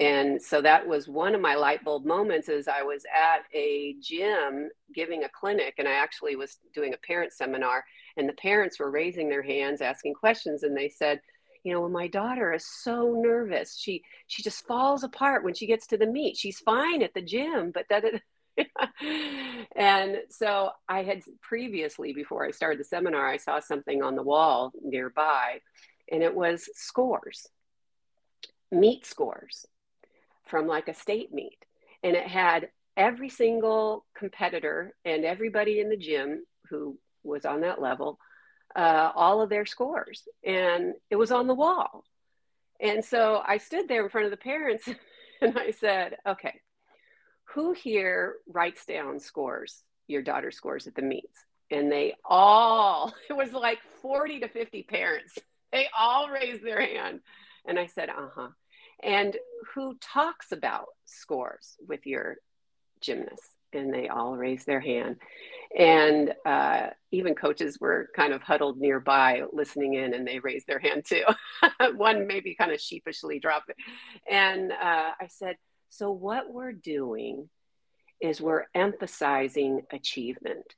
And 0.00 0.40
so 0.42 0.60
that 0.62 0.86
was 0.86 1.08
one 1.08 1.34
of 1.34 1.40
my 1.40 1.54
light 1.54 1.84
bulb 1.84 2.04
moments 2.04 2.48
is 2.48 2.66
i 2.66 2.82
was 2.82 3.04
at 3.14 3.44
a 3.54 3.94
gym 4.00 4.68
giving 4.92 5.22
a 5.22 5.28
clinic 5.28 5.74
and 5.78 5.86
i 5.86 5.92
actually 5.92 6.34
was 6.34 6.58
doing 6.74 6.94
a 6.94 7.06
parent 7.06 7.32
seminar 7.32 7.84
and 8.16 8.28
the 8.28 8.34
parents 8.34 8.80
were 8.80 8.90
raising 8.90 9.28
their 9.28 9.42
hands 9.42 9.80
asking 9.80 10.14
questions 10.14 10.64
and 10.64 10.76
they 10.76 10.88
said 10.88 11.20
you 11.68 11.74
know, 11.74 11.86
my 11.86 12.08
daughter 12.08 12.54
is 12.54 12.64
so 12.64 13.20
nervous. 13.22 13.78
She 13.78 14.02
she 14.26 14.42
just 14.42 14.66
falls 14.66 15.04
apart 15.04 15.44
when 15.44 15.52
she 15.52 15.66
gets 15.66 15.86
to 15.88 15.98
the 15.98 16.06
meet. 16.06 16.38
She's 16.38 16.60
fine 16.60 17.02
at 17.02 17.12
the 17.12 17.20
gym, 17.20 17.72
but 17.72 17.84
that 17.90 18.04
and 19.76 20.16
so 20.30 20.70
I 20.88 21.02
had 21.02 21.22
previously, 21.42 22.14
before 22.14 22.46
I 22.46 22.52
started 22.52 22.80
the 22.80 22.84
seminar, 22.84 23.28
I 23.28 23.36
saw 23.36 23.60
something 23.60 24.02
on 24.02 24.16
the 24.16 24.22
wall 24.22 24.72
nearby, 24.82 25.60
and 26.10 26.22
it 26.22 26.34
was 26.34 26.70
scores, 26.74 27.46
meet 28.72 29.04
scores 29.04 29.66
from 30.46 30.66
like 30.66 30.88
a 30.88 30.94
state 30.94 31.34
meet. 31.34 31.66
And 32.02 32.16
it 32.16 32.26
had 32.26 32.70
every 32.96 33.28
single 33.28 34.06
competitor 34.16 34.94
and 35.04 35.26
everybody 35.26 35.80
in 35.80 35.90
the 35.90 35.96
gym 35.98 36.44
who 36.70 36.98
was 37.22 37.44
on 37.44 37.60
that 37.60 37.80
level 37.80 38.18
uh, 38.76 39.10
all 39.14 39.42
of 39.42 39.50
their 39.50 39.66
scores 39.66 40.28
and 40.44 40.94
it 41.10 41.16
was 41.16 41.32
on 41.32 41.46
the 41.46 41.54
wall 41.54 42.04
And 42.80 43.04
so 43.04 43.42
I 43.46 43.58
stood 43.58 43.88
there 43.88 44.04
in 44.04 44.10
front 44.10 44.26
of 44.26 44.30
the 44.30 44.36
parents 44.36 44.88
and 45.42 45.58
I 45.58 45.72
said, 45.72 46.16
okay, 46.26 46.60
who 47.54 47.72
here 47.72 48.36
writes 48.48 48.84
down 48.86 49.20
scores, 49.20 49.82
your 50.06 50.22
daughter 50.22 50.50
scores 50.50 50.86
at 50.86 50.94
the 50.94 51.02
meets? 51.02 51.44
And 51.70 51.90
they 51.90 52.14
all, 52.24 53.14
it 53.30 53.34
was 53.34 53.52
like 53.52 53.78
40 54.02 54.40
to 54.40 54.48
50 54.48 54.82
parents. 54.84 55.38
They 55.72 55.88
all 55.98 56.30
raised 56.30 56.64
their 56.64 56.80
hand. 56.80 57.20
And 57.66 57.78
I 57.78 57.86
said, 57.86 58.08
uh 58.10 58.28
huh. 58.34 58.48
And 59.02 59.36
who 59.74 59.96
talks 60.00 60.52
about 60.52 60.86
scores 61.04 61.76
with 61.86 62.06
your 62.06 62.36
gymnast? 63.00 63.57
And 63.72 63.92
they 63.92 64.08
all 64.08 64.36
raised 64.36 64.66
their 64.66 64.80
hand. 64.80 65.16
And 65.76 66.34
uh, 66.46 66.88
even 67.10 67.34
coaches 67.34 67.78
were 67.80 68.08
kind 68.16 68.32
of 68.32 68.42
huddled 68.42 68.78
nearby 68.78 69.42
listening 69.52 69.94
in, 69.94 70.14
and 70.14 70.26
they 70.26 70.38
raised 70.38 70.66
their 70.66 70.78
hand 70.78 71.04
too. 71.06 71.24
One 71.94 72.26
maybe 72.26 72.54
kind 72.54 72.72
of 72.72 72.80
sheepishly 72.80 73.38
dropped 73.38 73.70
it. 73.70 73.76
And 74.30 74.72
uh, 74.72 75.10
I 75.20 75.28
said, 75.28 75.56
So, 75.90 76.10
what 76.10 76.52
we're 76.52 76.72
doing 76.72 77.50
is 78.20 78.40
we're 78.40 78.66
emphasizing 78.74 79.82
achievement. 79.92 80.74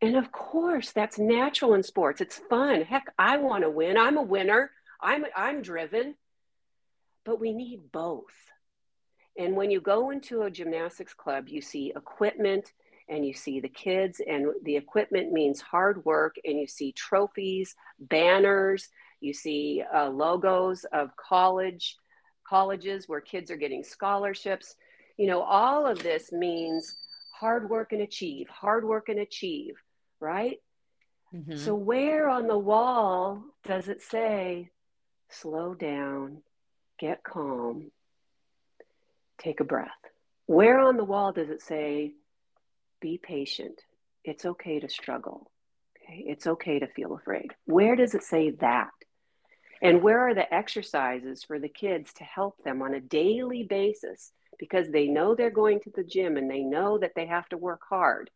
And 0.00 0.16
of 0.16 0.30
course, 0.30 0.92
that's 0.92 1.18
natural 1.18 1.74
in 1.74 1.82
sports. 1.82 2.20
It's 2.20 2.40
fun. 2.48 2.82
Heck, 2.82 3.04
I 3.18 3.38
want 3.38 3.64
to 3.64 3.70
win. 3.70 3.96
I'm 3.96 4.16
a 4.16 4.22
winner. 4.22 4.70
I'm 5.00 5.24
I'm 5.36 5.62
driven. 5.62 6.14
But 7.24 7.40
we 7.40 7.52
need 7.52 7.92
both. 7.92 8.24
And 9.38 9.54
when 9.54 9.70
you 9.70 9.80
go 9.80 10.10
into 10.10 10.42
a 10.42 10.50
gymnastics 10.50 11.14
club, 11.14 11.48
you 11.48 11.62
see 11.62 11.92
equipment 11.96 12.72
and 13.08 13.24
you 13.24 13.32
see 13.32 13.58
the 13.58 13.68
kids, 13.68 14.20
and 14.28 14.48
the 14.64 14.76
equipment 14.76 15.32
means 15.32 15.62
hard 15.62 16.04
work, 16.04 16.36
and 16.44 16.58
you 16.58 16.66
see 16.66 16.92
trophies, 16.92 17.74
banners, 17.98 18.90
you 19.20 19.32
see 19.32 19.82
uh, 19.94 20.10
logos 20.10 20.84
of 20.92 21.16
college 21.16 21.96
colleges 22.46 23.08
where 23.08 23.20
kids 23.20 23.50
are 23.50 23.56
getting 23.56 23.82
scholarships. 23.82 24.74
You 25.16 25.26
know, 25.26 25.40
all 25.40 25.86
of 25.86 26.02
this 26.02 26.32
means 26.32 26.96
hard 27.34 27.68
work 27.68 27.92
and 27.92 28.02
achieve, 28.02 28.48
hard 28.48 28.84
work 28.84 29.08
and 29.08 29.20
achieve, 29.20 29.74
right? 30.20 30.58
Mm-hmm. 31.34 31.56
So, 31.56 31.74
where 31.74 32.28
on 32.28 32.46
the 32.46 32.58
wall 32.58 33.42
does 33.64 33.88
it 33.88 34.00
say, 34.00 34.70
slow 35.30 35.74
down, 35.74 36.42
get 36.98 37.22
calm, 37.22 37.90
take 39.38 39.60
a 39.60 39.64
breath? 39.64 39.88
Where 40.46 40.78
on 40.78 40.96
the 40.96 41.04
wall 41.04 41.32
does 41.32 41.50
it 41.50 41.62
say, 41.62 42.14
be 43.00 43.18
patient? 43.22 43.80
It's 44.24 44.44
okay 44.44 44.80
to 44.80 44.88
struggle. 44.88 45.50
Okay? 46.02 46.24
It's 46.26 46.46
okay 46.46 46.78
to 46.78 46.86
feel 46.86 47.14
afraid. 47.14 47.54
Where 47.64 47.96
does 47.96 48.14
it 48.14 48.22
say 48.22 48.50
that? 48.60 48.90
And 49.80 50.02
where 50.02 50.28
are 50.28 50.34
the 50.34 50.52
exercises 50.52 51.44
for 51.44 51.58
the 51.58 51.68
kids 51.68 52.12
to 52.14 52.24
help 52.24 52.62
them 52.64 52.82
on 52.82 52.94
a 52.94 53.00
daily 53.00 53.62
basis 53.62 54.32
because 54.58 54.90
they 54.90 55.06
know 55.06 55.34
they're 55.34 55.50
going 55.50 55.80
to 55.80 55.90
the 55.94 56.02
gym 56.02 56.36
and 56.36 56.50
they 56.50 56.62
know 56.62 56.98
that 56.98 57.12
they 57.14 57.26
have 57.26 57.48
to 57.50 57.56
work 57.56 57.82
hard, 57.88 58.30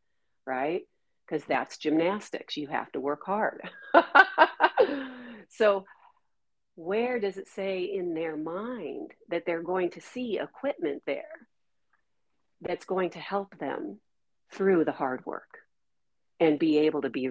right? 0.46 0.82
Because 1.26 1.44
that's 1.46 1.78
gymnastics. 1.78 2.56
You 2.56 2.68
have 2.68 2.92
to 2.92 3.00
work 3.00 3.22
hard. 3.26 3.68
so, 5.48 5.84
where 6.74 7.18
does 7.18 7.36
it 7.36 7.48
say 7.48 7.82
in 7.82 8.14
their 8.14 8.36
mind 8.36 9.12
that 9.28 9.44
they're 9.44 9.62
going 9.62 9.90
to 9.90 10.00
see 10.00 10.38
equipment 10.38 11.02
there 11.06 11.46
that's 12.60 12.84
going 12.84 13.10
to 13.10 13.18
help 13.18 13.58
them 13.58 13.98
through 14.52 14.84
the 14.84 14.92
hard 14.92 15.24
work 15.26 15.58
and 16.40 16.58
be 16.58 16.78
able 16.78 17.02
to 17.02 17.10
be 17.10 17.28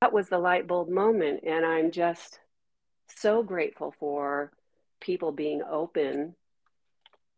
that 0.00 0.12
was 0.12 0.28
the 0.28 0.38
light 0.38 0.66
bulb 0.66 0.88
moment 0.88 1.40
and 1.46 1.64
i'm 1.64 1.90
just 1.90 2.40
so 3.16 3.42
grateful 3.42 3.94
for 3.98 4.52
people 5.00 5.32
being 5.32 5.62
open 5.62 6.34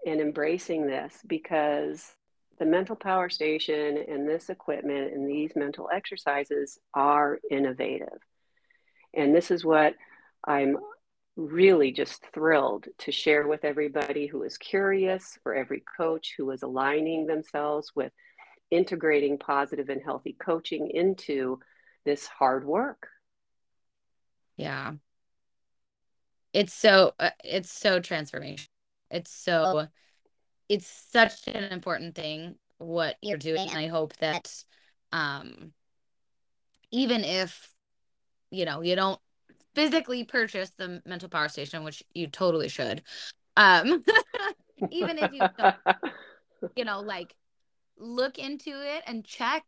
and 0.06 0.20
embracing 0.20 0.86
this 0.86 1.14
because 1.26 2.14
the 2.58 2.64
mental 2.64 2.96
power 2.96 3.28
station 3.28 4.04
and 4.08 4.28
this 4.28 4.48
equipment 4.50 5.12
and 5.12 5.28
these 5.28 5.52
mental 5.54 5.88
exercises 5.92 6.78
are 6.94 7.38
innovative 7.50 8.18
and 9.14 9.34
this 9.34 9.50
is 9.50 9.64
what 9.64 9.94
i'm 10.46 10.76
really 11.36 11.92
just 11.92 12.22
thrilled 12.34 12.86
to 12.98 13.12
share 13.12 13.46
with 13.46 13.64
everybody 13.64 14.26
who 14.26 14.42
is 14.42 14.58
curious 14.58 15.38
for 15.42 15.54
every 15.54 15.82
coach 15.96 16.34
who 16.36 16.50
is 16.50 16.62
aligning 16.62 17.26
themselves 17.26 17.92
with 17.94 18.12
integrating 18.70 19.38
positive 19.38 19.88
and 19.88 20.02
healthy 20.02 20.36
coaching 20.38 20.90
into 20.90 21.58
this 22.04 22.26
hard 22.26 22.64
work. 22.64 23.08
Yeah. 24.56 24.92
It's 26.52 26.74
so 26.74 27.14
uh, 27.18 27.30
it's 27.44 27.72
so 27.72 28.00
transformational. 28.00 28.68
It's 29.10 29.30
so 29.30 29.86
it's 30.68 30.86
such 31.10 31.48
an 31.48 31.72
important 31.72 32.14
thing 32.14 32.56
what 32.78 33.16
you're 33.20 33.36
doing 33.36 33.68
and 33.68 33.78
I 33.78 33.88
hope 33.88 34.16
that 34.18 34.52
um 35.12 35.72
even 36.90 37.24
if 37.24 37.70
you 38.50 38.64
know 38.64 38.82
you 38.82 38.96
don't 38.96 39.20
physically 39.74 40.24
purchase 40.24 40.70
the 40.70 41.00
mental 41.06 41.28
power 41.28 41.48
station 41.48 41.84
which 41.84 42.02
you 42.14 42.26
totally 42.26 42.68
should. 42.68 43.02
Um 43.56 44.04
even 44.90 45.18
if 45.18 45.32
you 45.32 45.40
don't 45.58 45.74
you 46.76 46.84
know 46.84 47.00
like 47.00 47.34
look 47.98 48.38
into 48.38 48.70
it 48.70 49.02
and 49.06 49.24
check 49.24 49.64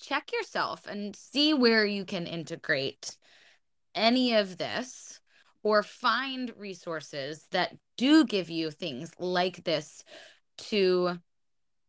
check 0.00 0.32
yourself 0.32 0.86
and 0.86 1.14
see 1.14 1.54
where 1.54 1.84
you 1.84 2.04
can 2.04 2.26
integrate 2.26 3.16
any 3.94 4.34
of 4.34 4.56
this 4.58 5.20
or 5.62 5.82
find 5.82 6.52
resources 6.56 7.46
that 7.52 7.76
do 7.96 8.24
give 8.24 8.50
you 8.50 8.70
things 8.70 9.12
like 9.18 9.64
this 9.64 10.02
to 10.56 11.18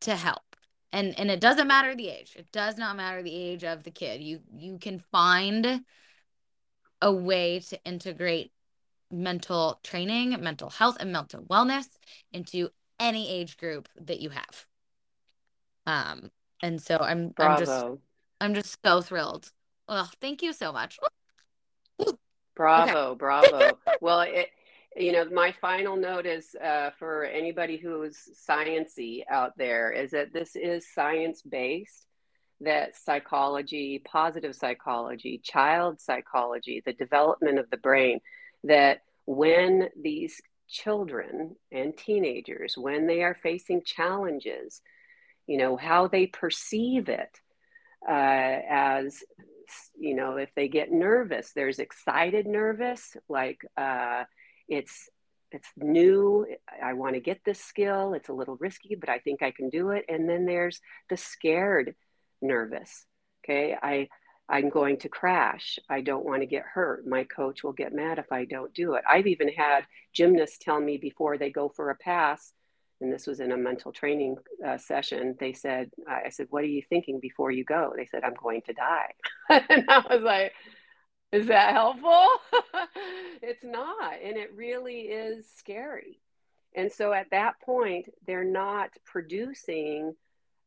to 0.02 0.16
help 0.16 0.53
and 0.94 1.20
and 1.20 1.30
it 1.30 1.42
doesn't 1.42 1.68
matter 1.68 1.96
the 1.96 2.08
age 2.08 2.36
it 2.38 2.50
does 2.54 2.78
not 2.78 2.96
matter 2.96 3.22
the 3.22 3.36
age 3.36 3.64
of 3.66 3.84
the 3.84 3.92
kid 3.92 4.22
you 4.22 4.40
you 4.56 4.78
can 4.78 5.00
find 5.12 5.84
a 7.02 7.12
way 7.12 7.60
to 7.60 7.84
integrate 7.84 8.52
mental 9.12 9.80
training 9.84 10.42
mental 10.42 10.70
health 10.70 10.96
and 11.00 11.12
mental 11.12 11.42
wellness 11.44 11.88
into 12.32 12.70
any 13.00 13.30
age 13.30 13.58
group 13.58 13.90
that 14.00 14.22
you 14.22 14.30
have 14.30 14.66
um 15.86 16.32
and 16.62 16.82
so 16.82 16.98
I'm 16.98 17.30
Bravo. 17.30 17.52
I'm 17.52 17.60
just 17.60 17.86
I'm 18.42 18.54
just 18.54 18.78
so 18.84 19.02
thrilled. 19.02 19.52
Well, 19.88 20.10
thank 20.22 20.42
you 20.42 20.54
so 20.54 20.72
much. 20.72 20.98
Bravo, 22.56 23.12
okay. 23.12 23.18
bravo. 23.18 23.78
well, 24.02 24.22
it, 24.22 24.50
you 24.96 25.12
know, 25.12 25.26
my 25.26 25.54
final 25.60 25.96
note 25.96 26.26
is 26.26 26.56
uh, 26.64 26.92
for 27.00 27.26
anybody 27.26 27.78
who's 27.78 28.18
sciency 28.48 29.24
out 29.30 29.58
there 29.58 29.92
is 29.92 30.12
that 30.12 30.34
this 30.34 30.56
is 30.56 30.88
science 30.94 31.42
based. 31.42 32.08
That 32.62 32.96
psychology, 32.96 34.02
positive 34.06 34.56
psychology, 34.56 35.42
child 35.44 36.00
psychology, 36.00 36.82
the 36.86 36.94
development 36.94 37.60
of 37.60 37.70
the 37.70 37.78
brain, 37.78 38.22
that 38.64 39.02
when 39.26 39.90
these 40.02 40.40
children 40.70 41.56
and 41.72 41.98
teenagers, 41.98 42.78
when 42.78 43.06
they 43.06 43.22
are 43.22 43.36
facing 43.36 43.84
challenges, 43.84 44.82
you 45.46 45.58
know, 45.58 45.76
how 45.76 46.08
they 46.08 46.28
perceive 46.28 47.10
it 47.10 47.38
uh, 48.08 48.60
as, 48.70 49.24
you 49.98 50.16
know, 50.16 50.38
if 50.38 50.54
they 50.56 50.68
get 50.68 50.92
nervous, 50.92 51.52
there's 51.54 51.80
excited 51.80 52.48
nervous, 52.48 53.18
like 53.28 53.60
uh, 53.76 54.24
it's 54.68 55.10
it's 55.52 55.70
new. 55.78 56.48
I 56.84 56.94
want 56.94 57.14
to 57.14 57.20
get 57.20 57.42
this 57.46 57.60
skill. 57.60 58.14
It's 58.14 58.30
a 58.30 58.34
little 58.34 58.58
risky 58.60 58.96
but 58.96 59.10
i 59.10 59.20
think 59.20 59.42
i 59.44 59.52
can 59.52 59.70
do 59.70 59.90
it. 59.92 60.06
And 60.10 60.28
then 60.28 60.46
there's 60.46 60.80
the 61.10 61.18
scared 61.18 61.96
nervous 62.42 63.06
okay? 63.44 63.76
I 63.82 64.08
i'm 64.50 64.70
going 64.70 64.98
to 65.00 65.10
crash. 65.10 65.80
I 65.90 66.02
don't 66.02 66.26
want 66.26 66.42
to 66.42 66.46
get 66.46 66.64
hurt. 66.64 67.08
My 67.08 67.24
coach 67.24 67.64
will 67.64 67.74
get 67.74 67.94
mad 67.94 68.20
if 68.20 68.32
i 68.32 68.46
don't 68.46 68.74
do 68.74 68.96
it. 68.96 69.04
I've 69.10 69.28
even 69.28 69.50
had 69.50 69.86
gymnasts 70.14 70.58
tell 70.60 70.80
me 70.80 70.98
before 70.98 71.38
they 71.38 71.50
go 71.50 71.70
for 71.70 71.90
a 71.90 71.96
pass 71.96 72.54
and 73.02 73.12
this 73.12 73.28
was 73.28 73.40
in 73.40 73.52
a 73.52 73.58
mental 73.58 73.92
training 73.92 74.38
uh, 74.66 74.78
session 74.78 75.36
they 75.40 75.52
said 75.52 75.90
i 76.08 76.30
said 76.30 76.48
what 76.52 76.64
are 76.64 76.68
you 76.68 76.84
thinking 76.90 77.20
before 77.20 77.52
you 77.52 77.64
go? 77.64 77.94
They 77.96 78.06
said 78.06 78.24
i'm 78.24 78.36
going 78.42 78.62
to 78.68 78.74
die. 78.74 79.14
And 79.70 79.86
i 79.90 80.00
was 80.00 80.22
like 80.22 80.54
is 81.34 81.48
that 81.48 81.74
helpful? 81.74 82.28
It's 83.46 83.66
not 83.66 84.14
and 84.24 84.38
it 84.38 84.54
really 84.56 85.02
is 85.02 85.46
scary. 85.58 86.22
And 86.76 86.90
so 86.92 87.12
at 87.12 87.30
that 87.32 87.60
point 87.60 88.08
they're 88.26 88.46
not 88.46 88.92
producing 89.06 90.16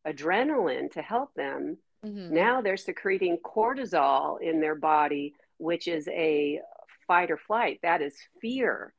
adrenaline 0.06 0.90
to 0.92 1.02
help 1.02 1.32
them. 1.34 1.78
Mm-hmm. 2.04 2.34
now 2.34 2.60
they're 2.60 2.76
secreting 2.76 3.38
cortisol 3.38 4.38
in 4.42 4.60
their 4.60 4.74
body 4.74 5.34
which 5.56 5.88
is 5.88 6.06
a 6.08 6.60
fight 7.06 7.30
or 7.30 7.38
flight. 7.38 7.80
That 7.82 8.02
is 8.02 8.14
fear. 8.42 8.92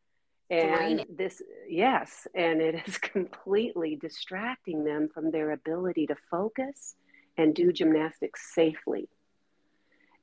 And 0.49 1.05
this 1.07 1.41
yes 1.69 2.25
and 2.33 2.61
it 2.61 2.87
is 2.87 2.97
completely 3.13 3.95
distracting 3.95 4.83
them 4.83 5.09
from 5.13 5.29
their 5.29 5.51
ability 5.51 6.07
to 6.07 6.15
focus 6.31 6.95
and 7.37 7.53
do 7.53 7.71
gymnastics 7.71 8.53
safely 8.55 9.07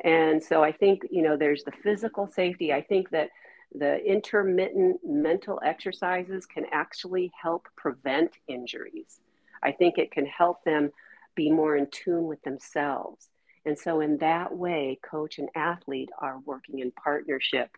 And 0.03 0.42
so 0.42 0.62
I 0.62 0.72
think, 0.72 1.03
you 1.11 1.22
know, 1.22 1.36
there's 1.36 1.64
the 1.64 1.72
physical 1.82 2.26
safety. 2.26 2.72
I 2.72 2.82
think 2.82 3.11
that 3.11 3.30
the 3.74 3.97
intermittent 4.05 5.01
mental 5.05 5.61
exercises 5.64 6.47
can 6.47 6.64
actually 6.72 7.32
help 7.40 7.68
prevent 7.76 8.32
injuries. 8.47 9.20
I 9.62 9.72
think 9.72 9.99
it 9.99 10.11
can 10.11 10.26
help 10.26 10.62
them 10.64 10.90
be 11.34 11.51
more 11.51 11.76
in 11.76 11.88
tune 11.90 12.26
with 12.26 12.42
themselves. 12.42 13.28
And 13.66 13.78
so, 13.78 14.01
in 14.01 14.18
that 14.18 14.55
way, 14.55 14.99
coach 15.03 15.38
and 15.38 15.49
athlete 15.55 16.11
are 16.18 16.38
working 16.45 16.80
in 16.80 16.90
partnership 16.92 17.70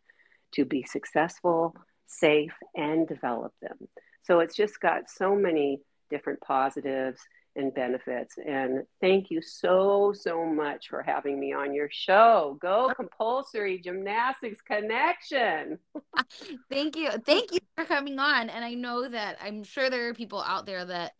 to 0.52 0.64
be 0.64 0.82
successful, 0.82 1.76
safe, 2.06 2.54
and 2.74 3.06
develop 3.06 3.52
them. 3.62 3.88
So, 4.22 4.40
it's 4.40 4.56
just 4.56 4.80
got 4.80 5.08
so 5.08 5.36
many 5.36 5.80
different 6.10 6.40
positives 6.40 7.20
and 7.56 7.74
benefits. 7.74 8.36
And 8.44 8.84
thank 9.00 9.30
you 9.30 9.40
so, 9.42 10.12
so 10.14 10.44
much 10.44 10.88
for 10.88 11.02
having 11.02 11.40
me 11.40 11.52
on 11.52 11.74
your 11.74 11.88
show. 11.90 12.58
Go 12.60 12.92
Compulsory 12.94 13.78
Gymnastics 13.78 14.60
Connection. 14.60 15.78
thank 16.70 16.96
you. 16.96 17.10
Thank 17.24 17.52
you 17.52 17.60
for 17.76 17.84
coming 17.84 18.18
on. 18.18 18.50
And 18.50 18.64
I 18.64 18.74
know 18.74 19.08
that 19.08 19.38
I'm 19.42 19.64
sure 19.64 19.90
there 19.90 20.08
are 20.08 20.14
people 20.14 20.42
out 20.42 20.66
there 20.66 20.84
that 20.84 21.12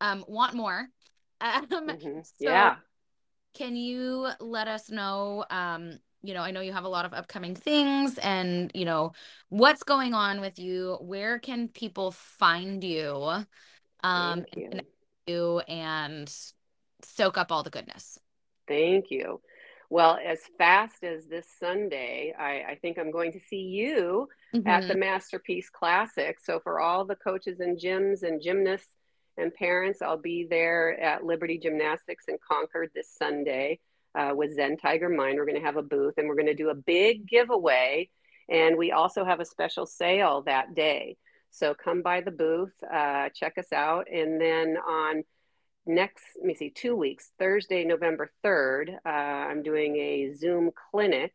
um, 0.00 0.24
want 0.26 0.54
more. 0.54 0.88
Um, 1.44 1.66
mm-hmm. 1.66 2.20
so 2.22 2.32
yeah. 2.38 2.76
Can 3.54 3.74
you 3.74 4.28
let 4.38 4.68
us 4.68 4.92
know? 4.92 5.44
Um, 5.50 5.98
you 6.22 6.34
know, 6.34 6.42
I 6.42 6.52
know 6.52 6.60
you 6.60 6.72
have 6.72 6.84
a 6.84 6.88
lot 6.88 7.04
of 7.04 7.12
upcoming 7.12 7.56
things 7.56 8.16
and, 8.18 8.70
you 8.74 8.84
know, 8.84 9.10
what's 9.48 9.82
going 9.82 10.14
on 10.14 10.40
with 10.40 10.60
you. 10.60 10.98
Where 11.00 11.40
can 11.40 11.66
people 11.66 12.12
find 12.12 12.84
you? 12.84 13.44
Um, 14.04 14.44
Thank 14.52 14.56
you 14.56 14.82
you 15.26 15.60
and 15.60 16.32
soak 17.02 17.38
up 17.38 17.52
all 17.52 17.62
the 17.62 17.70
goodness. 17.70 18.18
Thank 18.68 19.10
you. 19.10 19.40
Well, 19.90 20.18
as 20.24 20.38
fast 20.56 21.04
as 21.04 21.26
this 21.26 21.46
Sunday, 21.60 22.32
I, 22.38 22.72
I 22.72 22.78
think 22.80 22.98
I'm 22.98 23.10
going 23.10 23.32
to 23.32 23.40
see 23.40 23.60
you 23.60 24.26
mm-hmm. 24.54 24.66
at 24.66 24.82
the 24.82 24.94
mm-hmm. 24.94 25.00
Masterpiece 25.00 25.68
Classic. 25.68 26.38
So, 26.42 26.60
for 26.60 26.80
all 26.80 27.04
the 27.04 27.16
coaches 27.16 27.60
and 27.60 27.78
gyms 27.78 28.22
and 28.22 28.40
gymnasts 28.40 28.94
and 29.36 29.52
parents, 29.52 30.00
I'll 30.00 30.16
be 30.16 30.46
there 30.48 30.98
at 30.98 31.24
Liberty 31.24 31.58
Gymnastics 31.58 32.24
in 32.28 32.38
Concord 32.48 32.90
this 32.94 33.14
Sunday 33.18 33.80
uh, 34.14 34.32
with 34.34 34.54
Zen 34.54 34.78
Tiger 34.78 35.10
Mind. 35.10 35.36
We're 35.36 35.46
going 35.46 35.60
to 35.60 35.66
have 35.66 35.76
a 35.76 35.82
booth 35.82 36.14
and 36.16 36.26
we're 36.26 36.36
going 36.36 36.46
to 36.46 36.54
do 36.54 36.70
a 36.70 36.74
big 36.74 37.28
giveaway. 37.28 38.08
And 38.48 38.76
we 38.76 38.92
also 38.92 39.24
have 39.24 39.40
a 39.40 39.44
special 39.44 39.86
sale 39.86 40.42
that 40.46 40.74
day. 40.74 41.16
So 41.52 41.74
come 41.74 42.00
by 42.00 42.22
the 42.22 42.30
booth, 42.30 42.72
uh, 42.82 43.28
check 43.34 43.58
us 43.58 43.72
out. 43.72 44.06
And 44.10 44.40
then 44.40 44.76
on 44.78 45.22
next, 45.86 46.24
let 46.36 46.46
me 46.46 46.54
see, 46.54 46.70
two 46.70 46.96
weeks, 46.96 47.30
Thursday, 47.38 47.84
November 47.84 48.32
3rd, 48.42 48.96
uh, 49.04 49.08
I'm 49.08 49.62
doing 49.62 49.96
a 49.96 50.32
Zoom 50.34 50.70
clinic 50.90 51.32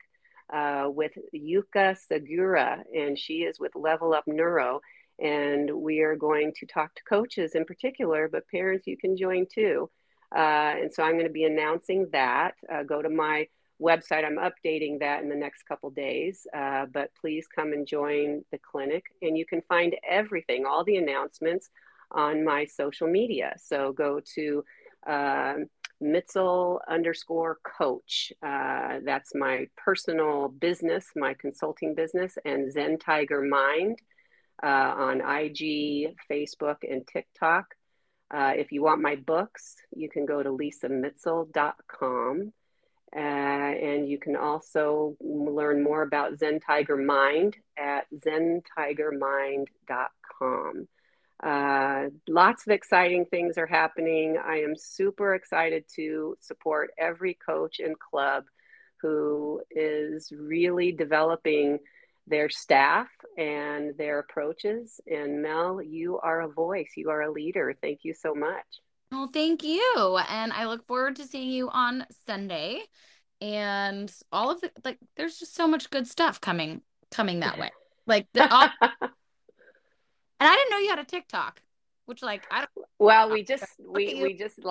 uh, 0.51 0.88
with 0.88 1.11
Yuka 1.36 1.95
Segura, 1.97 2.84
and 2.95 3.18
she 3.18 3.43
is 3.43 3.59
with 3.59 3.76
Level 3.76 4.13
Up 4.13 4.24
Neuro. 4.26 4.82
And 5.20 5.70
we 5.72 6.01
are 6.01 6.15
going 6.15 6.51
to 6.57 6.65
talk 6.65 6.95
to 6.95 7.03
coaches 7.03 7.53
in 7.53 7.65
particular, 7.65 8.28
but 8.28 8.47
parents, 8.47 8.88
you 8.88 8.97
can 8.97 9.18
join 9.18 9.45
too. 9.53 9.89
Uh, 10.36 10.74
and 10.82 10.91
so 10.91 11.03
I'm 11.03 11.13
going 11.13 11.26
to 11.26 11.32
be 11.32 11.45
announcing 11.45 12.07
that. 12.11 12.55
Uh, 12.72 12.84
go 12.84 13.01
to 13.01 13.09
my 13.09 13.47
website. 13.82 14.25
I'm 14.25 14.38
updating 14.38 14.99
that 14.99 15.21
in 15.21 15.30
the 15.30 15.36
next 15.36 15.63
couple 15.63 15.89
days, 15.89 16.45
uh, 16.55 16.86
but 16.91 17.11
please 17.19 17.47
come 17.53 17.73
and 17.73 17.88
join 17.88 18.43
the 18.51 18.59
clinic. 18.59 19.05
And 19.21 19.38
you 19.38 19.45
can 19.45 19.61
find 19.69 19.95
everything, 20.07 20.65
all 20.65 20.84
the 20.84 20.97
announcements 20.97 21.69
on 22.11 22.43
my 22.43 22.65
social 22.65 23.07
media. 23.07 23.53
So 23.57 23.91
go 23.91 24.21
to 24.36 24.63
um, 25.07 25.65
Mitzel 26.01 26.80
underscore 26.88 27.59
coach. 27.63 28.32
Uh, 28.43 28.99
that's 29.03 29.36
my 29.36 29.67
personal 29.75 30.47
business, 30.47 31.07
my 31.15 31.34
consulting 31.34 31.95
business, 31.95 32.38
and 32.45 32.71
Zen 32.71 32.99
Tiger 32.99 33.41
Mind 33.41 33.99
uh, 34.63 34.67
on 34.67 35.21
IG, 35.21 36.15
Facebook, 36.32 36.78
and 36.89 37.05
TikTok. 37.07 37.65
Uh, 38.34 38.53
if 38.55 38.71
you 38.71 38.84
want 38.84 39.01
my 39.01 39.15
books, 39.15 39.75
you 39.95 40.09
can 40.09 40.25
go 40.25 40.43
to 40.43 40.49
lisamitzel.com. 40.49 42.53
Uh, 43.18 43.20
and 43.20 44.07
you 44.07 44.20
can 44.20 44.36
also 44.36 45.18
learn 45.20 45.84
more 45.84 46.03
about 46.03 46.38
Zen 46.38 46.59
Tiger 46.59 46.95
Mind 46.95 47.57
at 47.76 48.05
zentigermind.com. 48.13 50.88
Uh, 51.43 52.09
lots 52.28 52.68
of 52.68 52.72
exciting 52.72 53.26
things 53.26 53.57
are 53.57 53.65
happening. 53.65 54.38
I 54.38 54.57
am 54.57 54.76
super 54.76 55.34
excited 55.34 55.86
to 55.95 56.38
support 56.39 56.91
every 56.97 57.34
coach 57.34 57.80
and 57.80 57.97
club 57.97 58.43
who 59.01 59.63
is 59.72 60.32
really 60.32 60.91
developing 60.91 61.80
their 62.28 62.49
staff 62.49 63.07
and 63.38 63.97
their 63.97 64.20
approaches. 64.20 65.01
And 65.07 65.41
Mel, 65.41 65.82
you 65.82 66.20
are 66.20 66.41
a 66.41 66.47
voice, 66.47 66.91
you 66.95 67.09
are 67.09 67.22
a 67.22 67.32
leader. 67.32 67.76
Thank 67.82 68.01
you 68.03 68.13
so 68.13 68.36
much. 68.36 68.65
Well, 69.12 69.30
thank 69.32 69.64
you. 69.64 70.20
And 70.30 70.53
I 70.53 70.66
look 70.66 70.88
forward 70.88 71.18
to 71.18 71.26
seeing 71.26 71.49
you 71.49 71.70
on 71.70 72.05
Sunday. 72.26 72.82
And 73.39 74.12
all 74.32 74.49
of 74.49 74.62
the 74.62 74.72
like 74.84 74.97
there's 75.16 75.38
just 75.38 75.55
so 75.55 75.68
much 75.68 75.91
good 75.91 76.08
stuff 76.08 76.41
coming 76.41 76.82
coming 77.12 77.41
that 77.41 77.60
way. 77.60 77.70
Like 78.08 78.28
the 78.34 78.47
all, 78.53 78.70
And 80.39 80.39
I 80.39 80.55
didn't 80.55 80.72
know 80.72 80.80
you 80.80 80.89
had 80.89 80.99
a 80.99 81.03
TikTok, 81.03 81.62
which 82.05 82.24
like 82.24 82.47
I 82.51 82.62
don't 82.62 82.88
Well, 82.99 83.30
we 83.30 83.43
just 83.43 83.66
we 83.80 84.24
we 84.24 84.34
just 84.34 84.58
we 84.58 84.64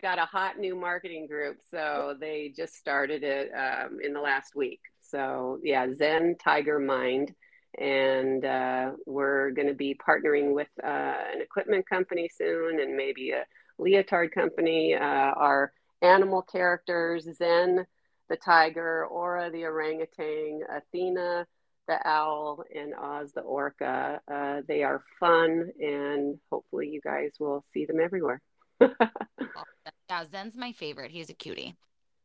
got 0.00 0.18
a 0.18 0.24
hot 0.24 0.58
new 0.58 0.74
marketing 0.74 1.26
group, 1.26 1.58
so 1.70 2.16
they 2.18 2.52
just 2.54 2.74
started 2.74 3.22
it 3.22 3.50
um, 3.54 3.98
in 4.02 4.12
the 4.12 4.20
last 4.20 4.54
week. 4.54 4.80
So 5.00 5.58
yeah, 5.62 5.86
Zen 5.92 6.36
Tiger 6.42 6.78
Mind 6.78 7.34
and 7.78 8.44
uh, 8.44 8.92
we're 9.06 9.50
going 9.50 9.68
to 9.68 9.74
be 9.74 9.98
partnering 10.06 10.52
with 10.52 10.68
uh, 10.82 11.14
an 11.34 11.40
equipment 11.40 11.88
company 11.88 12.28
soon 12.34 12.80
and 12.80 12.96
maybe 12.96 13.30
a 13.30 13.44
leotard 13.78 14.32
company. 14.32 14.94
Uh, 14.94 15.00
our 15.00 15.72
animal 16.02 16.42
characters 16.42 17.28
Zen, 17.36 17.86
the 18.28 18.36
tiger, 18.36 19.06
Aura, 19.06 19.50
the 19.50 19.64
orangutan, 19.64 20.60
Athena, 20.70 21.46
the 21.88 21.98
owl, 22.06 22.64
and 22.74 22.94
Oz, 22.94 23.32
the 23.32 23.40
orca. 23.40 24.20
Uh, 24.30 24.62
they 24.66 24.82
are 24.82 25.02
fun, 25.18 25.70
and 25.80 26.38
hopefully, 26.50 26.88
you 26.88 27.00
guys 27.00 27.32
will 27.40 27.64
see 27.72 27.84
them 27.84 28.00
everywhere. 28.00 28.40
yeah, 28.80 30.24
Zen's 30.30 30.56
my 30.56 30.72
favorite. 30.72 31.10
He's 31.10 31.30
a 31.30 31.34
cutie. 31.34 31.76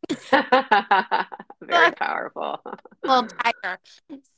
Very 0.32 1.92
powerful. 1.98 2.62
Little 3.04 3.28
tiger. 3.28 3.80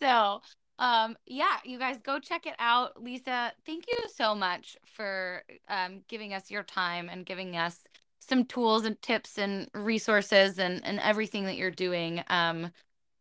So, 0.02 0.42
um 0.80 1.16
yeah 1.28 1.58
you 1.64 1.78
guys 1.78 1.98
go 2.02 2.20
check 2.20 2.46
it 2.48 2.56
out. 2.58 3.02
Lisa 3.02 3.52
thank 3.66 3.86
you 3.88 3.98
so 4.16 4.34
much 4.34 4.76
for 4.96 5.44
um 5.68 6.02
giving 6.08 6.34
us 6.34 6.50
your 6.50 6.64
time 6.64 7.10
and 7.10 7.26
giving 7.26 7.56
us 7.56 7.82
some 8.20 8.46
tools 8.46 8.86
and 8.86 9.02
tips 9.02 9.38
and 9.38 9.70
resources 9.74 10.58
and 10.58 10.84
and 10.84 11.00
everything 11.00 11.46
that 11.46 11.58
you're 11.58 11.70
doing. 11.72 12.24
Um 12.28 12.72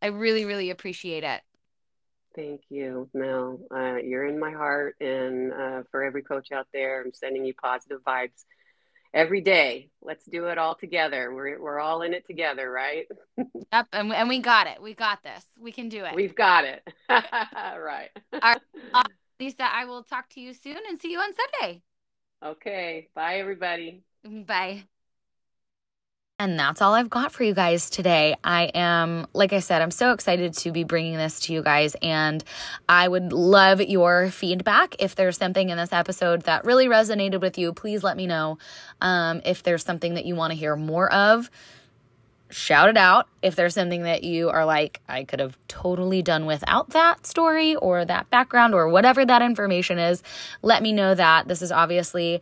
i 0.01 0.07
really 0.07 0.45
really 0.45 0.71
appreciate 0.71 1.25
it. 1.25 1.43
Thank 2.35 2.63
you 2.71 3.09
mel. 3.13 3.59
Uh, 3.75 3.97
you're 3.97 4.27
in 4.27 4.39
my 4.39 4.53
heart 4.53 4.97
and 5.01 5.53
uh, 5.53 5.83
for 5.91 6.03
every 6.05 6.23
coach 6.23 6.53
out 6.53 6.69
there 6.73 7.03
i'm 7.03 7.13
sending 7.13 7.45
you 7.45 7.53
positive 7.55 8.01
vibes 8.07 8.45
every 9.15 9.41
day. 9.41 9.91
Let's 10.03 10.25
do 10.27 10.47
it 10.47 10.59
all 10.59 10.75
together. 10.75 11.33
We're 11.35 11.61
we're 11.61 11.81
all 11.81 12.03
in 12.03 12.15
it 12.15 12.27
together, 12.27 12.71
right? 12.71 13.07
yep, 13.73 13.87
and 13.93 14.13
and 14.13 14.29
we 14.29 14.41
got 14.41 14.67
it. 14.67 14.81
We 14.83 14.95
got 14.95 15.23
this. 15.23 15.45
We 15.59 15.73
can 15.73 15.89
do 15.89 16.05
it. 16.05 16.15
We've 16.15 16.35
got 16.35 16.65
it. 16.65 16.83
right. 17.09 17.25
All 17.57 17.81
right. 17.81 18.11
Uh, 18.33 19.03
Lisa, 19.41 19.65
I 19.73 19.85
will 19.85 20.03
talk 20.03 20.29
to 20.31 20.41
you 20.41 20.53
soon 20.53 20.79
and 20.89 21.01
see 21.01 21.11
you 21.11 21.19
on 21.19 21.31
Sunday. 21.35 21.83
Okay. 22.45 23.09
Bye 23.15 23.39
everybody. 23.39 24.03
Bye. 24.25 24.85
And 26.41 26.57
that's 26.57 26.81
all 26.81 26.95
I've 26.95 27.11
got 27.11 27.33
for 27.33 27.43
you 27.43 27.53
guys 27.53 27.91
today. 27.91 28.37
I 28.45 28.71
am, 28.73 29.27
like 29.33 29.53
I 29.53 29.59
said, 29.59 29.83
I'm 29.83 29.91
so 29.91 30.13
excited 30.13 30.55
to 30.59 30.71
be 30.71 30.85
bringing 30.85 31.17
this 31.17 31.41
to 31.41 31.53
you 31.53 31.65
guys. 31.65 31.97
And 32.01 32.45
I 32.89 33.09
would 33.09 33.33
love 33.33 33.81
your 33.81 34.31
feedback. 34.31 34.95
If 35.01 35.17
there's 35.17 35.37
something 35.37 35.69
in 35.69 35.77
this 35.77 35.93
episode 35.93 36.43
that 36.43 36.65
really 36.65 36.87
resonated 36.87 37.41
with 37.41 37.59
you, 37.59 37.73
please 37.73 38.05
let 38.05 38.17
me 38.17 38.29
know. 38.29 38.59
Um, 39.01 39.43
if 39.45 39.65
there's 39.65 39.85
something 39.85 40.15
that 40.15 40.27
you 40.27 40.37
want 40.37 40.53
to 40.53 40.57
hear 40.57 40.77
more 40.77 41.13
of, 41.13 41.51
shout 42.51 42.89
it 42.89 42.97
out. 42.97 43.27
If 43.43 43.57
there's 43.57 43.75
something 43.75 44.05
that 44.05 44.23
you 44.23 44.49
are 44.49 44.65
like, 44.65 45.01
I 45.09 45.25
could 45.25 45.41
have 45.41 45.59
totally 45.67 46.23
done 46.23 46.47
without 46.47 46.91
that 46.91 47.27
story 47.27 47.75
or 47.75 48.05
that 48.05 48.31
background 48.31 48.75
or 48.75 48.89
whatever 48.89 49.27
that 49.27 49.43
information 49.43 49.99
is, 49.99 50.23
let 50.63 50.83
me 50.83 50.93
know 50.93 51.15
that. 51.15 51.49
This 51.49 51.63
is 51.63 51.73
obviously 51.73 52.41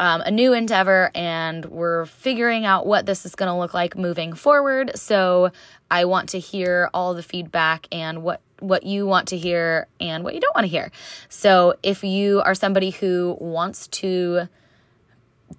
um, 0.00 0.20
a 0.22 0.30
new 0.30 0.52
endeavor 0.52 1.10
and 1.14 1.64
we're 1.66 2.06
figuring 2.06 2.64
out 2.64 2.86
what 2.86 3.06
this 3.06 3.24
is 3.24 3.34
going 3.34 3.48
to 3.48 3.58
look 3.58 3.74
like 3.74 3.96
moving 3.96 4.34
forward. 4.34 4.92
So 4.96 5.50
I 5.90 6.04
want 6.04 6.30
to 6.30 6.38
hear 6.38 6.90
all 6.92 7.14
the 7.14 7.22
feedback 7.22 7.86
and 7.92 8.22
what 8.22 8.40
what 8.60 8.84
you 8.84 9.04
want 9.06 9.28
to 9.28 9.36
hear 9.36 9.88
and 10.00 10.24
what 10.24 10.34
you 10.34 10.40
don't 10.40 10.54
want 10.54 10.64
to 10.64 10.70
hear. 10.70 10.90
So 11.28 11.74
if 11.82 12.02
you 12.02 12.40
are 12.40 12.54
somebody 12.54 12.90
who 12.90 13.36
wants 13.38 13.88
to 13.88 14.48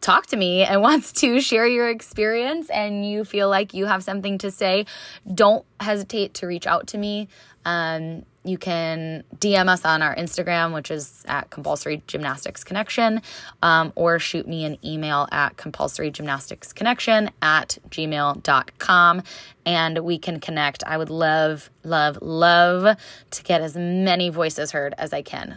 talk 0.01 0.27
to 0.27 0.38
me 0.38 0.63
and 0.63 0.81
wants 0.89 1.11
to 1.13 1.39
share 1.39 1.67
your 1.67 1.89
experience 1.89 2.69
and 2.69 3.07
you 3.07 3.23
feel 3.23 3.49
like 3.49 3.73
you 3.73 3.86
have 3.86 4.03
something 4.03 4.38
to 4.39 4.51
say, 4.51 4.86
don't 5.31 5.65
hesitate 5.79 6.33
to 6.36 6.47
reach 6.47 6.67
out 6.67 6.88
to 6.88 6.97
me. 6.97 7.27
Um, 7.63 8.25
you 8.46 8.58
can 8.58 9.24
DM 9.38 9.68
us 9.68 9.84
on 9.86 10.02
our 10.02 10.16
Instagram, 10.16 10.74
which 10.74 10.91
is 10.91 11.24
at 11.28 11.50
Compulsory 11.50 12.04
Gymnastics 12.08 12.64
Connection, 12.64 13.22
um, 13.62 13.91
or 13.96 14.20
shoot 14.20 14.48
me 14.48 14.66
an 14.66 14.78
email 14.84 15.28
at 15.32 15.58
Compulsory 15.58 16.12
Gymnastics 16.12 16.72
Connection 16.72 17.30
at 17.41 17.78
gmail.com 17.89 19.24
and 19.66 20.00
we 20.00 20.18
can 20.18 20.39
connect. 20.39 20.84
I 20.86 20.98
would 20.98 21.10
love, 21.10 21.70
love, 21.84 22.20
love 22.22 22.98
to 23.32 23.43
get 23.43 23.62
as 23.62 23.76
many 23.76 24.30
voices 24.30 24.72
heard 24.72 24.93
as 24.98 25.12
I 25.12 25.22
can. 25.22 25.54